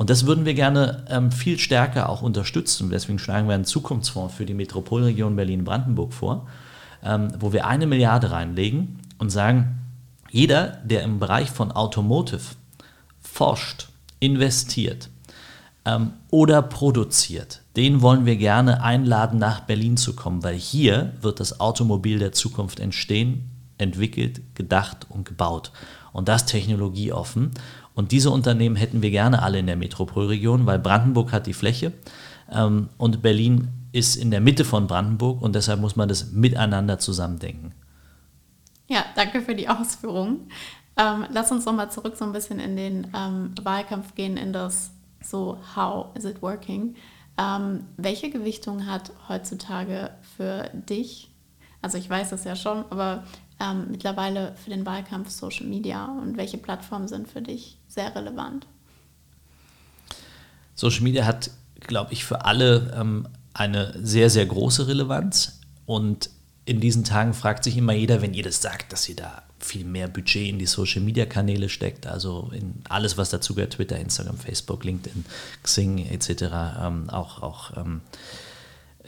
Und 0.00 0.08
das 0.08 0.24
würden 0.24 0.46
wir 0.46 0.54
gerne 0.54 1.04
ähm, 1.10 1.30
viel 1.30 1.58
stärker 1.58 2.08
auch 2.08 2.22
unterstützen. 2.22 2.88
Deswegen 2.88 3.18
schlagen 3.18 3.48
wir 3.48 3.54
einen 3.54 3.66
Zukunftsfonds 3.66 4.34
für 4.34 4.46
die 4.46 4.54
Metropolregion 4.54 5.36
Berlin-Brandenburg 5.36 6.14
vor, 6.14 6.46
ähm, 7.04 7.28
wo 7.38 7.52
wir 7.52 7.66
eine 7.66 7.86
Milliarde 7.86 8.30
reinlegen 8.30 8.98
und 9.18 9.28
sagen, 9.28 9.78
jeder, 10.30 10.78
der 10.84 11.02
im 11.02 11.18
Bereich 11.18 11.50
von 11.50 11.70
Automotive 11.70 12.40
forscht, 13.20 13.90
investiert 14.20 15.10
ähm, 15.84 16.12
oder 16.30 16.62
produziert, 16.62 17.60
den 17.76 18.00
wollen 18.00 18.24
wir 18.24 18.36
gerne 18.36 18.82
einladen, 18.82 19.38
nach 19.38 19.60
Berlin 19.60 19.98
zu 19.98 20.16
kommen, 20.16 20.42
weil 20.42 20.56
hier 20.56 21.12
wird 21.20 21.40
das 21.40 21.60
Automobil 21.60 22.18
der 22.18 22.32
Zukunft 22.32 22.80
entstehen, 22.80 23.50
entwickelt, 23.76 24.40
gedacht 24.54 25.04
und 25.10 25.26
gebaut. 25.26 25.72
Und 26.12 26.28
das 26.28 26.46
technologieoffen. 26.46 27.52
Und 28.00 28.12
diese 28.12 28.30
Unternehmen 28.30 28.76
hätten 28.76 29.02
wir 29.02 29.10
gerne 29.10 29.42
alle 29.42 29.58
in 29.58 29.66
der 29.66 29.76
Metropolregion, 29.76 30.64
weil 30.64 30.78
Brandenburg 30.78 31.32
hat 31.32 31.46
die 31.46 31.52
Fläche 31.52 31.92
ähm, 32.50 32.88
und 32.96 33.20
Berlin 33.20 33.68
ist 33.92 34.16
in 34.16 34.30
der 34.30 34.40
Mitte 34.40 34.64
von 34.64 34.86
Brandenburg 34.86 35.42
und 35.42 35.54
deshalb 35.54 35.80
muss 35.82 35.96
man 35.96 36.08
das 36.08 36.32
miteinander 36.32 36.98
zusammendenken. 36.98 37.74
Ja, 38.88 39.04
danke 39.16 39.42
für 39.42 39.54
die 39.54 39.68
Ausführungen. 39.68 40.50
Ähm, 40.96 41.26
lass 41.30 41.52
uns 41.52 41.66
nochmal 41.66 41.90
zurück 41.90 42.16
so 42.16 42.24
ein 42.24 42.32
bisschen 42.32 42.58
in 42.58 42.74
den 42.74 43.08
ähm, 43.14 43.54
Wahlkampf 43.62 44.14
gehen, 44.14 44.38
in 44.38 44.54
das 44.54 44.92
so, 45.22 45.58
how 45.76 46.06
is 46.16 46.24
it 46.24 46.40
working? 46.40 46.94
Ähm, 47.36 47.84
welche 47.98 48.30
Gewichtung 48.30 48.86
hat 48.86 49.12
heutzutage 49.28 50.12
für 50.38 50.70
dich, 50.72 51.30
also 51.82 51.98
ich 51.98 52.08
weiß 52.08 52.32
es 52.32 52.44
ja 52.44 52.56
schon, 52.56 52.82
aber 52.88 53.24
ähm, 53.60 53.88
mittlerweile 53.90 54.54
für 54.56 54.70
den 54.70 54.86
Wahlkampf 54.86 55.30
Social 55.30 55.66
Media 55.66 56.06
und 56.06 56.36
welche 56.36 56.58
Plattformen 56.58 57.08
sind 57.08 57.28
für 57.28 57.42
dich 57.42 57.76
sehr 57.88 58.14
relevant? 58.14 58.66
Social 60.74 61.02
Media 61.02 61.26
hat, 61.26 61.50
glaube 61.80 62.12
ich, 62.12 62.24
für 62.24 62.44
alle 62.44 62.94
ähm, 62.98 63.28
eine 63.52 63.94
sehr, 64.02 64.30
sehr 64.30 64.46
große 64.46 64.88
Relevanz. 64.88 65.60
Und 65.84 66.30
in 66.64 66.80
diesen 66.80 67.04
Tagen 67.04 67.34
fragt 67.34 67.64
sich 67.64 67.76
immer 67.76 67.92
jeder, 67.92 68.22
wenn 68.22 68.32
ihr 68.32 68.42
das 68.42 68.62
sagt, 68.62 68.92
dass 68.92 69.08
ihr 69.08 69.16
da 69.16 69.42
viel 69.58 69.84
mehr 69.84 70.08
Budget 70.08 70.48
in 70.48 70.58
die 70.58 70.66
Social 70.66 71.02
Media 71.02 71.26
Kanäle 71.26 71.68
steckt, 71.68 72.06
also 72.06 72.50
in 72.54 72.82
alles, 72.88 73.18
was 73.18 73.30
dazu 73.30 73.54
gehört, 73.54 73.74
Twitter, 73.74 73.98
Instagram, 73.98 74.38
Facebook, 74.38 74.84
LinkedIn, 74.84 75.24
Xing 75.62 75.98
etc., 75.98 76.30
ähm, 76.82 77.10
auch, 77.10 77.42
auch 77.42 77.76
ähm, 77.76 78.00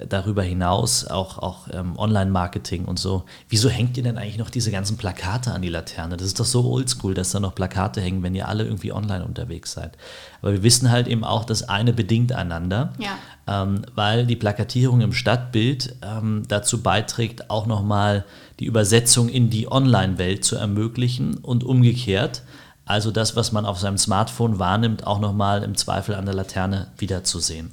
darüber 0.09 0.43
hinaus 0.43 1.07
auch, 1.07 1.39
auch 1.39 1.69
ähm, 1.73 1.99
Online-Marketing 1.99 2.87
und 2.87 2.99
so. 2.99 3.25
Wieso 3.49 3.69
hängt 3.69 3.97
ihr 3.97 4.03
denn 4.03 4.17
eigentlich 4.17 4.39
noch 4.39 4.51
diese 4.51 4.71
ganzen 4.71 4.97
Plakate 4.97 5.53
an 5.53 5.63
die 5.63 5.69
Laterne? 5.69 6.17
Das 6.17 6.27
ist 6.27 6.41
doch 6.41 6.47
so 6.47 6.65
oldschool, 6.71 7.15
dass 7.15 7.31
da 7.31 7.41
noch 7.41 7.55
Plakate 7.55 8.01
hängen, 8.01 8.23
wenn 8.23 8.35
ihr 8.35 8.49
alle 8.49 8.65
irgendwie 8.65 8.93
online 8.93 9.25
unterwegs 9.25 9.73
seid. 9.73 9.97
Aber 10.41 10.53
wir 10.53 10.63
wissen 10.63 10.91
halt 10.91 11.09
eben 11.09 11.25
auch, 11.25 11.45
das 11.45 11.69
eine 11.69 11.93
bedingt 11.93 12.33
einander, 12.33 12.95
ja. 12.99 13.19
ähm, 13.47 13.83
weil 13.95 14.27
die 14.27 14.37
Plakatierung 14.37 15.03
im 15.03 15.13
Stadtbild 15.13 15.97
ähm, 16.03 16.45
dazu 16.49 16.83
beiträgt, 16.83 17.51
auch 17.51 17.67
nochmal 17.67 18.25
die 18.61 18.67
Übersetzung 18.67 19.29
in 19.29 19.51
die 19.51 19.71
Online-Welt 19.71 20.45
zu 20.45 20.57
ermöglichen 20.57 21.37
und 21.37 21.65
umgekehrt. 21.65 22.43
Also 22.87 23.11
das, 23.11 23.37
was 23.37 23.53
man 23.53 23.67
auf 23.67 23.79
seinem 23.79 23.99
Smartphone 23.99 24.59
wahrnimmt, 24.59 25.07
auch 25.07 25.21
nochmal 25.21 25.63
im 25.63 25.77
Zweifel 25.77 26.15
an 26.15 26.25
der 26.25 26.35
Laterne 26.35 26.89
wiederzusehen 26.99 27.71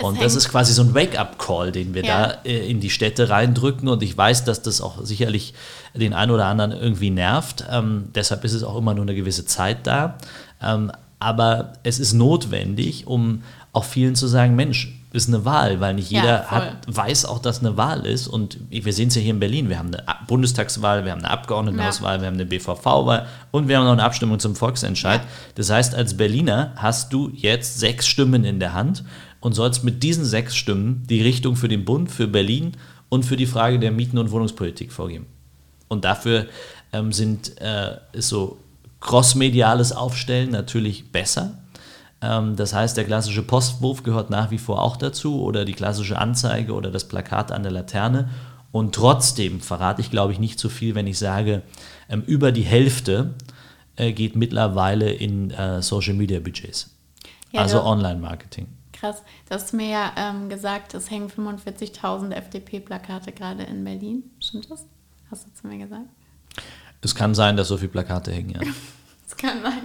und 0.00 0.22
das 0.22 0.36
ist 0.36 0.48
quasi 0.48 0.72
so 0.72 0.82
ein 0.82 0.94
Wake-up-Call, 0.94 1.72
den 1.72 1.94
wir 1.94 2.04
ja. 2.04 2.28
da 2.28 2.38
äh, 2.44 2.70
in 2.70 2.80
die 2.80 2.90
Städte 2.90 3.30
reindrücken. 3.30 3.88
Und 3.88 4.02
ich 4.02 4.16
weiß, 4.16 4.44
dass 4.44 4.62
das 4.62 4.80
auch 4.80 5.04
sicherlich 5.04 5.54
den 5.94 6.12
einen 6.14 6.30
oder 6.30 6.46
anderen 6.46 6.72
irgendwie 6.72 7.10
nervt. 7.10 7.64
Ähm, 7.70 8.08
deshalb 8.14 8.44
ist 8.44 8.52
es 8.52 8.62
auch 8.62 8.76
immer 8.76 8.94
nur 8.94 9.02
eine 9.02 9.14
gewisse 9.14 9.44
Zeit 9.44 9.86
da. 9.86 10.18
Ähm, 10.62 10.92
aber 11.18 11.72
es 11.82 11.98
ist 11.98 12.12
notwendig, 12.12 13.06
um 13.06 13.42
auch 13.72 13.84
vielen 13.84 14.14
zu 14.14 14.28
sagen, 14.28 14.54
Mensch, 14.54 14.94
ist 15.10 15.28
eine 15.28 15.44
Wahl, 15.44 15.80
weil 15.80 15.94
nicht 15.94 16.10
jeder 16.10 16.42
ja, 16.42 16.50
hat, 16.50 16.76
weiß 16.86 17.24
auch, 17.24 17.38
dass 17.38 17.60
eine 17.60 17.76
Wahl 17.78 18.04
ist. 18.04 18.28
Und 18.28 18.58
wir 18.68 18.92
sehen 18.92 19.08
es 19.08 19.14
ja 19.14 19.22
hier 19.22 19.30
in 19.30 19.40
Berlin. 19.40 19.70
Wir 19.70 19.78
haben 19.78 19.92
eine 19.94 20.04
Bundestagswahl, 20.26 21.04
wir 21.04 21.12
haben 21.12 21.20
eine 21.20 21.30
Abgeordnetenhauswahl, 21.30 22.16
ja. 22.16 22.20
wir 22.20 22.26
haben 22.26 22.34
eine 22.34 22.44
BVV-Wahl 22.44 23.26
und 23.50 23.68
wir 23.68 23.78
haben 23.78 23.84
noch 23.84 23.92
eine 23.92 24.04
Abstimmung 24.04 24.38
zum 24.38 24.54
Volksentscheid. 24.54 25.22
Ja. 25.22 25.28
Das 25.54 25.70
heißt, 25.70 25.94
als 25.94 26.16
Berliner 26.16 26.72
hast 26.76 27.12
du 27.12 27.30
jetzt 27.34 27.80
sechs 27.80 28.06
Stimmen 28.06 28.44
in 28.44 28.60
der 28.60 28.74
Hand 28.74 29.02
und 29.40 29.54
sollst 29.54 29.84
mit 29.84 30.02
diesen 30.02 30.24
sechs 30.24 30.56
Stimmen 30.56 31.04
die 31.08 31.22
Richtung 31.22 31.56
für 31.56 31.68
den 31.68 31.84
Bund, 31.84 32.10
für 32.10 32.26
Berlin 32.26 32.72
und 33.08 33.24
für 33.24 33.36
die 33.36 33.46
Frage 33.46 33.78
der 33.78 33.92
Mieten- 33.92 34.18
und 34.18 34.30
Wohnungspolitik 34.30 34.92
vorgeben. 34.92 35.26
Und 35.88 36.04
dafür 36.04 36.46
ähm, 36.92 37.12
sind, 37.12 37.60
äh, 37.60 37.96
ist 38.12 38.28
so 38.28 38.58
crossmediales 39.00 39.92
Aufstellen 39.92 40.50
natürlich 40.50 41.12
besser. 41.12 41.58
Ähm, 42.20 42.56
das 42.56 42.74
heißt, 42.74 42.96
der 42.96 43.04
klassische 43.04 43.42
Postwurf 43.42 44.02
gehört 44.02 44.30
nach 44.30 44.50
wie 44.50 44.58
vor 44.58 44.82
auch 44.82 44.96
dazu 44.96 45.42
oder 45.42 45.64
die 45.64 45.72
klassische 45.72 46.18
Anzeige 46.18 46.74
oder 46.74 46.90
das 46.90 47.06
Plakat 47.06 47.52
an 47.52 47.62
der 47.62 47.72
Laterne. 47.72 48.30
Und 48.70 48.94
trotzdem 48.94 49.60
verrate 49.60 50.02
ich, 50.02 50.10
glaube 50.10 50.32
ich, 50.32 50.38
nicht 50.38 50.58
zu 50.58 50.68
so 50.68 50.74
viel, 50.74 50.94
wenn 50.94 51.06
ich 51.06 51.18
sage, 51.18 51.62
ähm, 52.08 52.22
über 52.26 52.52
die 52.52 52.62
Hälfte 52.62 53.34
äh, 53.96 54.12
geht 54.12 54.36
mittlerweile 54.36 55.10
in 55.10 55.50
äh, 55.50 55.80
Social-Media-Budgets. 55.80 56.90
Ja, 57.52 57.62
also 57.62 57.82
Online-Marketing. 57.82 58.66
Krass. 59.00 59.22
Du 59.48 59.54
hast 59.54 59.72
mir 59.72 59.88
ja 59.88 60.12
ähm, 60.16 60.48
gesagt, 60.48 60.94
es 60.94 61.10
hängen 61.10 61.30
45.000 61.30 62.32
FDP-Plakate 62.32 63.32
gerade 63.32 63.62
in 63.62 63.84
Berlin. 63.84 64.30
Stimmt 64.40 64.70
das? 64.70 64.86
Hast 65.30 65.46
du 65.46 65.52
zu 65.52 65.66
mir 65.66 65.78
gesagt? 65.78 66.08
Es 67.00 67.14
kann 67.14 67.34
sein, 67.34 67.56
dass 67.56 67.68
so 67.68 67.76
viele 67.76 67.90
Plakate 67.90 68.32
hängen, 68.32 68.50
ja. 68.50 68.60
Es 69.26 69.36
kann 69.36 69.60
sein. 69.62 69.82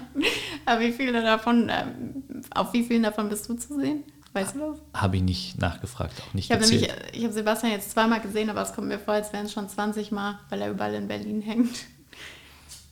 Aber 0.66 0.80
wie 0.80 0.94
viele 0.94 1.22
davon, 1.22 1.70
ähm, 1.70 2.24
auf 2.56 2.72
wie 2.72 2.82
vielen 2.82 3.04
davon 3.04 3.28
bist 3.28 3.50
du 3.50 3.56
zu 3.56 3.78
sehen? 3.78 4.06
Weißt 4.32 4.56
du 4.56 4.60
das? 4.60 5.02
Habe 5.02 5.18
ich 5.18 5.22
nicht 5.22 5.60
nachgefragt, 5.60 6.14
auch 6.22 6.34
nicht 6.34 6.50
Ich 6.50 6.56
habe 6.56 6.64
ich 7.12 7.24
habe 7.24 7.34
Sebastian 7.34 7.74
jetzt 7.74 7.92
zweimal 7.92 8.22
gesehen, 8.22 8.50
aber 8.50 8.62
es 8.62 8.74
kommt 8.74 8.88
mir 8.88 9.00
vor, 9.00 9.16
als 9.16 9.34
wären 9.34 9.46
es 9.48 9.52
schon 9.52 9.68
20 9.68 10.12
Mal, 10.12 10.40
weil 10.50 10.62
er 10.62 10.72
überall 10.72 10.94
in 10.94 11.10
Berlin 11.10 11.42
hängt. 11.42 11.76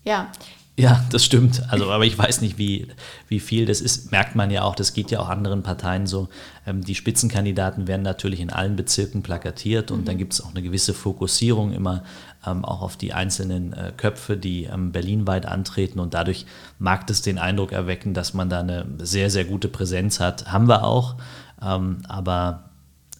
Ja, 0.03 0.29
Ja, 0.77 1.03
das 1.11 1.25
stimmt. 1.25 1.61
Also, 1.69 1.91
aber 1.91 2.05
ich 2.05 2.17
weiß 2.17 2.41
nicht, 2.41 2.57
wie, 2.57 2.87
wie 3.27 3.39
viel 3.39 3.65
das 3.65 3.81
ist. 3.81 4.11
Merkt 4.11 4.35
man 4.35 4.49
ja 4.49 4.63
auch, 4.63 4.73
das 4.73 4.93
geht 4.93 5.11
ja 5.11 5.19
auch 5.19 5.27
anderen 5.27 5.63
Parteien 5.63 6.07
so. 6.07 6.29
Ähm, 6.65 6.81
die 6.81 6.95
Spitzenkandidaten 6.95 7.87
werden 7.87 8.03
natürlich 8.03 8.39
in 8.39 8.49
allen 8.49 8.77
Bezirken 8.77 9.21
plakatiert 9.21 9.91
und 9.91 10.01
mhm. 10.01 10.05
dann 10.05 10.17
gibt 10.17 10.33
es 10.33 10.41
auch 10.41 10.51
eine 10.51 10.61
gewisse 10.61 10.93
Fokussierung 10.93 11.73
immer 11.73 12.03
ähm, 12.45 12.63
auch 12.63 12.81
auf 12.81 12.95
die 12.95 13.13
einzelnen 13.13 13.73
äh, 13.73 13.91
Köpfe, 13.95 14.37
die 14.37 14.63
ähm, 14.63 14.91
berlinweit 14.91 15.45
antreten 15.45 15.99
und 15.99 16.13
dadurch 16.13 16.45
mag 16.79 17.07
es 17.09 17.21
den 17.21 17.37
Eindruck 17.37 17.73
erwecken, 17.73 18.13
dass 18.13 18.33
man 18.33 18.49
da 18.49 18.61
eine 18.61 18.85
sehr, 18.99 19.29
sehr 19.29 19.45
gute 19.45 19.67
Präsenz 19.67 20.19
hat. 20.19 20.51
Haben 20.51 20.67
wir 20.67 20.85
auch, 20.85 21.15
ähm, 21.61 21.97
aber 22.07 22.70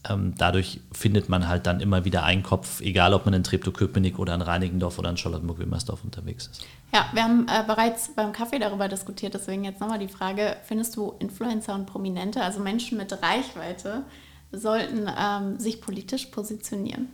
ähm, 0.10 0.34
dadurch 0.38 0.82
findet 0.92 1.30
man 1.30 1.48
halt 1.48 1.68
dann 1.68 1.80
immer 1.80 2.06
wieder 2.06 2.24
einen 2.24 2.44
Kopf, 2.44 2.82
egal 2.82 3.14
ob 3.14 3.26
man 3.26 3.34
in 3.34 3.44
Treptow-Köpenick 3.44 4.18
oder 4.18 4.34
in 4.34 4.42
Reinigendorf 4.42 4.98
oder 4.98 5.10
in 5.10 5.18
Charlottenburg-Wilmersdorf 5.18 6.04
unterwegs 6.04 6.48
ist. 6.48 6.66
Ja, 6.94 7.06
wir 7.14 7.24
haben 7.24 7.48
äh, 7.48 7.64
bereits 7.66 8.14
beim 8.16 8.34
Kaffee 8.34 8.60
darüber 8.60 8.88
diskutiert, 8.88 9.34
deswegen 9.34 9.64
jetzt 9.64 9.80
nochmal 9.80 10.00
die 10.00 10.08
Frage, 10.08 10.58
findest 10.64 10.96
du 10.96 11.14
Influencer 11.20 11.76
und 11.76 11.86
Prominente, 11.86 12.42
also 12.42 12.60
Menschen 12.60 12.98
mit 12.98 13.12
Reichweite, 13.22 14.04
sollten 14.52 15.08
ähm, 15.18 15.60
sich 15.60 15.82
politisch 15.82 16.26
positionieren? 16.28 17.08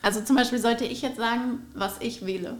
Also 0.00 0.20
zum 0.20 0.36
Beispiel 0.36 0.58
sollte 0.58 0.84
ich 0.84 1.02
jetzt 1.02 1.16
sagen, 1.16 1.60
was 1.74 2.00
ich 2.00 2.24
wähle. 2.24 2.56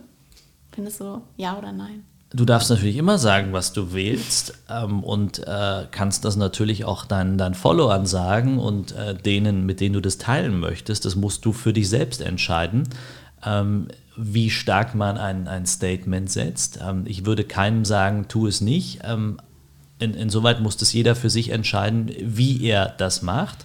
Findest 0.73 1.01
du 1.01 1.23
ja 1.37 1.57
oder 1.57 1.73
nein? 1.73 2.05
Du 2.35 2.44
darfst 2.44 2.68
natürlich 2.68 2.97
immer 2.97 3.16
sagen, 3.16 3.53
was 3.53 3.73
du 3.73 3.92
wählst 3.92 4.55
ähm, 4.68 5.05
und 5.05 5.38
äh, 5.47 5.87
kannst 5.92 6.25
das 6.25 6.35
natürlich 6.35 6.85
auch 6.85 7.07
deinen, 7.07 7.38
deinen 7.38 7.55
Followern 7.55 8.07
sagen 8.07 8.59
und 8.59 8.90
äh, 8.90 9.14
denen, 9.14 9.64
mit 9.66 9.79
denen 9.79 9.92
du 9.92 10.01
das 10.01 10.18
teilen 10.18 10.59
möchtest. 10.59 11.05
Das 11.05 11.14
musst 11.14 11.44
du 11.44 11.53
für 11.53 11.73
dich 11.73 11.88
selbst 11.88 12.20
entscheiden, 12.20 12.88
ähm, 13.47 13.87
wie 14.16 14.51
stark 14.51 14.97
man 14.97 15.16
ein, 15.16 15.47
ein 15.47 15.64
Statement 15.64 16.29
setzt. 16.29 16.81
Ähm, 16.83 17.05
ich 17.07 17.25
würde 17.25 17.44
keinem 17.44 17.85
sagen, 17.85 18.27
tu 18.27 18.49
es 18.49 18.61
nicht. 18.61 19.03
Ähm, 19.05 19.38
in, 20.01 20.12
insoweit 20.14 20.61
muss 20.61 20.77
das 20.77 20.92
jeder 20.92 21.14
für 21.14 21.31
sich 21.31 21.51
entscheiden, 21.51 22.11
wie 22.20 22.64
er 22.64 22.88
das 22.99 23.23
macht. 23.23 23.64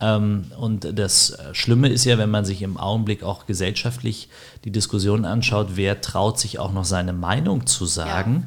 Ähm, 0.00 0.46
und 0.58 0.98
das 0.98 1.38
Schlimme 1.52 1.88
ist 1.88 2.04
ja, 2.04 2.18
wenn 2.18 2.30
man 2.30 2.44
sich 2.44 2.62
im 2.62 2.76
Augenblick 2.76 3.22
auch 3.22 3.46
gesellschaftlich 3.46 4.28
die 4.64 4.70
Diskussion 4.70 5.24
anschaut, 5.24 5.70
wer 5.74 6.00
traut 6.00 6.38
sich 6.38 6.58
auch 6.58 6.72
noch 6.72 6.84
seine 6.84 7.12
Meinung 7.12 7.66
zu 7.66 7.86
sagen, 7.86 8.46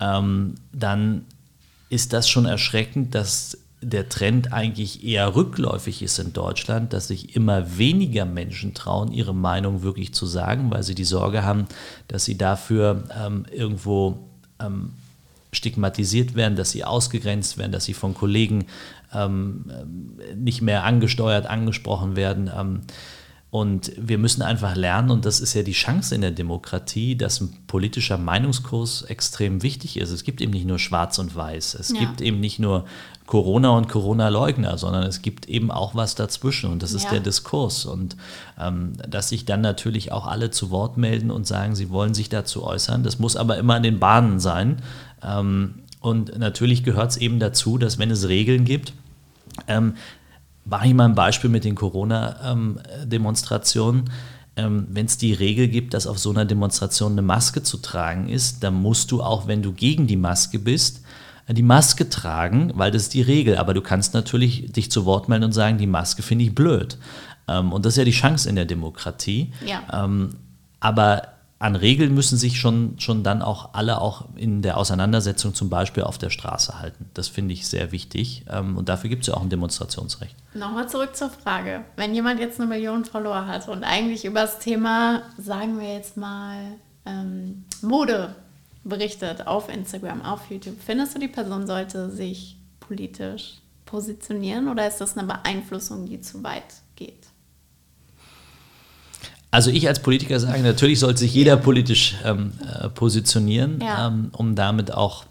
ja. 0.00 0.18
ähm, 0.18 0.54
dann 0.72 1.26
ist 1.88 2.12
das 2.12 2.28
schon 2.28 2.46
erschreckend, 2.46 3.14
dass 3.14 3.58
der 3.82 4.08
Trend 4.08 4.52
eigentlich 4.52 5.04
eher 5.04 5.34
rückläufig 5.34 6.02
ist 6.02 6.18
in 6.18 6.32
Deutschland, 6.32 6.92
dass 6.92 7.08
sich 7.08 7.34
immer 7.34 7.78
weniger 7.78 8.26
Menschen 8.26 8.74
trauen, 8.74 9.10
ihre 9.10 9.34
Meinung 9.34 9.82
wirklich 9.82 10.12
zu 10.12 10.26
sagen, 10.26 10.70
weil 10.70 10.82
sie 10.82 10.94
die 10.94 11.04
Sorge 11.04 11.44
haben, 11.44 11.66
dass 12.06 12.24
sie 12.24 12.36
dafür 12.36 13.04
ähm, 13.18 13.46
irgendwo 13.50 14.18
ähm, 14.60 14.92
stigmatisiert 15.52 16.34
werden, 16.34 16.56
dass 16.56 16.70
sie 16.70 16.84
ausgegrenzt 16.84 17.58
werden, 17.58 17.72
dass 17.72 17.84
sie 17.84 17.94
von 17.94 18.14
Kollegen 18.14 18.66
ähm, 19.12 19.64
nicht 20.36 20.62
mehr 20.62 20.84
angesteuert, 20.84 21.46
angesprochen 21.46 22.16
werden. 22.16 22.50
Ähm, 22.56 22.80
und 23.50 23.90
wir 23.96 24.18
müssen 24.18 24.42
einfach 24.42 24.76
lernen, 24.76 25.10
und 25.10 25.24
das 25.24 25.40
ist 25.40 25.54
ja 25.54 25.64
die 25.64 25.72
Chance 25.72 26.14
in 26.14 26.20
der 26.20 26.30
Demokratie, 26.30 27.16
dass 27.16 27.40
ein 27.40 27.52
politischer 27.66 28.16
Meinungskurs 28.16 29.02
extrem 29.02 29.64
wichtig 29.64 29.96
ist. 29.96 30.10
Es 30.10 30.22
gibt 30.22 30.40
eben 30.40 30.52
nicht 30.52 30.66
nur 30.66 30.78
Schwarz 30.78 31.18
und 31.18 31.34
Weiß, 31.34 31.74
es 31.74 31.88
ja. 31.90 31.98
gibt 31.98 32.20
eben 32.20 32.38
nicht 32.38 32.60
nur 32.60 32.84
Corona 33.26 33.70
und 33.70 33.88
Corona-Leugner, 33.88 34.78
sondern 34.78 35.02
es 35.02 35.20
gibt 35.20 35.48
eben 35.48 35.72
auch 35.72 35.96
was 35.96 36.14
dazwischen 36.14 36.70
und 36.70 36.82
das 36.82 36.92
ist 36.92 37.04
ja. 37.04 37.10
der 37.10 37.20
Diskurs. 37.20 37.86
Und 37.86 38.16
ähm, 38.56 38.92
dass 39.08 39.30
sich 39.30 39.46
dann 39.46 39.62
natürlich 39.62 40.12
auch 40.12 40.28
alle 40.28 40.52
zu 40.52 40.70
Wort 40.70 40.96
melden 40.96 41.32
und 41.32 41.44
sagen, 41.44 41.74
sie 41.74 41.90
wollen 41.90 42.14
sich 42.14 42.28
dazu 42.28 42.64
äußern, 42.64 43.02
das 43.02 43.18
muss 43.18 43.34
aber 43.36 43.56
immer 43.58 43.76
in 43.76 43.82
den 43.82 43.98
Bahnen 43.98 44.38
sein. 44.38 44.80
Ähm, 45.24 45.74
und 46.00 46.36
natürlich 46.38 46.82
gehört 46.82 47.12
es 47.12 47.18
eben 47.18 47.38
dazu, 47.38 47.78
dass 47.78 47.98
wenn 47.98 48.10
es 48.10 48.28
Regeln 48.28 48.64
gibt, 48.64 48.92
ähm, 49.68 49.94
mache 50.64 50.88
ich 50.88 50.94
mal 50.94 51.04
ein 51.06 51.14
Beispiel 51.14 51.50
mit 51.50 51.64
den 51.64 51.74
Corona-Demonstrationen. 51.74 54.10
Ähm, 54.56 54.88
Wenn 54.90 55.06
es 55.06 55.16
die 55.16 55.32
Regel 55.32 55.68
gibt, 55.68 55.94
dass 55.94 56.08
auf 56.08 56.18
so 56.18 56.30
einer 56.30 56.44
Demonstration 56.44 57.12
eine 57.12 57.22
Maske 57.22 57.62
zu 57.62 57.76
tragen 57.78 58.28
ist, 58.28 58.64
dann 58.64 58.74
musst 58.74 59.12
du 59.12 59.22
auch, 59.22 59.46
wenn 59.46 59.62
du 59.62 59.72
gegen 59.72 60.06
die 60.06 60.16
Maske 60.16 60.58
bist, 60.58 61.02
äh, 61.46 61.54
die 61.54 61.62
Maske 61.62 62.08
tragen, 62.08 62.72
weil 62.74 62.90
das 62.90 63.02
ist 63.02 63.14
die 63.14 63.22
Regel. 63.22 63.58
Aber 63.58 63.74
du 63.74 63.80
kannst 63.80 64.14
natürlich 64.14 64.72
dich 64.72 64.90
zu 64.90 65.04
Wort 65.04 65.28
melden 65.28 65.44
und 65.44 65.52
sagen, 65.52 65.78
die 65.78 65.86
Maske 65.86 66.22
finde 66.22 66.44
ich 66.44 66.54
blöd. 66.54 66.98
Ähm, 67.46 67.72
und 67.72 67.84
das 67.84 67.92
ist 67.94 67.98
ja 67.98 68.04
die 68.04 68.10
Chance 68.10 68.48
in 68.48 68.56
der 68.56 68.64
Demokratie. 68.64 69.52
Ja. 69.64 70.04
Ähm, 70.04 70.30
aber 70.80 71.28
an 71.60 71.76
Regeln 71.76 72.14
müssen 72.14 72.38
sich 72.38 72.58
schon, 72.58 72.98
schon 72.98 73.22
dann 73.22 73.42
auch 73.42 73.74
alle 73.74 74.00
auch 74.00 74.24
in 74.34 74.62
der 74.62 74.78
Auseinandersetzung 74.78 75.54
zum 75.54 75.68
Beispiel 75.68 76.02
auf 76.02 76.16
der 76.16 76.30
Straße 76.30 76.80
halten. 76.80 77.10
Das 77.12 77.28
finde 77.28 77.52
ich 77.52 77.68
sehr 77.68 77.92
wichtig 77.92 78.46
ähm, 78.48 78.78
und 78.78 78.88
dafür 78.88 79.10
gibt 79.10 79.22
es 79.22 79.26
ja 79.26 79.34
auch 79.34 79.42
ein 79.42 79.50
Demonstrationsrecht. 79.50 80.34
Nochmal 80.54 80.88
zurück 80.88 81.14
zur 81.14 81.28
Frage. 81.28 81.84
Wenn 81.96 82.14
jemand 82.14 82.40
jetzt 82.40 82.58
eine 82.58 82.68
Million 82.68 83.04
Follower 83.04 83.46
hat 83.46 83.68
und 83.68 83.84
eigentlich 83.84 84.24
über 84.24 84.40
das 84.40 84.58
Thema, 84.58 85.22
sagen 85.36 85.78
wir 85.78 85.92
jetzt 85.92 86.16
mal, 86.16 86.56
ähm, 87.04 87.66
Mode 87.82 88.34
berichtet 88.82 89.46
auf 89.46 89.68
Instagram, 89.68 90.22
auf 90.22 90.50
YouTube, 90.50 90.76
findest 90.82 91.14
du, 91.14 91.18
die 91.18 91.28
Person 91.28 91.66
sollte 91.66 92.10
sich 92.10 92.56
politisch 92.80 93.60
positionieren 93.84 94.68
oder 94.68 94.88
ist 94.88 95.02
das 95.02 95.18
eine 95.18 95.26
Beeinflussung, 95.26 96.06
die 96.06 96.22
zu 96.22 96.42
weit? 96.42 96.79
Also 99.50 99.70
ich 99.70 99.88
als 99.88 100.00
Politiker 100.00 100.38
sage, 100.38 100.62
natürlich 100.62 101.00
sollte 101.00 101.20
sich 101.20 101.34
jeder 101.34 101.56
politisch 101.56 102.14
ähm, 102.24 102.52
äh, 102.80 102.88
positionieren, 102.88 103.80
ja. 103.80 104.06
ähm, 104.06 104.30
um 104.32 104.54
damit 104.54 104.92
auch 104.92 105.24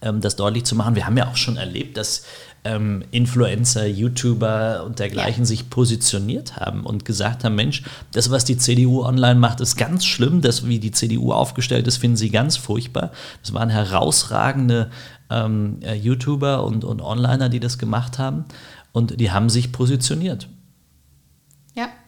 ähm, 0.00 0.20
das 0.20 0.36
deutlich 0.36 0.64
zu 0.64 0.76
machen. 0.76 0.94
Wir 0.94 1.06
haben 1.06 1.16
ja 1.16 1.28
auch 1.28 1.36
schon 1.36 1.56
erlebt, 1.56 1.96
dass 1.96 2.24
ähm, 2.64 3.02
Influencer, 3.10 3.86
YouTuber 3.86 4.84
und 4.86 5.00
dergleichen 5.00 5.42
ja. 5.42 5.46
sich 5.46 5.70
positioniert 5.70 6.56
haben 6.56 6.84
und 6.84 7.04
gesagt 7.04 7.42
haben, 7.42 7.56
Mensch, 7.56 7.82
das, 8.12 8.30
was 8.30 8.44
die 8.44 8.56
CDU 8.56 9.02
online 9.02 9.40
macht, 9.40 9.60
ist 9.60 9.76
ganz 9.76 10.04
schlimm. 10.04 10.40
Das, 10.40 10.66
wie 10.66 10.78
die 10.78 10.92
CDU 10.92 11.32
aufgestellt 11.32 11.88
ist, 11.88 11.96
finden 11.96 12.16
sie 12.16 12.30
ganz 12.30 12.56
furchtbar. 12.56 13.10
Das 13.42 13.52
waren 13.52 13.68
herausragende 13.68 14.90
ähm, 15.30 15.78
äh, 15.82 15.94
YouTuber 15.94 16.62
und, 16.64 16.84
und 16.84 17.00
Onliner, 17.00 17.48
die 17.48 17.60
das 17.60 17.78
gemacht 17.78 18.18
haben. 18.18 18.44
Und 18.92 19.18
die 19.18 19.32
haben 19.32 19.48
sich 19.48 19.72
positioniert. 19.72 20.48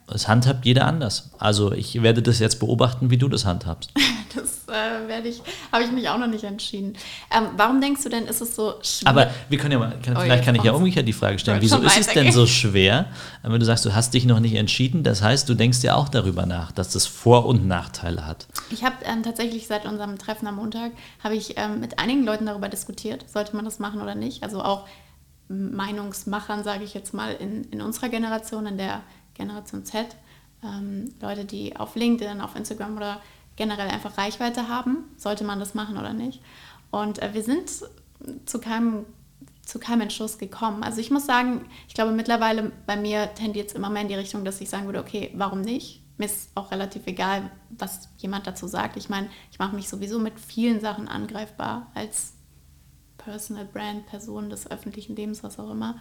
Das 0.07 0.29
handhabt 0.29 0.67
jeder 0.67 0.87
anders. 0.87 1.31
Also 1.39 1.73
ich 1.73 2.03
werde 2.03 2.21
das 2.21 2.39
jetzt 2.39 2.61
beobachten, 2.61 3.11
wie 3.11 3.17
du 3.17 3.29
das 3.29 3.47
handhabst. 3.47 3.91
das 4.35 4.69
äh, 4.69 5.09
werde 5.09 5.29
ich, 5.29 5.41
habe 5.73 5.85
ich 5.85 5.93
mich 5.93 6.09
auch 6.09 6.19
noch 6.19 6.27
nicht 6.27 6.45
entschieden. 6.45 6.95
Ähm, 7.35 7.49
warum 7.57 7.81
denkst 7.81 8.03
du 8.03 8.11
denn, 8.11 8.27
ist 8.27 8.43
es 8.43 8.55
so 8.55 8.75
schwer? 8.83 9.09
Aber 9.09 9.31
wir 9.49 9.59
können 9.59 9.73
ja 9.73 9.79
mal, 9.79 9.99
kann, 10.03 10.17
oh, 10.17 10.21
vielleicht 10.21 10.45
kann 10.45 10.55
ich 10.55 10.63
ja 10.63 10.73
umgekehrt 10.73 11.09
die 11.09 11.15
Frage 11.15 11.39
stellen. 11.39 11.63
Wieso 11.63 11.79
ist 11.79 11.99
es 11.99 12.09
denn 12.09 12.33
so 12.33 12.47
schwer, 12.47 13.07
wenn 13.43 13.59
du 13.59 13.65
sagst, 13.65 13.85
du 13.87 13.95
hast 13.95 14.13
dich 14.13 14.27
noch 14.27 14.41
nicht 14.41 14.55
entschieden? 14.57 15.05
Das 15.05 15.23
heißt, 15.23 15.49
du 15.49 15.55
denkst 15.55 15.83
ja 15.83 15.95
auch 15.95 16.11
darüber 16.11 16.45
nach, 16.45 16.73
dass 16.73 16.91
das 16.91 17.07
Vor- 17.07 17.47
und 17.47 17.67
Nachteile 17.67 18.27
hat. 18.27 18.47
Ich 18.71 18.85
habe 18.85 18.97
ähm, 19.05 19.23
tatsächlich 19.23 19.67
seit 19.67 19.87
unserem 19.87 20.19
Treffen 20.19 20.47
am 20.47 20.57
Montag, 20.57 20.93
habe 21.23 21.35
ich 21.35 21.57
ähm, 21.57 21.81
mit 21.81 21.99
einigen 21.99 22.25
Leuten 22.25 22.45
darüber 22.47 22.69
diskutiert, 22.69 23.25
sollte 23.31 23.57
man 23.57 23.65
das 23.65 23.79
machen 23.79 24.03
oder 24.03 24.15
nicht. 24.15 24.43
Also 24.43 24.63
auch 24.63 24.87
Meinungsmachern, 25.49 26.63
sage 26.63 26.85
ich 26.85 26.95
jetzt 26.95 27.15
mal, 27.15 27.33
in, 27.35 27.65
in 27.65 27.81
unserer 27.81 28.09
Generation, 28.09 28.67
in 28.67 28.79
der 28.79 29.03
Generation 29.35 29.85
Z, 29.85 30.17
ähm, 30.63 31.15
Leute, 31.21 31.45
die 31.45 31.77
auf 31.77 31.95
LinkedIn, 31.95 32.41
auf 32.41 32.57
Instagram 32.57 32.97
oder 32.97 33.21
generell 33.57 33.89
einfach 33.89 34.19
Reichweite 34.19 34.69
haben, 34.69 35.05
sollte 35.17 35.45
man 35.45 35.61
das 35.61 35.75
machen 35.75 35.97
oder 35.97 36.13
nicht. 36.13 36.41
Und 36.91 37.23
äh, 37.23 37.35
wir 37.35 37.43
sind 37.43 37.71
zu 38.47 38.61
keinem, 38.61 39.05
zu 39.65 39.79
keinem 39.79 40.03
Entschluss 40.03 40.39
gekommen. 40.39 40.83
Also 40.83 41.01
ich 41.01 41.11
muss 41.11 41.27
sagen, 41.27 41.67
ich 41.89 41.95
glaube 41.95 42.13
mittlerweile 42.13 42.73
bei 42.87 42.97
mir 42.97 43.35
tendiert 43.35 43.69
es 43.69 43.75
immer 43.75 43.91
mehr 43.91 44.03
in 44.03 44.09
die 44.09 44.15
Richtung, 44.15 44.45
dass 44.45 44.61
ich 44.61 44.71
sagen 44.71 44.87
würde, 44.87 45.01
okay, 45.01 45.31
warum 45.35 45.61
nicht? 45.61 46.03
Mir 46.17 46.27
ist 46.27 46.51
auch 46.55 46.71
relativ 46.71 47.07
egal, 47.07 47.51
was 47.71 48.09
jemand 48.19 48.47
dazu 48.47 48.69
sagt. 48.69 48.97
Ich 48.97 49.09
meine, 49.09 49.29
ich 49.51 49.59
mache 49.59 49.75
mich 49.75 49.89
sowieso 49.89 50.21
mit 50.21 50.39
vielen 50.39 50.81
Sachen 50.81 51.09
angreifbar 51.09 51.91
als 51.95 52.35
Personal 53.19 53.65
Brand, 53.65 54.07
Person 54.07 54.51
des 54.51 54.71
öffentlichen 54.71 55.17
Lebens, 55.17 55.43
was 55.43 55.59
auch 55.59 55.71
immer. 55.71 56.01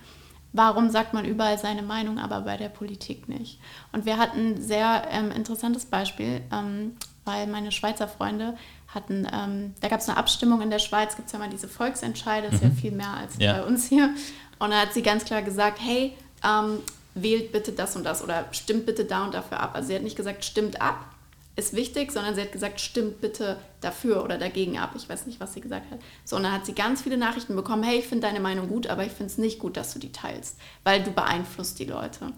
Warum 0.54 0.92
sagt 0.92 1.13
man 1.13 1.26
überall 1.26 1.58
seine 1.58 1.82
Meinung, 1.82 2.20
aber 2.20 2.42
bei 2.42 2.58
der 2.58 2.70
Politik 2.70 3.28
nicht? 3.28 3.60
Und 3.92 4.06
wir 4.06 4.18
hatten 4.18 4.54
ein 4.54 4.62
sehr 4.62 5.08
ähm, 5.10 5.32
interessantes 5.32 5.86
Beispiel, 5.86 6.42
ähm, 6.52 6.96
weil 7.26 7.48
meine 7.48 7.72
Schweizer 7.72 8.08
Freunde 8.08 8.56
hatten, 8.88 9.28
ähm, 9.34 9.74
da 9.82 9.88
gab 9.88 10.00
es 10.00 10.08
eine 10.08 10.18
Abstimmung 10.18 10.62
in 10.62 10.70
der 10.70 10.80
Schweiz, 10.80 11.16
gibt 11.16 11.26
es 11.26 11.34
ja 11.34 11.39
mal 11.39 11.50
diese 11.50 11.68
Volksentscheide, 11.68 12.48
das 12.48 12.56
ist 12.56 12.63
ja 12.63 12.70
mhm. 12.70 12.76
viel 12.76 12.92
mehr 12.92 13.13
als 13.13 13.34
ja. 13.39 13.54
bei 13.54 13.63
uns 13.63 13.88
hier. 13.88 14.13
Und 14.60 14.70
da 14.70 14.82
hat 14.82 14.94
sie 14.94 15.02
ganz 15.02 15.26
klar 15.26 15.42
gesagt, 15.42 15.80
hey, 15.82 16.16
ähm, 16.44 16.80
wählt 17.16 17.52
bitte 17.52 17.72
das 17.72 17.96
und 17.96 18.04
das 18.04 18.24
oder 18.24 18.46
stimmt 18.52 18.86
bitte 18.86 19.06
da 19.06 19.26
und 19.26 19.34
dafür 19.34 19.60
ab. 19.60 19.72
Also 19.74 19.88
sie 19.88 19.96
hat 19.96 20.04
nicht 20.04 20.16
gesagt, 20.16 20.46
stimmt 20.46 20.82
ab, 20.82 21.06
ist 21.56 21.74
wichtig, 21.74 22.12
sondern 22.12 22.36
sie 22.36 22.42
hat 22.42 22.52
gesagt, 22.52 22.82
stimmt 22.82 23.22
bitte 23.22 23.58
dafür 23.82 24.24
oder 24.24 24.38
dagegen 24.38 24.78
ab. 24.78 24.94
Ich 24.96 25.08
weiß 25.08 25.28
nicht, 25.28 25.39
was 25.39 25.54
sie 25.54 25.62
gesagt 25.62 25.92
hat. 25.92 26.00
So, 26.26 26.36
und 26.36 26.44
dann 26.44 26.52
hat 26.52 26.66
sie 26.66 26.74
ganz 26.74 27.04
viele 27.04 27.18
Nachrichten 27.18 27.56
bekommen, 27.56 27.84
hey, 27.84 28.00
ich 28.00 28.08
finde 28.08 28.28
deine 28.28 28.39
Meinung 28.39 28.68
gut, 28.68 28.88
aber 28.88 29.06
ich 29.06 29.12
finde 29.12 29.32
es 29.32 29.38
nicht 29.38 29.60
gut, 29.60 29.78
dass 29.78 29.94
du 29.94 30.00
die 30.00 30.12
teilst, 30.12 30.58
weil 30.84 31.04
du 31.04 31.12
beeinflusst 31.12 31.78
die 31.80 31.86
Leute. 31.86 32.34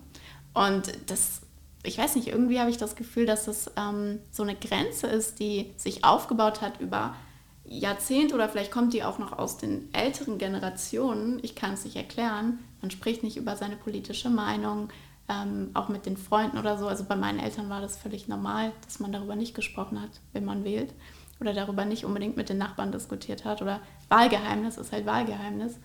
Und 0.53 0.91
das 1.07 1.41
ich 1.85 1.97
weiß 1.97 2.15
nicht, 2.15 2.27
irgendwie 2.27 2.59
habe 2.59 2.69
ich 2.69 2.77
das 2.77 2.95
Gefühl, 2.95 3.25
dass 3.25 3.47
es 3.47 3.71
ähm, 3.77 4.19
so 4.31 4.43
eine 4.43 4.55
Grenze 4.55 5.07
ist, 5.07 5.39
die 5.39 5.71
sich 5.77 6.03
aufgebaut 6.03 6.61
hat 6.61 6.79
über 6.81 7.15
Jahrzehnte 7.63 8.35
oder 8.35 8.49
vielleicht 8.49 8.71
kommt 8.71 8.93
die 8.93 9.03
auch 9.03 9.17
noch 9.17 9.37
aus 9.37 9.57
den 9.57 9.89
älteren 9.93 10.37
Generationen. 10.37 11.39
Ich 11.41 11.55
kann 11.55 11.73
es 11.73 11.83
nicht 11.83 11.95
erklären. 11.95 12.59
Man 12.81 12.91
spricht 12.91 13.23
nicht 13.23 13.37
über 13.37 13.55
seine 13.55 13.75
politische 13.75 14.29
Meinung, 14.29 14.89
ähm, 15.27 15.71
auch 15.73 15.89
mit 15.89 16.05
den 16.05 16.17
Freunden 16.17 16.57
oder 16.57 16.77
so. 16.77 16.87
Also 16.87 17.03
bei 17.03 17.15
meinen 17.15 17.39
Eltern 17.39 17.69
war 17.69 17.81
das 17.81 17.97
völlig 17.97 18.27
normal, 18.27 18.71
dass 18.85 18.99
man 18.99 19.11
darüber 19.11 19.35
nicht 19.35 19.55
gesprochen 19.55 20.01
hat, 20.01 20.11
wenn 20.33 20.45
man 20.45 20.63
wählt 20.63 20.93
oder 21.39 21.53
darüber 21.53 21.85
nicht 21.85 22.05
unbedingt 22.05 22.37
mit 22.37 22.49
den 22.49 22.57
Nachbarn 22.57 22.91
diskutiert 22.91 23.43
hat 23.43 23.61
oder 23.61 23.81
Wahlgeheimnis 24.09 24.77
ist 24.77 24.91
halt 24.91 25.05
Wahlgeheimnis. 25.05 25.77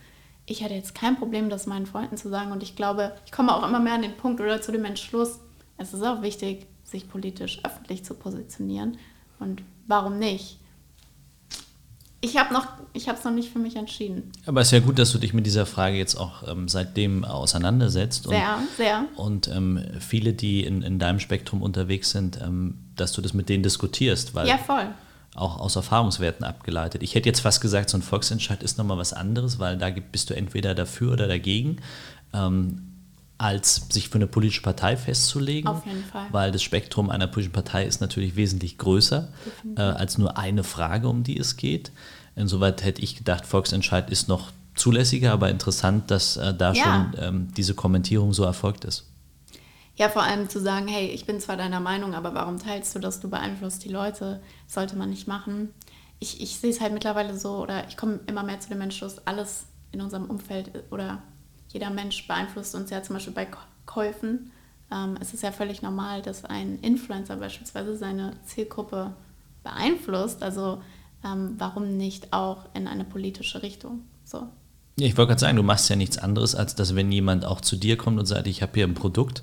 Ich 0.46 0.62
hatte 0.62 0.74
jetzt 0.74 0.94
kein 0.94 1.16
Problem, 1.16 1.50
das 1.50 1.66
meinen 1.66 1.86
Freunden 1.86 2.16
zu 2.16 2.28
sagen 2.28 2.52
und 2.52 2.62
ich 2.62 2.76
glaube, 2.76 3.12
ich 3.24 3.32
komme 3.32 3.54
auch 3.54 3.66
immer 3.66 3.80
mehr 3.80 3.94
an 3.94 4.02
den 4.02 4.16
Punkt 4.16 4.40
oder 4.40 4.60
zu 4.60 4.72
dem 4.72 4.84
Entschluss, 4.84 5.40
es 5.76 5.94
ist 5.94 6.02
auch 6.02 6.22
wichtig, 6.22 6.66
sich 6.84 7.08
politisch 7.08 7.60
öffentlich 7.64 8.04
zu 8.04 8.14
positionieren 8.14 8.98
und 9.38 9.62
warum 9.86 10.18
nicht? 10.18 10.59
Ich 12.22 12.36
habe 12.36 12.52
noch, 12.52 12.66
ich 12.92 13.08
habe 13.08 13.18
es 13.18 13.24
noch 13.24 13.32
nicht 13.32 13.50
für 13.50 13.58
mich 13.58 13.76
entschieden. 13.76 14.30
Aber 14.44 14.60
es 14.60 14.68
ist 14.68 14.72
ja 14.72 14.80
gut, 14.80 14.98
dass 14.98 15.10
du 15.12 15.18
dich 15.18 15.32
mit 15.32 15.46
dieser 15.46 15.64
Frage 15.64 15.96
jetzt 15.96 16.16
auch 16.16 16.46
ähm, 16.46 16.68
seitdem 16.68 17.24
auseinandersetzt. 17.24 18.26
Und, 18.26 18.34
sehr, 18.34 18.58
sehr. 18.76 19.04
Und 19.16 19.48
ähm, 19.48 19.82
viele, 20.00 20.34
die 20.34 20.64
in, 20.64 20.82
in 20.82 20.98
deinem 20.98 21.18
Spektrum 21.18 21.62
unterwegs 21.62 22.10
sind, 22.10 22.38
ähm, 22.42 22.78
dass 22.96 23.12
du 23.12 23.22
das 23.22 23.32
mit 23.32 23.48
denen 23.48 23.62
diskutierst, 23.62 24.34
weil 24.34 24.46
ja, 24.46 24.58
voll. 24.58 24.88
auch 25.34 25.58
aus 25.60 25.76
Erfahrungswerten 25.76 26.44
abgeleitet. 26.44 27.02
Ich 27.02 27.14
hätte 27.14 27.28
jetzt 27.28 27.40
fast 27.40 27.62
gesagt, 27.62 27.88
so 27.88 27.96
ein 27.96 28.02
Volksentscheid 28.02 28.62
ist 28.62 28.76
nochmal 28.76 28.98
was 28.98 29.14
anderes, 29.14 29.58
weil 29.58 29.78
da 29.78 29.88
bist 29.90 30.28
du 30.28 30.34
entweder 30.34 30.74
dafür 30.74 31.14
oder 31.14 31.26
dagegen. 31.26 31.78
Ähm, 32.34 32.89
als 33.40 33.86
sich 33.88 34.10
für 34.10 34.16
eine 34.16 34.26
politische 34.26 34.60
Partei 34.60 34.98
festzulegen. 34.98 35.66
Auf 35.66 35.86
jeden 35.86 36.04
Fall. 36.04 36.26
Weil 36.30 36.52
das 36.52 36.62
Spektrum 36.62 37.08
einer 37.08 37.26
politischen 37.26 37.54
Partei 37.54 37.86
ist 37.86 38.02
natürlich 38.02 38.36
wesentlich 38.36 38.76
größer 38.76 39.28
äh, 39.76 39.80
als 39.80 40.18
nur 40.18 40.36
eine 40.36 40.62
Frage, 40.62 41.08
um 41.08 41.22
die 41.22 41.38
es 41.38 41.56
geht. 41.56 41.90
Insoweit 42.36 42.84
hätte 42.84 43.00
ich 43.00 43.16
gedacht, 43.16 43.46
Volksentscheid 43.46 44.10
ist 44.10 44.28
noch 44.28 44.52
zulässiger, 44.74 45.32
aber 45.32 45.48
interessant, 45.48 46.10
dass 46.10 46.36
äh, 46.36 46.52
da 46.52 46.74
ja. 46.74 46.84
schon 46.84 47.24
ähm, 47.24 47.48
diese 47.56 47.74
Kommentierung 47.74 48.34
so 48.34 48.44
erfolgt 48.44 48.84
ist. 48.84 49.06
Ja, 49.96 50.10
vor 50.10 50.22
allem 50.22 50.50
zu 50.50 50.60
sagen, 50.60 50.86
hey, 50.86 51.08
ich 51.08 51.24
bin 51.24 51.40
zwar 51.40 51.56
deiner 51.56 51.80
Meinung, 51.80 52.14
aber 52.14 52.34
warum 52.34 52.58
teilst 52.58 52.94
du 52.94 52.98
das? 52.98 53.20
Du 53.20 53.30
beeinflusst 53.30 53.84
die 53.84 53.90
Leute, 53.90 54.42
sollte 54.66 54.96
man 54.96 55.08
nicht 55.08 55.26
machen. 55.26 55.70
Ich, 56.18 56.42
ich 56.42 56.56
sehe 56.56 56.70
es 56.70 56.82
halt 56.82 56.92
mittlerweile 56.92 57.38
so, 57.38 57.56
oder 57.56 57.88
ich 57.88 57.96
komme 57.96 58.20
immer 58.26 58.42
mehr 58.42 58.60
zu 58.60 58.68
dem 58.68 58.82
Entschluss, 58.82 59.16
alles 59.24 59.64
in 59.92 60.02
unserem 60.02 60.26
Umfeld 60.26 60.70
oder 60.90 61.22
jeder 61.72 61.90
Mensch 61.90 62.26
beeinflusst 62.26 62.74
uns 62.74 62.90
ja 62.90 63.02
zum 63.02 63.14
Beispiel 63.14 63.32
bei 63.32 63.46
Käufen. 63.86 64.50
Ähm, 64.92 65.16
es 65.20 65.32
ist 65.32 65.42
ja 65.42 65.52
völlig 65.52 65.82
normal, 65.82 66.22
dass 66.22 66.44
ein 66.44 66.78
Influencer 66.80 67.36
beispielsweise 67.36 67.96
seine 67.96 68.36
Zielgruppe 68.44 69.12
beeinflusst. 69.62 70.42
Also 70.42 70.82
ähm, 71.24 71.54
warum 71.58 71.96
nicht 71.96 72.32
auch 72.32 72.66
in 72.74 72.88
eine 72.88 73.04
politische 73.04 73.62
Richtung? 73.62 74.02
So. 74.24 74.48
Ja, 74.98 75.06
ich 75.06 75.16
wollte 75.16 75.28
gerade 75.28 75.40
sagen, 75.40 75.56
du 75.56 75.62
machst 75.62 75.88
ja 75.88 75.96
nichts 75.96 76.18
anderes, 76.18 76.54
als 76.54 76.74
dass 76.74 76.94
wenn 76.94 77.12
jemand 77.12 77.44
auch 77.44 77.60
zu 77.60 77.76
dir 77.76 77.96
kommt 77.96 78.18
und 78.18 78.26
sagt, 78.26 78.46
ich 78.46 78.62
habe 78.62 78.72
hier 78.74 78.86
ein 78.86 78.94
Produkt, 78.94 79.42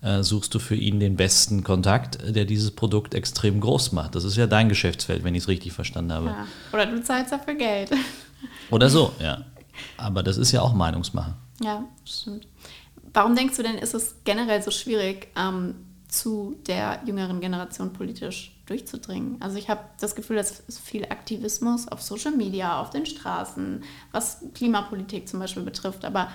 äh, 0.00 0.22
suchst 0.22 0.54
du 0.54 0.58
für 0.58 0.76
ihn 0.76 1.00
den 1.00 1.16
besten 1.16 1.64
Kontakt, 1.64 2.18
der 2.24 2.44
dieses 2.44 2.70
Produkt 2.70 3.14
extrem 3.14 3.60
groß 3.60 3.92
macht. 3.92 4.14
Das 4.14 4.22
ist 4.22 4.36
ja 4.36 4.46
dein 4.46 4.68
Geschäftsfeld, 4.68 5.24
wenn 5.24 5.34
ich 5.34 5.42
es 5.42 5.48
richtig 5.48 5.72
verstanden 5.72 6.12
habe. 6.12 6.26
Ja. 6.26 6.46
Oder 6.72 6.86
du 6.86 7.02
zahlst 7.02 7.32
dafür 7.32 7.54
Geld. 7.54 7.90
Oder 8.70 8.88
so, 8.88 9.12
ja. 9.20 9.44
Aber 9.96 10.22
das 10.22 10.36
ist 10.36 10.52
ja 10.52 10.62
auch 10.62 10.72
Meinungsmache. 10.72 11.34
Ja, 11.60 11.84
stimmt. 12.04 12.48
Warum 13.12 13.36
denkst 13.36 13.56
du 13.56 13.62
denn, 13.62 13.78
ist 13.78 13.94
es 13.94 14.16
generell 14.24 14.62
so 14.62 14.70
schwierig, 14.70 15.28
ähm, 15.36 15.76
zu 16.08 16.56
der 16.66 17.00
jüngeren 17.04 17.40
Generation 17.40 17.92
politisch 17.92 18.56
durchzudringen? 18.66 19.36
Also 19.40 19.56
ich 19.56 19.68
habe 19.68 19.80
das 20.00 20.14
Gefühl, 20.14 20.36
dass 20.36 20.62
viel 20.82 21.04
Aktivismus 21.04 21.88
auf 21.88 22.02
Social 22.02 22.32
Media, 22.32 22.80
auf 22.80 22.90
den 22.90 23.06
Straßen, 23.06 23.84
was 24.12 24.44
Klimapolitik 24.54 25.28
zum 25.28 25.40
Beispiel 25.40 25.62
betrifft, 25.62 26.04
aber 26.04 26.28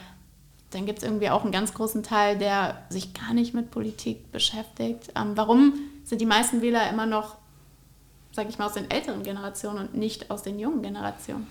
dann 0.72 0.86
gibt 0.86 1.00
es 1.00 1.04
irgendwie 1.04 1.30
auch 1.30 1.44
einen 1.44 1.52
ganz 1.52 1.74
großen 1.74 2.04
Teil, 2.04 2.38
der 2.38 2.86
sich 2.90 3.14
gar 3.14 3.34
nicht 3.34 3.54
mit 3.54 3.72
Politik 3.72 4.32
beschäftigt. 4.32 5.12
Ähm, 5.16 5.32
warum 5.36 5.74
sind 6.04 6.22
die 6.22 6.28
meisten 6.28 6.62
Wähler 6.62 6.90
immer 6.90 7.06
noch, 7.06 7.38
sage 8.32 8.50
ich 8.50 8.60
mal, 8.60 8.68
aus 8.68 8.74
den 8.74 8.90
älteren 8.92 9.24
Generationen 9.24 9.88
und 9.88 9.96
nicht 9.96 10.30
aus 10.30 10.44
den 10.44 10.60
jungen 10.60 10.84
Generationen? 10.84 11.48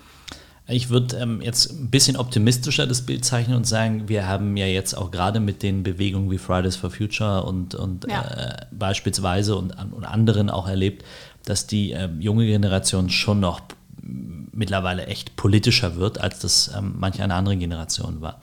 Ich 0.71 0.91
würde 0.91 1.17
ähm, 1.17 1.41
jetzt 1.41 1.71
ein 1.71 1.89
bisschen 1.89 2.17
optimistischer 2.17 2.87
das 2.87 3.03
Bild 3.03 3.25
zeichnen 3.25 3.57
und 3.57 3.67
sagen, 3.67 4.09
wir 4.09 4.29
haben 4.29 4.57
ja 4.59 4.67
jetzt 4.67 4.93
auch 4.95 5.11
gerade 5.11 5.41
mit 5.41 5.63
den 5.63 5.83
Bewegungen 5.83 6.31
wie 6.31 6.37
Fridays 6.37 6.77
for 6.77 6.91
Future 6.91 7.45
und, 7.45 7.75
und 7.75 8.07
ja. 8.07 8.23
äh, 8.23 8.67
beispielsweise 8.71 9.57
und, 9.57 9.71
und 9.93 10.05
anderen 10.05 10.51
auch 10.51 10.69
erlebt, 10.69 11.05
dass 11.47 11.67
die 11.67 11.93
äh, 11.93 12.11
junge 12.21 12.45
Generation 12.45 13.09
schon 13.09 13.41
noch 13.41 13.63
mittlerweile 14.53 15.07
echt 15.07 15.37
politischer 15.37 15.97
wird, 15.97 16.21
als 16.21 16.41
das 16.41 16.71
ähm, 16.77 16.97
manche 16.99 17.25
eine 17.25 17.35
andere 17.35 17.57
Generation 17.57 18.21
war. 18.21 18.41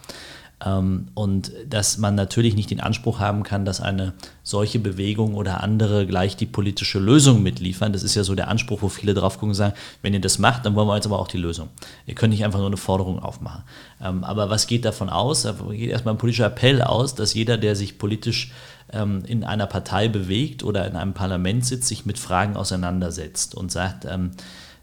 Ähm, 0.63 1.07
und 1.13 1.51
dass 1.69 1.97
man 1.97 2.15
natürlich 2.15 2.55
nicht 2.55 2.71
den 2.71 2.79
Anspruch 2.79 3.19
haben 3.19 3.43
kann, 3.43 3.65
dass 3.65 3.81
eine 3.81 4.13
solche 4.41 4.79
Bewegung 4.79 5.35
oder 5.35 5.61
andere 5.61 6.05
gleich 6.07 6.37
die 6.37 6.45
politische 6.45 6.99
Lösung 6.99 7.43
mitliefern. 7.43 7.91
Das 7.91 8.03
ist 8.03 8.15
ja 8.15 8.23
so 8.23 8.35
der 8.35 8.47
Anspruch, 8.47 8.81
wo 8.81 8.89
viele 8.89 9.13
drauf 9.13 9.35
gucken 9.35 9.49
und 9.49 9.55
sagen, 9.55 9.73
wenn 10.01 10.13
ihr 10.13 10.21
das 10.21 10.39
macht, 10.39 10.65
dann 10.65 10.75
wollen 10.75 10.87
wir 10.87 10.95
jetzt 10.95 11.07
aber 11.07 11.19
auch 11.19 11.27
die 11.27 11.37
Lösung. 11.37 11.69
Ihr 12.05 12.15
könnt 12.15 12.31
nicht 12.31 12.45
einfach 12.45 12.59
nur 12.59 12.67
eine 12.67 12.77
Forderung 12.77 13.19
aufmachen. 13.19 13.63
Ähm, 14.01 14.23
aber 14.23 14.49
was 14.49 14.67
geht 14.67 14.85
davon 14.85 15.09
aus? 15.09 15.43
Da 15.43 15.55
geht 15.71 15.89
erstmal 15.89 16.13
ein 16.13 16.19
politischer 16.19 16.47
Appell 16.47 16.81
aus, 16.81 17.15
dass 17.15 17.33
jeder, 17.33 17.57
der 17.57 17.75
sich 17.75 17.97
politisch 17.97 18.53
ähm, 18.93 19.23
in 19.25 19.43
einer 19.43 19.67
Partei 19.67 20.07
bewegt 20.07 20.63
oder 20.63 20.87
in 20.87 20.95
einem 20.95 21.13
Parlament 21.13 21.65
sitzt, 21.65 21.87
sich 21.87 22.05
mit 22.05 22.17
Fragen 22.17 22.55
auseinandersetzt 22.55 23.55
und 23.55 23.71
sagt, 23.71 24.07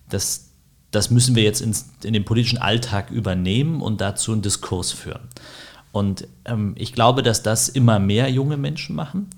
dass 0.09 0.52
das 0.93 1.11
müssen 1.11 1.35
wir 1.35 1.43
jetzt 1.43 1.61
ins, 1.61 1.91
in 2.05 2.13
den 2.13 2.25
politischen 2.25 2.59
Alltag 2.59 3.11
übernehmen 3.11 3.83
und 3.83 4.01
dazu 4.01 4.33
einen 4.33 4.43
Diskurs 4.43 4.93
führen. 4.93 5.23
Und 5.91 6.29
ähm, 6.45 6.75
ich 6.79 6.93
glaube, 6.93 7.23
dass 7.23 7.43
das 7.43 7.69
immer 7.69 7.99
mehr 7.99 8.31
junge 8.31 8.57
Menschen 8.57 8.95
machen, 8.95 9.29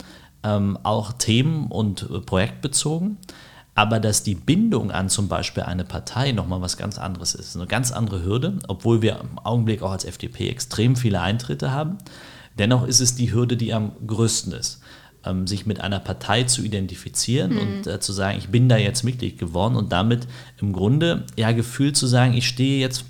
ähm, 0.42 0.78
auch 0.82 1.12
themen- 1.12 1.68
und 1.68 2.02
äh, 2.02 2.20
projektbezogen. 2.20 3.18
Aber 3.76 3.98
dass 3.98 4.22
die 4.22 4.36
Bindung 4.36 4.92
an 4.92 5.09
zum 5.09 5.26
Beispiel 5.26 5.64
eine 5.64 5.84
Partei 5.84 6.30
nochmal 6.30 6.61
was 6.61 6.76
ganz 6.76 6.96
anderes 6.96 7.34
ist. 7.34 7.57
Eine 7.57 7.66
ganz 7.66 7.90
andere 7.90 8.24
Hürde, 8.24 8.59
obwohl 8.68 9.02
wir 9.02 9.18
im 9.18 9.38
Augenblick 9.40 9.82
auch 9.82 9.90
als 9.90 10.05
FDP 10.05 10.48
extrem 10.48 10.94
viele 10.94 11.20
Eintritte 11.20 11.72
haben. 11.72 11.98
Dennoch 12.57 12.86
ist 12.86 13.00
es 13.00 13.16
die 13.16 13.32
Hürde, 13.32 13.57
die 13.57 13.74
am 13.74 13.92
größten 14.07 14.52
ist. 14.52 14.80
Ähm, 15.27 15.47
sich 15.47 15.66
mit 15.66 15.81
einer 15.81 16.01
Partei 16.01 16.45
zu 16.45 16.62
identifizieren 16.62 17.53
mhm. 17.53 17.59
und 17.59 17.87
äh, 17.87 18.01
zu 18.01 18.12
sagen, 18.12 18.39
ich 18.39 18.49
bin 18.49 18.68
da 18.68 18.77
jetzt 18.77 19.05
Mitglied 19.05 19.39
geworden 19.39 19.77
und 19.77 19.93
damit 19.93 20.27
im 20.61 20.72
Grunde 20.72 21.25
ja 21.37 21.53
gefühlt 21.53 21.97
zu 21.97 22.07
sagen, 22.07 22.35
ich 22.35 22.47
stehe 22.47 22.81
jetzt 22.81 23.05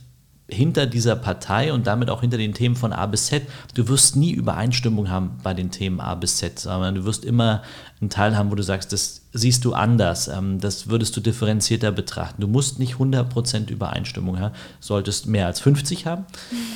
hinter 0.46 0.86
dieser 0.86 1.16
Partei 1.16 1.72
und 1.72 1.86
damit 1.86 2.10
auch 2.10 2.20
hinter 2.20 2.36
den 2.36 2.52
Themen 2.52 2.76
von 2.76 2.92
A 2.92 3.06
bis 3.06 3.26
Z. 3.26 3.44
Du 3.74 3.88
wirst 3.88 4.14
nie 4.14 4.32
Übereinstimmung 4.32 5.08
haben 5.08 5.38
bei 5.42 5.54
den 5.54 5.70
Themen 5.70 6.00
A 6.00 6.14
bis 6.14 6.36
Z, 6.36 6.58
sondern 6.58 6.94
du 6.94 7.04
wirst 7.04 7.24
immer 7.24 7.62
einen 8.00 8.10
Teil 8.10 8.36
haben, 8.36 8.50
wo 8.50 8.54
du 8.54 8.62
sagst, 8.62 8.92
das 8.92 9.22
siehst 9.32 9.64
du 9.64 9.72
anders, 9.72 10.28
ähm, 10.28 10.60
das 10.60 10.88
würdest 10.88 11.16
du 11.16 11.20
differenzierter 11.20 11.92
betrachten. 11.92 12.42
Du 12.42 12.48
musst 12.48 12.78
nicht 12.78 12.96
100% 12.96 13.70
Übereinstimmung 13.70 14.38
haben, 14.38 14.54
solltest 14.80 15.26
mehr 15.26 15.46
als 15.46 15.60
50 15.60 16.06
haben, 16.06 16.26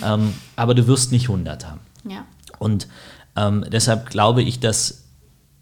ähm, 0.02 0.32
aber 0.56 0.74
du 0.74 0.86
wirst 0.86 1.12
nicht 1.12 1.28
100 1.28 1.66
haben. 1.66 1.80
Ja. 2.08 2.24
Und 2.58 2.88
ähm, 3.36 3.66
deshalb 3.70 4.08
glaube 4.08 4.42
ich, 4.42 4.60
dass 4.60 5.04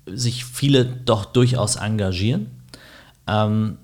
sich 0.06 0.44
viele 0.44 0.84
doch 0.84 1.24
durchaus 1.24 1.76
engagieren. 1.76 2.50
Ähm, 3.26 3.78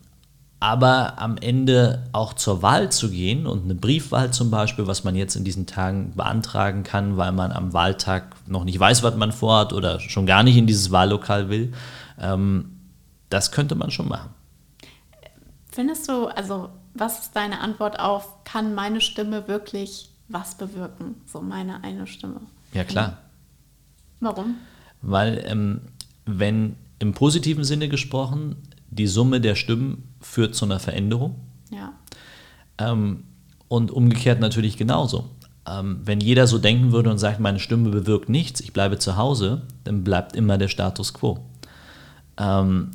aber 0.60 1.18
am 1.18 1.38
Ende 1.38 2.04
auch 2.12 2.34
zur 2.34 2.62
Wahl 2.62 2.92
zu 2.92 3.10
gehen 3.10 3.48
und 3.48 3.64
eine 3.64 3.74
Briefwahl 3.74 4.32
zum 4.32 4.52
Beispiel, 4.52 4.86
was 4.86 5.02
man 5.02 5.16
jetzt 5.16 5.34
in 5.34 5.42
diesen 5.42 5.66
Tagen 5.66 6.12
beantragen 6.14 6.84
kann, 6.84 7.16
weil 7.16 7.32
man 7.32 7.50
am 7.50 7.72
Wahltag 7.72 8.36
noch 8.46 8.62
nicht 8.62 8.78
weiß, 8.78 9.02
was 9.02 9.16
man 9.16 9.32
vorhat 9.32 9.72
oder 9.72 9.98
schon 9.98 10.24
gar 10.24 10.44
nicht 10.44 10.56
in 10.56 10.68
dieses 10.68 10.92
Wahllokal 10.92 11.48
will, 11.48 11.72
ähm, 12.20 12.78
das 13.28 13.50
könnte 13.50 13.74
man 13.74 13.90
schon 13.90 14.08
machen. 14.08 14.30
Findest 15.72 16.08
du, 16.08 16.26
also 16.26 16.68
was 16.94 17.22
ist 17.22 17.34
deine 17.34 17.60
Antwort 17.60 17.98
auf, 17.98 18.44
kann 18.44 18.74
meine 18.74 19.00
Stimme 19.00 19.48
wirklich 19.48 20.10
was 20.28 20.54
bewirken? 20.54 21.16
So 21.26 21.40
meine 21.40 21.82
eine 21.82 22.06
Stimme. 22.06 22.40
Ja 22.72 22.84
klar. 22.84 23.18
Warum? 24.20 24.58
Weil 25.00 25.42
ähm, 25.44 25.80
wenn 26.26 26.76
im 26.98 27.12
positiven 27.14 27.64
Sinne 27.64 27.88
gesprochen 27.88 28.56
die 28.90 29.06
Summe 29.06 29.40
der 29.40 29.54
Stimmen 29.54 30.14
führt 30.20 30.54
zu 30.54 30.64
einer 30.64 30.78
Veränderung. 30.78 31.36
Ja. 31.70 31.92
Ähm, 32.78 33.24
und 33.68 33.90
umgekehrt 33.90 34.40
natürlich 34.40 34.76
genauso. 34.76 35.30
Ähm, 35.66 36.00
wenn 36.04 36.20
jeder 36.20 36.46
so 36.46 36.58
denken 36.58 36.92
würde 36.92 37.10
und 37.10 37.18
sagt, 37.18 37.40
meine 37.40 37.58
Stimme 37.58 37.88
bewirkt 37.88 38.28
nichts, 38.28 38.60
ich 38.60 38.72
bleibe 38.72 38.98
zu 38.98 39.16
Hause, 39.16 39.62
dann 39.84 40.04
bleibt 40.04 40.36
immer 40.36 40.58
der 40.58 40.68
Status 40.68 41.14
quo. 41.14 41.38
Ähm, 42.36 42.90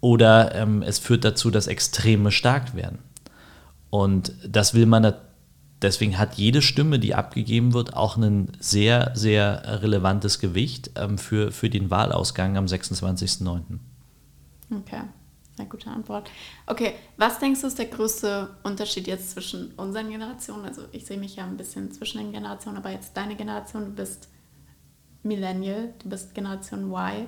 oder 0.00 0.54
ähm, 0.54 0.82
es 0.82 0.98
führt 0.98 1.24
dazu, 1.24 1.50
dass 1.50 1.66
Extreme 1.66 2.30
stark 2.30 2.74
werden. 2.74 2.98
Und 3.90 4.32
das 4.46 4.74
will 4.74 4.86
man 4.86 5.02
deswegen 5.82 6.18
hat 6.18 6.34
jede 6.34 6.62
Stimme, 6.62 6.98
die 6.98 7.14
abgegeben 7.14 7.72
wird, 7.72 7.94
auch 7.94 8.16
ein 8.16 8.52
sehr, 8.58 9.12
sehr 9.14 9.82
relevantes 9.82 10.38
Gewicht 10.38 10.90
ähm, 10.96 11.18
für, 11.18 11.52
für 11.52 11.70
den 11.70 11.90
Wahlausgang 11.90 12.56
am 12.56 12.66
26.09. 12.66 13.78
Okay, 14.70 15.02
sehr 15.56 15.66
gute 15.66 15.90
Antwort. 15.90 16.30
Okay, 16.66 16.94
was 17.16 17.38
denkst 17.38 17.60
du 17.60 17.66
ist 17.66 17.78
der 17.78 17.86
größte 17.86 18.50
Unterschied 18.62 19.06
jetzt 19.06 19.30
zwischen 19.30 19.72
unseren 19.76 20.10
Generationen? 20.10 20.64
Also 20.64 20.82
ich 20.92 21.06
sehe 21.06 21.18
mich 21.18 21.36
ja 21.36 21.44
ein 21.44 21.56
bisschen 21.56 21.90
zwischen 21.92 22.18
den 22.18 22.32
Generationen, 22.32 22.78
aber 22.78 22.90
jetzt 22.90 23.16
deine 23.16 23.34
Generation, 23.34 23.86
du 23.86 23.92
bist 23.92 24.28
Millennial, 25.22 25.92
du 26.02 26.08
bist 26.08 26.34
Generation 26.34 26.90
Y, 26.90 27.26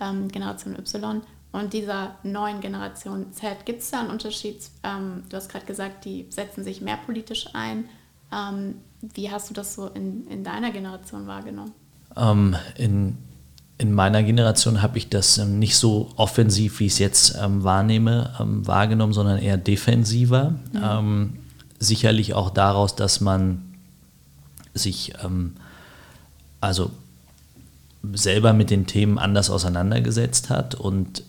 ähm, 0.00 0.28
Generation 0.28 0.76
Y 0.78 1.22
und 1.54 1.72
dieser 1.72 2.16
neuen 2.24 2.60
Generation 2.60 3.32
Z. 3.32 3.64
Gibt 3.64 3.80
es 3.80 3.90
da 3.92 4.00
einen 4.00 4.10
Unterschied? 4.10 4.56
Ähm, 4.82 5.22
du 5.28 5.36
hast 5.36 5.48
gerade 5.48 5.64
gesagt, 5.64 6.04
die 6.04 6.26
setzen 6.28 6.64
sich 6.64 6.80
mehr 6.80 6.96
politisch 6.96 7.46
ein. 7.52 7.84
Ähm, 8.32 8.74
wie 9.00 9.30
hast 9.30 9.50
du 9.50 9.54
das 9.54 9.76
so 9.76 9.86
in, 9.86 10.26
in 10.26 10.42
deiner 10.42 10.72
Generation 10.72 11.28
wahrgenommen? 11.28 11.70
Ähm, 12.16 12.56
in, 12.76 13.18
in 13.78 13.92
meiner 13.92 14.24
Generation 14.24 14.82
habe 14.82 14.98
ich 14.98 15.10
das 15.10 15.38
ähm, 15.38 15.60
nicht 15.60 15.76
so 15.76 16.10
offensiv, 16.16 16.80
wie 16.80 16.86
ich 16.86 16.94
es 16.94 16.98
jetzt 16.98 17.38
ähm, 17.40 17.62
wahrnehme, 17.62 18.34
ähm, 18.40 18.66
wahrgenommen, 18.66 19.12
sondern 19.12 19.38
eher 19.38 19.56
defensiver. 19.56 20.56
Mhm. 20.72 21.38
sicherlich 21.78 22.34
auch 22.34 22.50
daraus, 22.50 22.96
dass 22.96 23.20
man 23.20 23.76
sich 24.74 25.12
also 26.60 26.90
selber 28.12 28.52
mit 28.52 28.70
den 28.70 28.86
Themen 28.86 29.18
anders 29.18 29.50
auseinandergesetzt 29.50 30.50
hat 30.50 30.74
und 30.74 31.22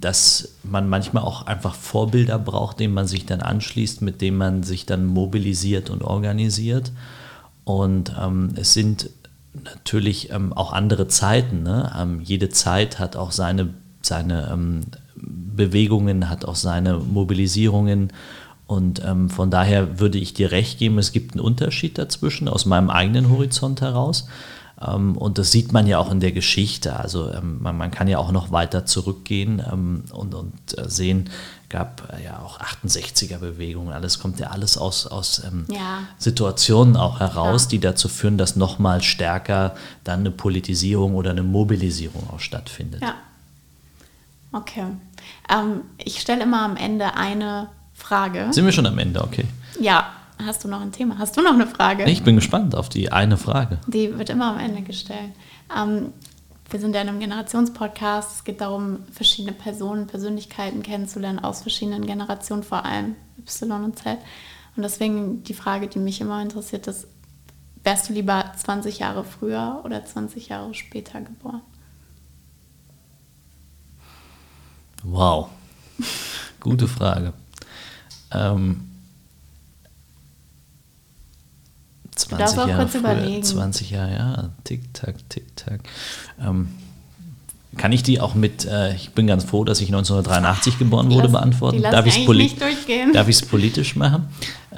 dass 0.00 0.56
man 0.62 0.88
manchmal 0.88 1.22
auch 1.24 1.46
einfach 1.46 1.74
Vorbilder 1.74 2.38
braucht, 2.38 2.80
denen 2.80 2.94
man 2.94 3.06
sich 3.06 3.26
dann 3.26 3.42
anschließt, 3.42 4.00
mit 4.00 4.20
denen 4.20 4.38
man 4.38 4.62
sich 4.62 4.86
dann 4.86 5.04
mobilisiert 5.04 5.90
und 5.90 6.02
organisiert. 6.02 6.90
Und 7.64 8.14
ähm, 8.20 8.54
es 8.56 8.72
sind 8.72 9.10
natürlich 9.64 10.30
ähm, 10.30 10.52
auch 10.52 10.72
andere 10.72 11.08
Zeiten. 11.08 11.62
Ne? 11.62 11.92
Ähm, 11.96 12.20
jede 12.22 12.48
Zeit 12.48 12.98
hat 12.98 13.16
auch 13.16 13.32
seine, 13.32 13.74
seine 14.00 14.50
ähm, 14.52 14.80
Bewegungen, 15.16 16.28
hat 16.28 16.44
auch 16.44 16.56
seine 16.56 16.98
Mobilisierungen. 16.98 18.12
Und 18.66 19.04
ähm, 19.04 19.28
von 19.28 19.50
daher 19.50 20.00
würde 20.00 20.18
ich 20.18 20.34
dir 20.34 20.50
recht 20.50 20.78
geben, 20.78 20.98
es 20.98 21.12
gibt 21.12 21.34
einen 21.34 21.44
Unterschied 21.44 21.98
dazwischen 21.98 22.48
aus 22.48 22.64
meinem 22.64 22.90
eigenen 22.90 23.28
Horizont 23.28 23.82
heraus. 23.82 24.26
Ähm, 24.86 25.16
und 25.16 25.38
das 25.38 25.50
sieht 25.50 25.72
man 25.72 25.86
ja 25.86 25.98
auch 25.98 26.10
in 26.10 26.20
der 26.20 26.32
Geschichte. 26.32 26.96
Also 26.96 27.30
ähm, 27.32 27.62
man, 27.62 27.76
man 27.76 27.90
kann 27.90 28.08
ja 28.08 28.18
auch 28.18 28.32
noch 28.32 28.50
weiter 28.50 28.86
zurückgehen 28.86 29.62
ähm, 29.70 30.04
und, 30.12 30.34
und 30.34 30.78
äh, 30.78 30.88
sehen, 30.88 31.30
gab 31.68 32.12
äh, 32.12 32.24
ja 32.24 32.38
auch 32.40 32.60
68er-Bewegungen, 32.60 33.92
alles 33.92 34.18
kommt 34.18 34.38
ja 34.38 34.48
alles 34.48 34.76
aus, 34.78 35.06
aus 35.06 35.42
ähm, 35.44 35.66
ja. 35.68 36.00
Situationen 36.18 36.96
auch 36.96 37.20
heraus, 37.20 37.64
ja. 37.64 37.68
die 37.70 37.80
dazu 37.80 38.08
führen, 38.08 38.38
dass 38.38 38.56
nochmal 38.56 39.02
stärker 39.02 39.74
dann 40.04 40.20
eine 40.20 40.30
Politisierung 40.30 41.14
oder 41.14 41.30
eine 41.30 41.42
Mobilisierung 41.42 42.28
auch 42.30 42.40
stattfindet. 42.40 43.02
Ja. 43.02 43.14
Okay. 44.52 44.84
Ähm, 45.48 45.80
ich 45.98 46.20
stelle 46.20 46.42
immer 46.42 46.62
am 46.62 46.76
Ende 46.76 47.14
eine 47.14 47.68
Frage. 47.94 48.48
Sind 48.50 48.66
wir 48.66 48.72
schon 48.72 48.86
am 48.86 48.98
Ende, 48.98 49.22
okay. 49.22 49.46
Ja, 49.80 50.12
Hast 50.46 50.64
du 50.64 50.68
noch 50.68 50.80
ein 50.80 50.92
Thema? 50.92 51.18
Hast 51.18 51.36
du 51.36 51.42
noch 51.42 51.54
eine 51.54 51.66
Frage? 51.66 52.04
Ich 52.04 52.22
bin 52.22 52.36
gespannt 52.36 52.74
auf 52.74 52.88
die 52.88 53.12
eine 53.12 53.36
Frage. 53.36 53.78
Die 53.86 54.18
wird 54.18 54.30
immer 54.30 54.52
am 54.52 54.58
Ende 54.58 54.82
gestellt. 54.82 55.32
Ähm, 55.76 56.12
wir 56.70 56.80
sind 56.80 56.94
ja 56.94 57.02
in 57.02 57.08
einem 57.08 57.20
Generationspodcast. 57.20 58.36
Es 58.36 58.44
geht 58.44 58.60
darum, 58.60 59.00
verschiedene 59.12 59.52
Personen, 59.52 60.06
Persönlichkeiten 60.06 60.82
kennenzulernen 60.82 61.38
aus 61.38 61.62
verschiedenen 61.62 62.06
Generationen, 62.06 62.62
vor 62.62 62.84
allem 62.84 63.16
Y 63.38 63.84
und 63.84 63.98
Z. 63.98 64.18
Und 64.74 64.82
deswegen 64.82 65.42
die 65.44 65.54
Frage, 65.54 65.86
die 65.86 65.98
mich 65.98 66.20
immer 66.20 66.40
interessiert, 66.40 66.86
ist, 66.86 67.06
wärst 67.84 68.08
du 68.08 68.14
lieber 68.14 68.52
20 68.56 69.00
Jahre 69.00 69.24
früher 69.24 69.82
oder 69.84 70.04
20 70.04 70.48
Jahre 70.48 70.72
später 70.72 71.20
geboren? 71.20 71.60
Wow, 75.02 75.48
gute 76.60 76.88
Frage. 76.88 77.32
Ähm, 78.30 78.91
20 82.28 82.56
Jahre 82.56 82.74
kurz 82.74 82.92
früher, 82.92 83.00
überlegen. 83.00 83.42
20 83.42 83.90
Jahre, 83.90 84.12
ja, 84.12 84.50
tick, 84.64 84.92
tack, 84.94 85.16
tick, 85.28 85.56
tack. 85.56 85.80
Ähm, 86.40 86.68
kann 87.78 87.90
ich 87.90 88.02
die 88.02 88.20
auch 88.20 88.34
mit, 88.34 88.66
äh, 88.66 88.94
ich 88.94 89.10
bin 89.10 89.26
ganz 89.26 89.44
froh, 89.44 89.64
dass 89.64 89.80
ich 89.80 89.88
1983 89.88 90.78
geboren 90.78 91.10
wurde, 91.10 91.22
lass, 91.22 91.32
beantworten? 91.32 91.80
Darf 91.80 92.06
ich 93.28 93.36
es 93.36 93.42
politisch 93.46 93.96
machen? 93.96 94.28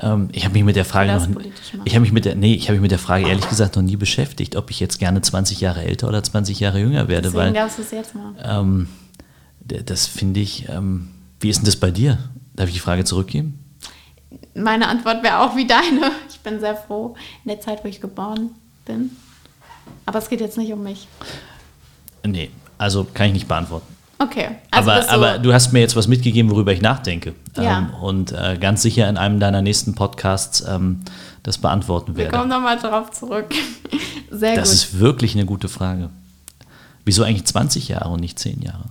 Ähm, 0.00 0.28
ich 0.32 0.44
habe 0.44 0.54
mich 0.54 0.62
mit 0.62 0.76
der 0.76 0.84
Frage 0.84 1.12
noch, 1.12 1.26
ich 1.84 1.94
habe 1.94 2.00
mich 2.02 2.12
mit 2.12 2.24
der, 2.24 2.36
nee, 2.36 2.54
ich 2.54 2.68
habe 2.68 2.74
mich 2.74 2.82
mit 2.82 2.92
der 2.92 3.00
Frage 3.00 3.26
ehrlich 3.26 3.48
gesagt 3.48 3.74
noch 3.74 3.82
nie 3.82 3.96
beschäftigt, 3.96 4.54
ob 4.54 4.70
ich 4.70 4.78
jetzt 4.78 4.98
gerne 5.00 5.20
20 5.20 5.60
Jahre 5.60 5.82
älter 5.82 6.06
oder 6.08 6.22
20 6.22 6.60
Jahre 6.60 6.78
jünger 6.78 7.08
werde. 7.08 7.22
Deswegen 7.22 7.36
weil, 7.46 7.52
darfst 7.52 7.78
du 7.78 7.82
es 7.82 7.90
jetzt 7.90 8.14
machen. 8.14 8.36
Ähm, 8.42 8.88
das 9.86 10.06
finde 10.06 10.40
ich, 10.40 10.68
ähm, 10.68 11.08
wie 11.40 11.48
ist 11.48 11.58
denn 11.58 11.66
das 11.66 11.76
bei 11.76 11.90
dir? 11.90 12.18
Darf 12.54 12.68
ich 12.68 12.74
die 12.74 12.80
Frage 12.80 13.04
zurückgeben? 13.04 13.63
Meine 14.54 14.88
Antwort 14.88 15.22
wäre 15.22 15.40
auch 15.40 15.56
wie 15.56 15.66
deine. 15.66 16.12
Ich 16.28 16.40
bin 16.40 16.60
sehr 16.60 16.76
froh 16.76 17.14
in 17.44 17.48
der 17.48 17.60
Zeit, 17.60 17.84
wo 17.84 17.88
ich 17.88 18.00
geboren 18.00 18.50
bin. 18.84 19.10
Aber 20.06 20.18
es 20.18 20.28
geht 20.28 20.40
jetzt 20.40 20.58
nicht 20.58 20.72
um 20.72 20.82
mich. 20.82 21.08
Nee, 22.24 22.50
also 22.78 23.06
kann 23.12 23.28
ich 23.28 23.32
nicht 23.32 23.48
beantworten. 23.48 23.94
Okay. 24.18 24.48
Also 24.70 24.90
aber, 24.90 25.00
du 25.02 25.10
aber 25.10 25.38
du 25.38 25.52
hast 25.52 25.72
mir 25.72 25.80
jetzt 25.80 25.96
was 25.96 26.06
mitgegeben, 26.06 26.50
worüber 26.50 26.72
ich 26.72 26.80
nachdenke. 26.80 27.34
Ja. 27.56 27.78
Ähm, 27.78 27.94
und 27.94 28.32
äh, 28.32 28.56
ganz 28.60 28.82
sicher 28.82 29.08
in 29.08 29.16
einem 29.16 29.40
deiner 29.40 29.60
nächsten 29.62 29.94
Podcasts 29.94 30.64
ähm, 30.66 31.00
das 31.42 31.58
beantworten 31.58 32.16
werde. 32.16 32.32
Wir 32.32 32.38
kommen 32.38 32.50
nochmal 32.50 32.78
darauf 32.78 33.10
zurück. 33.10 33.54
Sehr 34.30 34.54
das 34.54 34.70
gut. 34.70 34.74
ist 34.74 34.98
wirklich 34.98 35.34
eine 35.34 35.46
gute 35.46 35.68
Frage. 35.68 36.10
Wieso 37.04 37.22
eigentlich 37.22 37.44
20 37.44 37.88
Jahre 37.88 38.08
und 38.08 38.20
nicht 38.20 38.38
10 38.38 38.62
Jahre? 38.62 38.84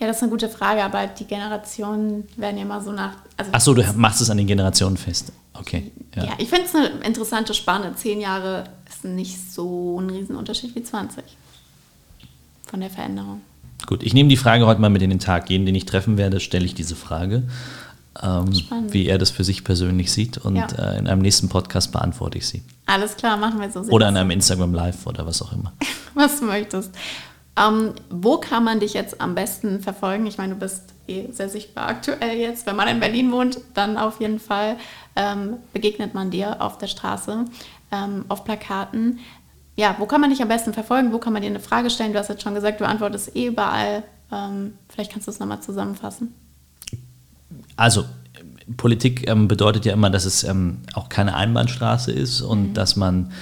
Ja, 0.00 0.06
das 0.06 0.16
ist 0.16 0.22
eine 0.22 0.30
gute 0.30 0.48
Frage, 0.48 0.82
aber 0.82 1.06
die 1.06 1.26
Generationen 1.26 2.26
werden 2.36 2.56
ja 2.56 2.62
immer 2.62 2.80
so 2.80 2.90
nach. 2.90 3.12
Also 3.36 3.50
Ach 3.52 3.60
so, 3.60 3.74
du 3.74 3.84
machst 3.96 4.22
es 4.22 4.30
an 4.30 4.38
den 4.38 4.46
Generationen 4.46 4.96
fest. 4.96 5.30
Okay. 5.52 5.92
Ja, 6.16 6.24
ja 6.24 6.32
ich 6.38 6.48
finde 6.48 6.64
es 6.64 6.74
eine 6.74 6.86
interessante 7.04 7.52
Spanne. 7.52 7.94
Zehn 7.96 8.18
Jahre 8.18 8.64
ist 8.88 9.04
nicht 9.04 9.52
so 9.52 10.00
ein 10.00 10.08
Riesenunterschied 10.08 10.74
wie 10.74 10.82
20 10.82 11.22
von 12.66 12.80
der 12.80 12.88
Veränderung. 12.88 13.42
Gut, 13.86 14.02
ich 14.02 14.14
nehme 14.14 14.30
die 14.30 14.38
Frage 14.38 14.66
heute 14.66 14.80
mal 14.80 14.88
mit 14.88 15.02
in 15.02 15.10
den 15.10 15.18
Tag. 15.18 15.50
Jeden, 15.50 15.66
den 15.66 15.74
ich 15.74 15.84
treffen 15.84 16.16
werde, 16.16 16.40
stelle 16.40 16.64
ich 16.64 16.74
diese 16.74 16.96
Frage, 16.96 17.44
ähm, 18.22 18.46
wie 18.88 19.06
er 19.06 19.18
das 19.18 19.30
für 19.30 19.44
sich 19.44 19.64
persönlich 19.64 20.12
sieht. 20.12 20.38
Und 20.38 20.56
ja. 20.56 20.66
äh, 20.66 20.98
in 20.98 21.08
einem 21.08 21.20
nächsten 21.20 21.50
Podcast 21.50 21.92
beantworte 21.92 22.38
ich 22.38 22.46
sie. 22.46 22.62
Alles 22.86 23.16
klar, 23.16 23.36
machen 23.36 23.60
wir 23.60 23.70
so. 23.70 23.80
Oder 23.90 24.08
in 24.08 24.16
einem 24.16 24.30
Instagram 24.30 24.72
Live 24.72 25.06
oder 25.06 25.26
was 25.26 25.42
auch 25.42 25.52
immer. 25.52 25.72
was 26.14 26.40
du 26.40 26.46
möchtest. 26.46 26.90
Ähm, 27.60 27.92
wo 28.08 28.38
kann 28.38 28.64
man 28.64 28.80
dich 28.80 28.94
jetzt 28.94 29.20
am 29.20 29.34
besten 29.34 29.80
verfolgen? 29.80 30.26
Ich 30.26 30.38
meine, 30.38 30.54
du 30.54 30.60
bist 30.60 30.94
eh 31.06 31.30
sehr 31.30 31.48
sichtbar 31.48 31.88
aktuell 31.88 32.38
jetzt. 32.38 32.66
Wenn 32.66 32.76
man 32.76 32.88
in 32.88 33.00
Berlin 33.00 33.30
wohnt, 33.32 33.60
dann 33.74 33.98
auf 33.98 34.20
jeden 34.20 34.38
Fall 34.38 34.76
ähm, 35.14 35.58
begegnet 35.72 36.14
man 36.14 36.30
dir 36.30 36.62
auf 36.62 36.78
der 36.78 36.86
Straße, 36.86 37.44
ähm, 37.92 38.24
auf 38.28 38.44
Plakaten. 38.44 39.18
Ja, 39.76 39.96
wo 39.98 40.06
kann 40.06 40.20
man 40.20 40.30
dich 40.30 40.40
am 40.40 40.48
besten 40.48 40.72
verfolgen? 40.72 41.12
Wo 41.12 41.18
kann 41.18 41.32
man 41.32 41.42
dir 41.42 41.48
eine 41.48 41.60
Frage 41.60 41.90
stellen? 41.90 42.12
Du 42.12 42.18
hast 42.18 42.28
jetzt 42.28 42.42
schon 42.42 42.54
gesagt, 42.54 42.80
du 42.80 42.86
antwortest 42.86 43.36
eh 43.36 43.46
überall. 43.46 44.04
Ähm, 44.32 44.74
vielleicht 44.88 45.12
kannst 45.12 45.26
du 45.26 45.30
es 45.30 45.38
nochmal 45.38 45.60
zusammenfassen. 45.60 46.34
Also, 47.76 48.04
Politik 48.76 49.28
ähm, 49.28 49.48
bedeutet 49.48 49.84
ja 49.84 49.92
immer, 49.92 50.10
dass 50.10 50.24
es 50.24 50.44
ähm, 50.44 50.78
auch 50.94 51.08
keine 51.08 51.34
Einbahnstraße 51.34 52.12
ist 52.12 52.40
und 52.40 52.70
mhm. 52.70 52.74
dass 52.74 52.96
man 52.96 53.32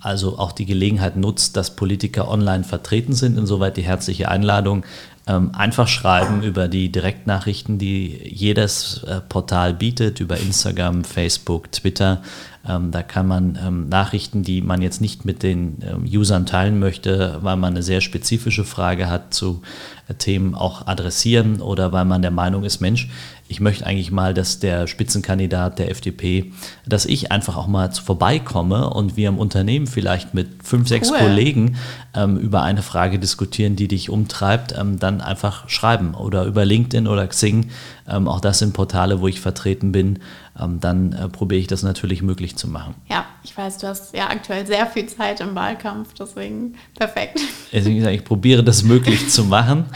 also 0.00 0.38
auch 0.38 0.52
die 0.52 0.66
Gelegenheit 0.66 1.16
nutzt, 1.16 1.56
dass 1.56 1.76
Politiker 1.76 2.28
online 2.28 2.64
vertreten 2.64 3.12
sind. 3.12 3.38
Insoweit 3.38 3.76
die 3.76 3.82
herzliche 3.82 4.28
Einladung. 4.28 4.84
Ähm, 5.26 5.54
einfach 5.54 5.86
schreiben 5.86 6.42
über 6.42 6.66
die 6.66 6.90
Direktnachrichten, 6.90 7.78
die 7.78 8.18
jedes 8.24 9.04
äh, 9.04 9.20
Portal 9.20 9.74
bietet, 9.74 10.18
über 10.18 10.36
Instagram, 10.38 11.04
Facebook, 11.04 11.70
Twitter. 11.70 12.22
Ähm, 12.68 12.90
da 12.90 13.02
kann 13.02 13.26
man 13.26 13.88
Nachrichten, 13.88 14.42
die 14.42 14.60
man 14.60 14.82
jetzt 14.82 15.00
nicht 15.00 15.24
mit 15.24 15.42
den 15.42 15.78
Usern 16.04 16.46
teilen 16.46 16.78
möchte, 16.78 17.38
weil 17.40 17.56
man 17.56 17.72
eine 17.74 17.82
sehr 17.82 18.00
spezifische 18.00 18.64
Frage 18.64 19.08
hat 19.08 19.32
zu 19.32 19.62
äh, 20.10 20.14
Themen 20.14 20.54
auch 20.54 20.86
adressieren 20.86 21.60
oder 21.60 21.92
weil 21.92 22.04
man 22.04 22.22
der 22.22 22.30
Meinung 22.30 22.64
ist, 22.64 22.80
Mensch, 22.80 23.08
ich 23.48 23.60
möchte 23.60 23.84
eigentlich 23.84 24.12
mal, 24.12 24.32
dass 24.32 24.60
der 24.60 24.86
Spitzenkandidat 24.86 25.80
der 25.80 25.90
FDP, 25.90 26.52
dass 26.86 27.04
ich 27.04 27.32
einfach 27.32 27.56
auch 27.56 27.66
mal 27.66 27.90
vorbeikomme 27.90 28.90
und 28.90 29.16
wir 29.16 29.28
im 29.28 29.38
Unternehmen 29.38 29.88
vielleicht 29.88 30.34
mit 30.34 30.62
fünf, 30.62 30.88
sechs 30.88 31.10
cool. 31.10 31.18
Kollegen 31.18 31.76
ähm, 32.14 32.36
über 32.36 32.62
eine 32.62 32.82
Frage 32.82 33.18
diskutieren, 33.18 33.74
die 33.74 33.88
dich 33.88 34.08
umtreibt, 34.08 34.74
ähm, 34.78 35.00
dann 35.00 35.20
einfach 35.20 35.68
schreiben 35.68 36.14
oder 36.14 36.44
über 36.44 36.64
LinkedIn 36.64 37.08
oder 37.08 37.26
Xing. 37.26 37.70
Ähm, 38.10 38.28
auch 38.28 38.40
das 38.40 38.58
sind 38.58 38.72
Portale, 38.72 39.20
wo 39.20 39.28
ich 39.28 39.40
vertreten 39.40 39.92
bin. 39.92 40.18
Ähm, 40.58 40.80
dann 40.80 41.12
äh, 41.12 41.28
probiere 41.28 41.60
ich 41.60 41.66
das 41.66 41.82
natürlich 41.82 42.22
möglich 42.22 42.56
zu 42.56 42.68
machen. 42.68 42.94
Ja, 43.08 43.24
ich 43.42 43.56
weiß, 43.56 43.78
du 43.78 43.86
hast 43.86 44.14
ja 44.14 44.28
aktuell 44.28 44.66
sehr 44.66 44.86
viel 44.86 45.06
Zeit 45.06 45.40
im 45.40 45.54
Wahlkampf, 45.54 46.14
deswegen 46.14 46.74
perfekt. 46.94 47.40
Also, 47.72 47.88
ich 47.90 48.24
probiere 48.24 48.64
das 48.64 48.82
möglich 48.82 49.28
zu 49.30 49.44
machen. 49.44 49.84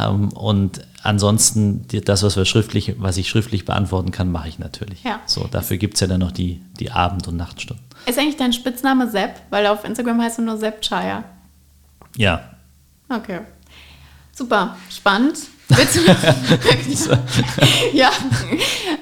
Ähm, 0.00 0.30
und 0.30 0.80
ansonsten 1.04 1.86
das, 2.04 2.24
was, 2.24 2.36
wir 2.36 2.44
schriftlich, 2.46 2.96
was 2.98 3.16
ich 3.16 3.28
schriftlich 3.28 3.64
beantworten 3.64 4.10
kann, 4.10 4.32
mache 4.32 4.48
ich 4.48 4.58
natürlich. 4.58 5.04
Ja. 5.04 5.20
So, 5.24 5.46
dafür 5.48 5.76
gibt 5.76 5.94
es 5.94 6.00
ja 6.00 6.08
dann 6.08 6.18
noch 6.18 6.32
die, 6.32 6.60
die 6.80 6.90
Abend- 6.90 7.28
und 7.28 7.36
Nachtstunden. 7.36 7.84
Ist 8.06 8.18
eigentlich 8.18 8.36
dein 8.36 8.52
Spitzname 8.52 9.08
Sepp? 9.08 9.40
Weil 9.50 9.68
auf 9.68 9.84
Instagram 9.84 10.20
heißt 10.20 10.38
du 10.38 10.42
nur 10.42 10.56
Sepp 10.56 10.82
Chaya. 10.82 11.22
Ja. 12.16 12.42
Okay. 13.08 13.40
Super, 14.32 14.76
spannend. 14.90 15.38
Willst 15.68 15.96
du 15.96 16.00
noch, 16.02 17.18
ja. 17.94 18.10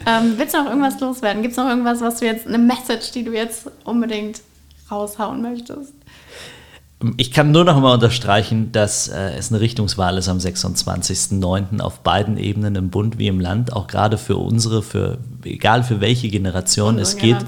Ähm, 0.07 0.35
willst 0.37 0.55
du 0.55 0.59
noch 0.59 0.71
irgendwas 0.71 1.01
loswerden? 1.01 1.43
Gibt 1.43 1.53
es 1.53 1.59
noch 1.59 1.69
irgendwas, 1.69 2.01
was 2.01 2.21
du 2.21 2.27
jetzt, 2.27 2.47
eine 2.47 2.59
Message, 2.59 3.11
die 3.13 3.25
du 3.25 3.33
jetzt 3.33 3.71
unbedingt 3.85 4.41
raushauen 4.91 5.43
möchtest? 5.43 5.93
Ich 7.17 7.33
kann 7.33 7.51
nur 7.51 7.65
noch 7.65 7.81
mal 7.81 7.95
unterstreichen, 7.95 8.71
dass 8.71 9.09
äh, 9.09 9.33
es 9.37 9.51
eine 9.51 9.61
Richtungswahl 9.61 10.19
ist 10.19 10.29
am 10.29 10.39
26.09. 10.39 11.81
auf 11.81 12.01
beiden 12.01 12.37
Ebenen 12.37 12.77
im 12.77 12.91
Bund 12.91 13.19
wie 13.19 13.27
im 13.27 13.41
Land, 13.41 13.73
auch 13.73 13.89
gerade 13.89 14.19
für 14.19 14.37
unsere, 14.37 14.83
für 14.83 15.19
egal 15.43 15.83
für 15.83 16.01
welche 16.01 16.29
Generation. 16.29 16.99
es 16.99 17.17
geht, 17.17 17.39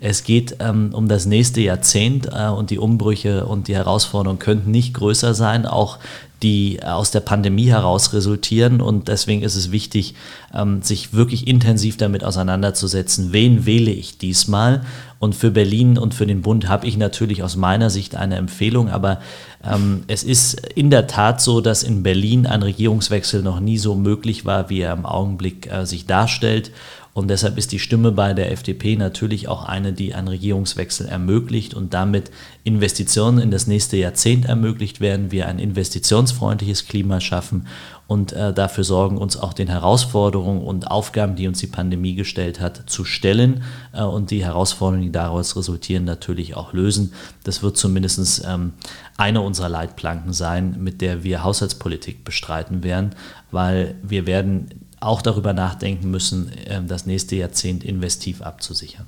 es 0.00 0.24
geht 0.24 0.56
ähm, 0.60 0.90
um 0.94 1.08
das 1.08 1.26
nächste 1.26 1.60
Jahrzehnt 1.60 2.28
äh, 2.32 2.46
und 2.48 2.70
die 2.70 2.78
Umbrüche 2.78 3.44
und 3.44 3.68
die 3.68 3.74
Herausforderungen 3.74 4.38
könnten 4.38 4.70
nicht 4.70 4.94
größer 4.94 5.34
sein. 5.34 5.66
Auch 5.66 5.98
die 6.42 6.82
aus 6.82 7.10
der 7.10 7.20
Pandemie 7.20 7.68
heraus 7.68 8.12
resultieren. 8.12 8.80
Und 8.80 9.08
deswegen 9.08 9.42
ist 9.42 9.56
es 9.56 9.70
wichtig, 9.70 10.14
ähm, 10.54 10.82
sich 10.82 11.12
wirklich 11.12 11.46
intensiv 11.46 11.96
damit 11.96 12.24
auseinanderzusetzen, 12.24 13.32
wen 13.32 13.64
wähle 13.64 13.90
ich 13.90 14.18
diesmal. 14.18 14.82
Und 15.18 15.36
für 15.36 15.52
Berlin 15.52 15.98
und 15.98 16.14
für 16.14 16.26
den 16.26 16.42
Bund 16.42 16.68
habe 16.68 16.86
ich 16.88 16.96
natürlich 16.96 17.44
aus 17.44 17.54
meiner 17.54 17.90
Sicht 17.90 18.16
eine 18.16 18.34
Empfehlung, 18.34 18.88
aber 18.88 19.20
ähm, 19.64 20.02
es 20.08 20.24
ist 20.24 20.54
in 20.74 20.90
der 20.90 21.06
Tat 21.06 21.40
so, 21.40 21.60
dass 21.60 21.84
in 21.84 22.02
Berlin 22.02 22.44
ein 22.46 22.62
Regierungswechsel 22.62 23.42
noch 23.42 23.60
nie 23.60 23.78
so 23.78 23.94
möglich 23.94 24.44
war, 24.44 24.68
wie 24.68 24.80
er 24.80 24.92
im 24.92 25.06
Augenblick 25.06 25.70
äh, 25.70 25.86
sich 25.86 26.06
darstellt. 26.06 26.72
Und 27.14 27.28
deshalb 27.28 27.58
ist 27.58 27.72
die 27.72 27.78
Stimme 27.78 28.10
bei 28.10 28.32
der 28.32 28.52
FDP 28.52 28.96
natürlich 28.96 29.46
auch 29.46 29.64
eine, 29.64 29.92
die 29.92 30.14
einen 30.14 30.28
Regierungswechsel 30.28 31.06
ermöglicht 31.06 31.74
und 31.74 31.92
damit 31.92 32.30
Investitionen 32.64 33.38
in 33.38 33.50
das 33.50 33.66
nächste 33.66 33.98
Jahrzehnt 33.98 34.46
ermöglicht 34.46 35.00
werden, 35.00 35.30
wir 35.30 35.46
ein 35.46 35.58
investitionsfreundliches 35.58 36.86
Klima 36.88 37.20
schaffen 37.20 37.66
und 38.06 38.32
äh, 38.32 38.54
dafür 38.54 38.84
sorgen, 38.84 39.18
uns 39.18 39.36
auch 39.36 39.52
den 39.52 39.68
Herausforderungen 39.68 40.62
und 40.62 40.90
Aufgaben, 40.90 41.36
die 41.36 41.48
uns 41.48 41.58
die 41.58 41.66
Pandemie 41.66 42.14
gestellt 42.14 42.60
hat, 42.60 42.88
zu 42.88 43.04
stellen 43.04 43.62
äh, 43.92 44.02
und 44.02 44.30
die 44.30 44.44
Herausforderungen, 44.44 45.04
die 45.04 45.12
daraus 45.12 45.54
resultieren, 45.54 46.04
natürlich 46.04 46.56
auch 46.56 46.72
lösen. 46.72 47.12
Das 47.44 47.62
wird 47.62 47.76
zumindest 47.76 48.42
ähm, 48.46 48.72
eine 49.18 49.42
unserer 49.42 49.68
Leitplanken 49.68 50.32
sein, 50.32 50.76
mit 50.78 51.00
der 51.02 51.24
wir 51.24 51.44
Haushaltspolitik 51.44 52.24
bestreiten 52.24 52.82
werden, 52.82 53.14
weil 53.50 53.96
wir 54.02 54.26
werden 54.26 54.81
auch 55.02 55.22
darüber 55.22 55.52
nachdenken 55.52 56.10
müssen, 56.10 56.52
ähm, 56.66 56.88
das 56.88 57.06
nächste 57.06 57.36
Jahrzehnt 57.36 57.84
investiv 57.84 58.42
abzusichern. 58.42 59.06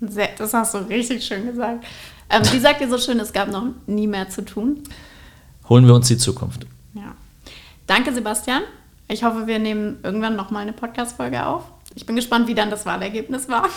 Sehr, 0.00 0.30
das 0.38 0.54
hast 0.54 0.74
du 0.74 0.78
richtig 0.78 1.24
schön 1.24 1.46
gesagt. 1.46 1.84
Ähm, 2.30 2.42
wie 2.52 2.58
sagt 2.58 2.80
ihr 2.80 2.88
so 2.88 2.98
schön, 2.98 3.20
es 3.20 3.32
gab 3.32 3.48
noch 3.48 3.66
nie 3.86 4.06
mehr 4.06 4.28
zu 4.28 4.44
tun? 4.44 4.82
Holen 5.68 5.86
wir 5.86 5.94
uns 5.94 6.08
die 6.08 6.16
Zukunft. 6.16 6.66
Ja. 6.94 7.14
Danke, 7.86 8.12
Sebastian. 8.12 8.62
Ich 9.08 9.24
hoffe, 9.24 9.46
wir 9.46 9.58
nehmen 9.58 9.98
irgendwann 10.02 10.36
nochmal 10.36 10.62
eine 10.62 10.72
Podcast-Folge 10.72 11.44
auf. 11.44 11.64
Ich 11.94 12.06
bin 12.06 12.16
gespannt, 12.16 12.46
wie 12.46 12.54
dann 12.54 12.70
das 12.70 12.86
Wahlergebnis 12.86 13.48
war. 13.48 13.68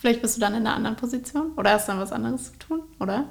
Vielleicht 0.00 0.20
bist 0.20 0.36
du 0.36 0.40
dann 0.40 0.54
in 0.54 0.66
einer 0.66 0.74
anderen 0.74 0.96
Position 0.96 1.52
oder 1.56 1.70
hast 1.70 1.88
dann 1.88 1.98
was 1.98 2.12
anderes 2.12 2.52
zu 2.52 2.58
tun, 2.58 2.80
oder? 3.00 3.24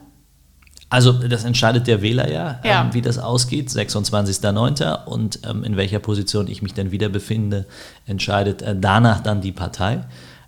Also 0.89 1.13
das 1.13 1.43
entscheidet 1.43 1.87
der 1.87 2.01
Wähler 2.01 2.31
ja, 2.31 2.59
ja. 2.63 2.83
Ähm, 2.83 2.93
wie 2.93 3.01
das 3.01 3.17
ausgeht, 3.17 3.69
26.09. 3.69 5.05
Und 5.05 5.39
ähm, 5.47 5.63
in 5.63 5.77
welcher 5.77 5.99
Position 5.99 6.47
ich 6.47 6.61
mich 6.61 6.73
dann 6.73 6.91
wieder 6.91 7.09
befinde, 7.09 7.65
entscheidet 8.05 8.61
äh, 8.61 8.75
danach 8.79 9.21
dann 9.21 9.41
die 9.41 9.51
Partei. 9.51 10.05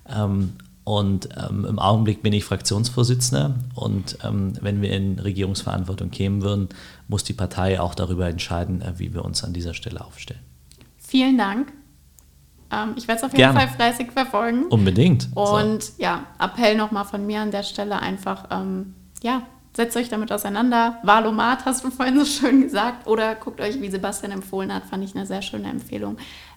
Ähm, 0.08 0.54
und 0.84 1.28
ähm, 1.36 1.66
im 1.66 1.78
Augenblick 1.78 2.22
bin 2.22 2.32
ich 2.32 2.44
Fraktionsvorsitzender. 2.44 3.56
Und 3.74 4.18
ähm, 4.24 4.54
wenn 4.62 4.80
wir 4.80 4.90
in 4.92 5.18
Regierungsverantwortung 5.18 6.10
kämen 6.10 6.40
würden, 6.40 6.68
muss 7.08 7.24
die 7.24 7.34
Partei 7.34 7.78
auch 7.80 7.94
darüber 7.94 8.26
entscheiden, 8.28 8.80
äh, 8.80 8.92
wie 8.96 9.12
wir 9.12 9.24
uns 9.24 9.44
an 9.44 9.52
dieser 9.52 9.74
Stelle 9.74 10.02
aufstellen. 10.02 10.40
Vielen 10.96 11.36
Dank. 11.36 11.72
Ähm, 12.70 12.94
ich 12.96 13.08
werde 13.08 13.18
es 13.18 13.24
auf 13.24 13.32
jeden 13.32 13.52
Gerne. 13.52 13.58
Fall 13.58 13.68
fleißig 13.68 14.12
verfolgen. 14.12 14.66
Unbedingt. 14.68 15.28
Und 15.34 15.82
so. 15.82 15.92
ja, 15.98 16.24
Appell 16.38 16.76
nochmal 16.76 17.04
von 17.04 17.26
mir 17.26 17.40
an 17.40 17.50
der 17.50 17.64
Stelle 17.64 18.00
einfach, 18.00 18.46
ja, 19.22 19.42
Setzt 19.74 19.96
euch 19.96 20.08
damit 20.08 20.32
auseinander. 20.32 20.98
Valomat 21.02 21.64
hast 21.64 21.84
du 21.84 21.90
vorhin 21.90 22.18
so 22.18 22.24
schön 22.24 22.62
gesagt. 22.62 23.06
Oder 23.06 23.34
guckt 23.34 23.60
euch, 23.60 23.80
wie 23.80 23.90
Sebastian 23.90 24.32
empfohlen 24.32 24.72
hat, 24.74 24.86
fand 24.86 25.04
ich 25.04 25.14
eine 25.14 25.26
sehr 25.26 25.42
schöne 25.42 25.68
Empfehlung, 25.68 26.16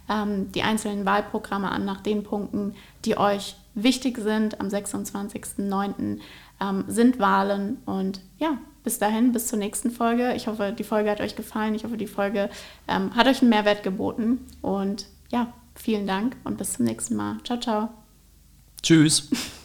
ähm, 0.10 0.52
die 0.52 0.64
einzelnen 0.64 1.06
Wahlprogramme 1.06 1.72
an 1.72 1.86
nach 1.86 2.02
den 2.02 2.24
Punkten, 2.24 2.76
die 3.06 3.18
euch 3.18 3.56
wichtig 3.76 4.18
sind. 4.18 4.60
Am 4.60 4.68
26.09. 4.68 6.20
Ähm, 6.60 6.84
sind 6.88 7.20
Wahlen. 7.20 7.78
Und 7.86 8.22
ja, 8.38 8.58
bis 8.84 9.00
dahin, 9.00 9.32
bis 9.32 9.48
zur 9.48 9.60
nächsten 9.60 9.92
Folge. 9.92 10.34
Ich 10.36 10.48
hoffe, 10.48 10.74
die 10.78 10.84
Folge 10.84 11.10
hat 11.12 11.22
euch 11.22 11.36
gefallen. 11.36 11.76
Ich 11.76 11.84
hoffe, 11.84 11.98
die 11.98 12.08
Folge 12.08 12.50
ähm, 12.88 13.16
hat 13.16 13.28
euch 13.28 13.42
einen 13.42 13.50
Mehrwert 13.50 13.84
geboten. 13.84 14.46
Und 14.62 15.06
ja, 15.32 15.54
vielen 15.76 16.08
Dank 16.08 16.36
und 16.44 16.58
bis 16.58 16.74
zum 16.74 16.86
nächsten 16.86 17.16
Mal. 17.16 17.38
Ciao, 17.44 17.60
ciao. 17.60 17.90
Tschüss. 18.82 19.30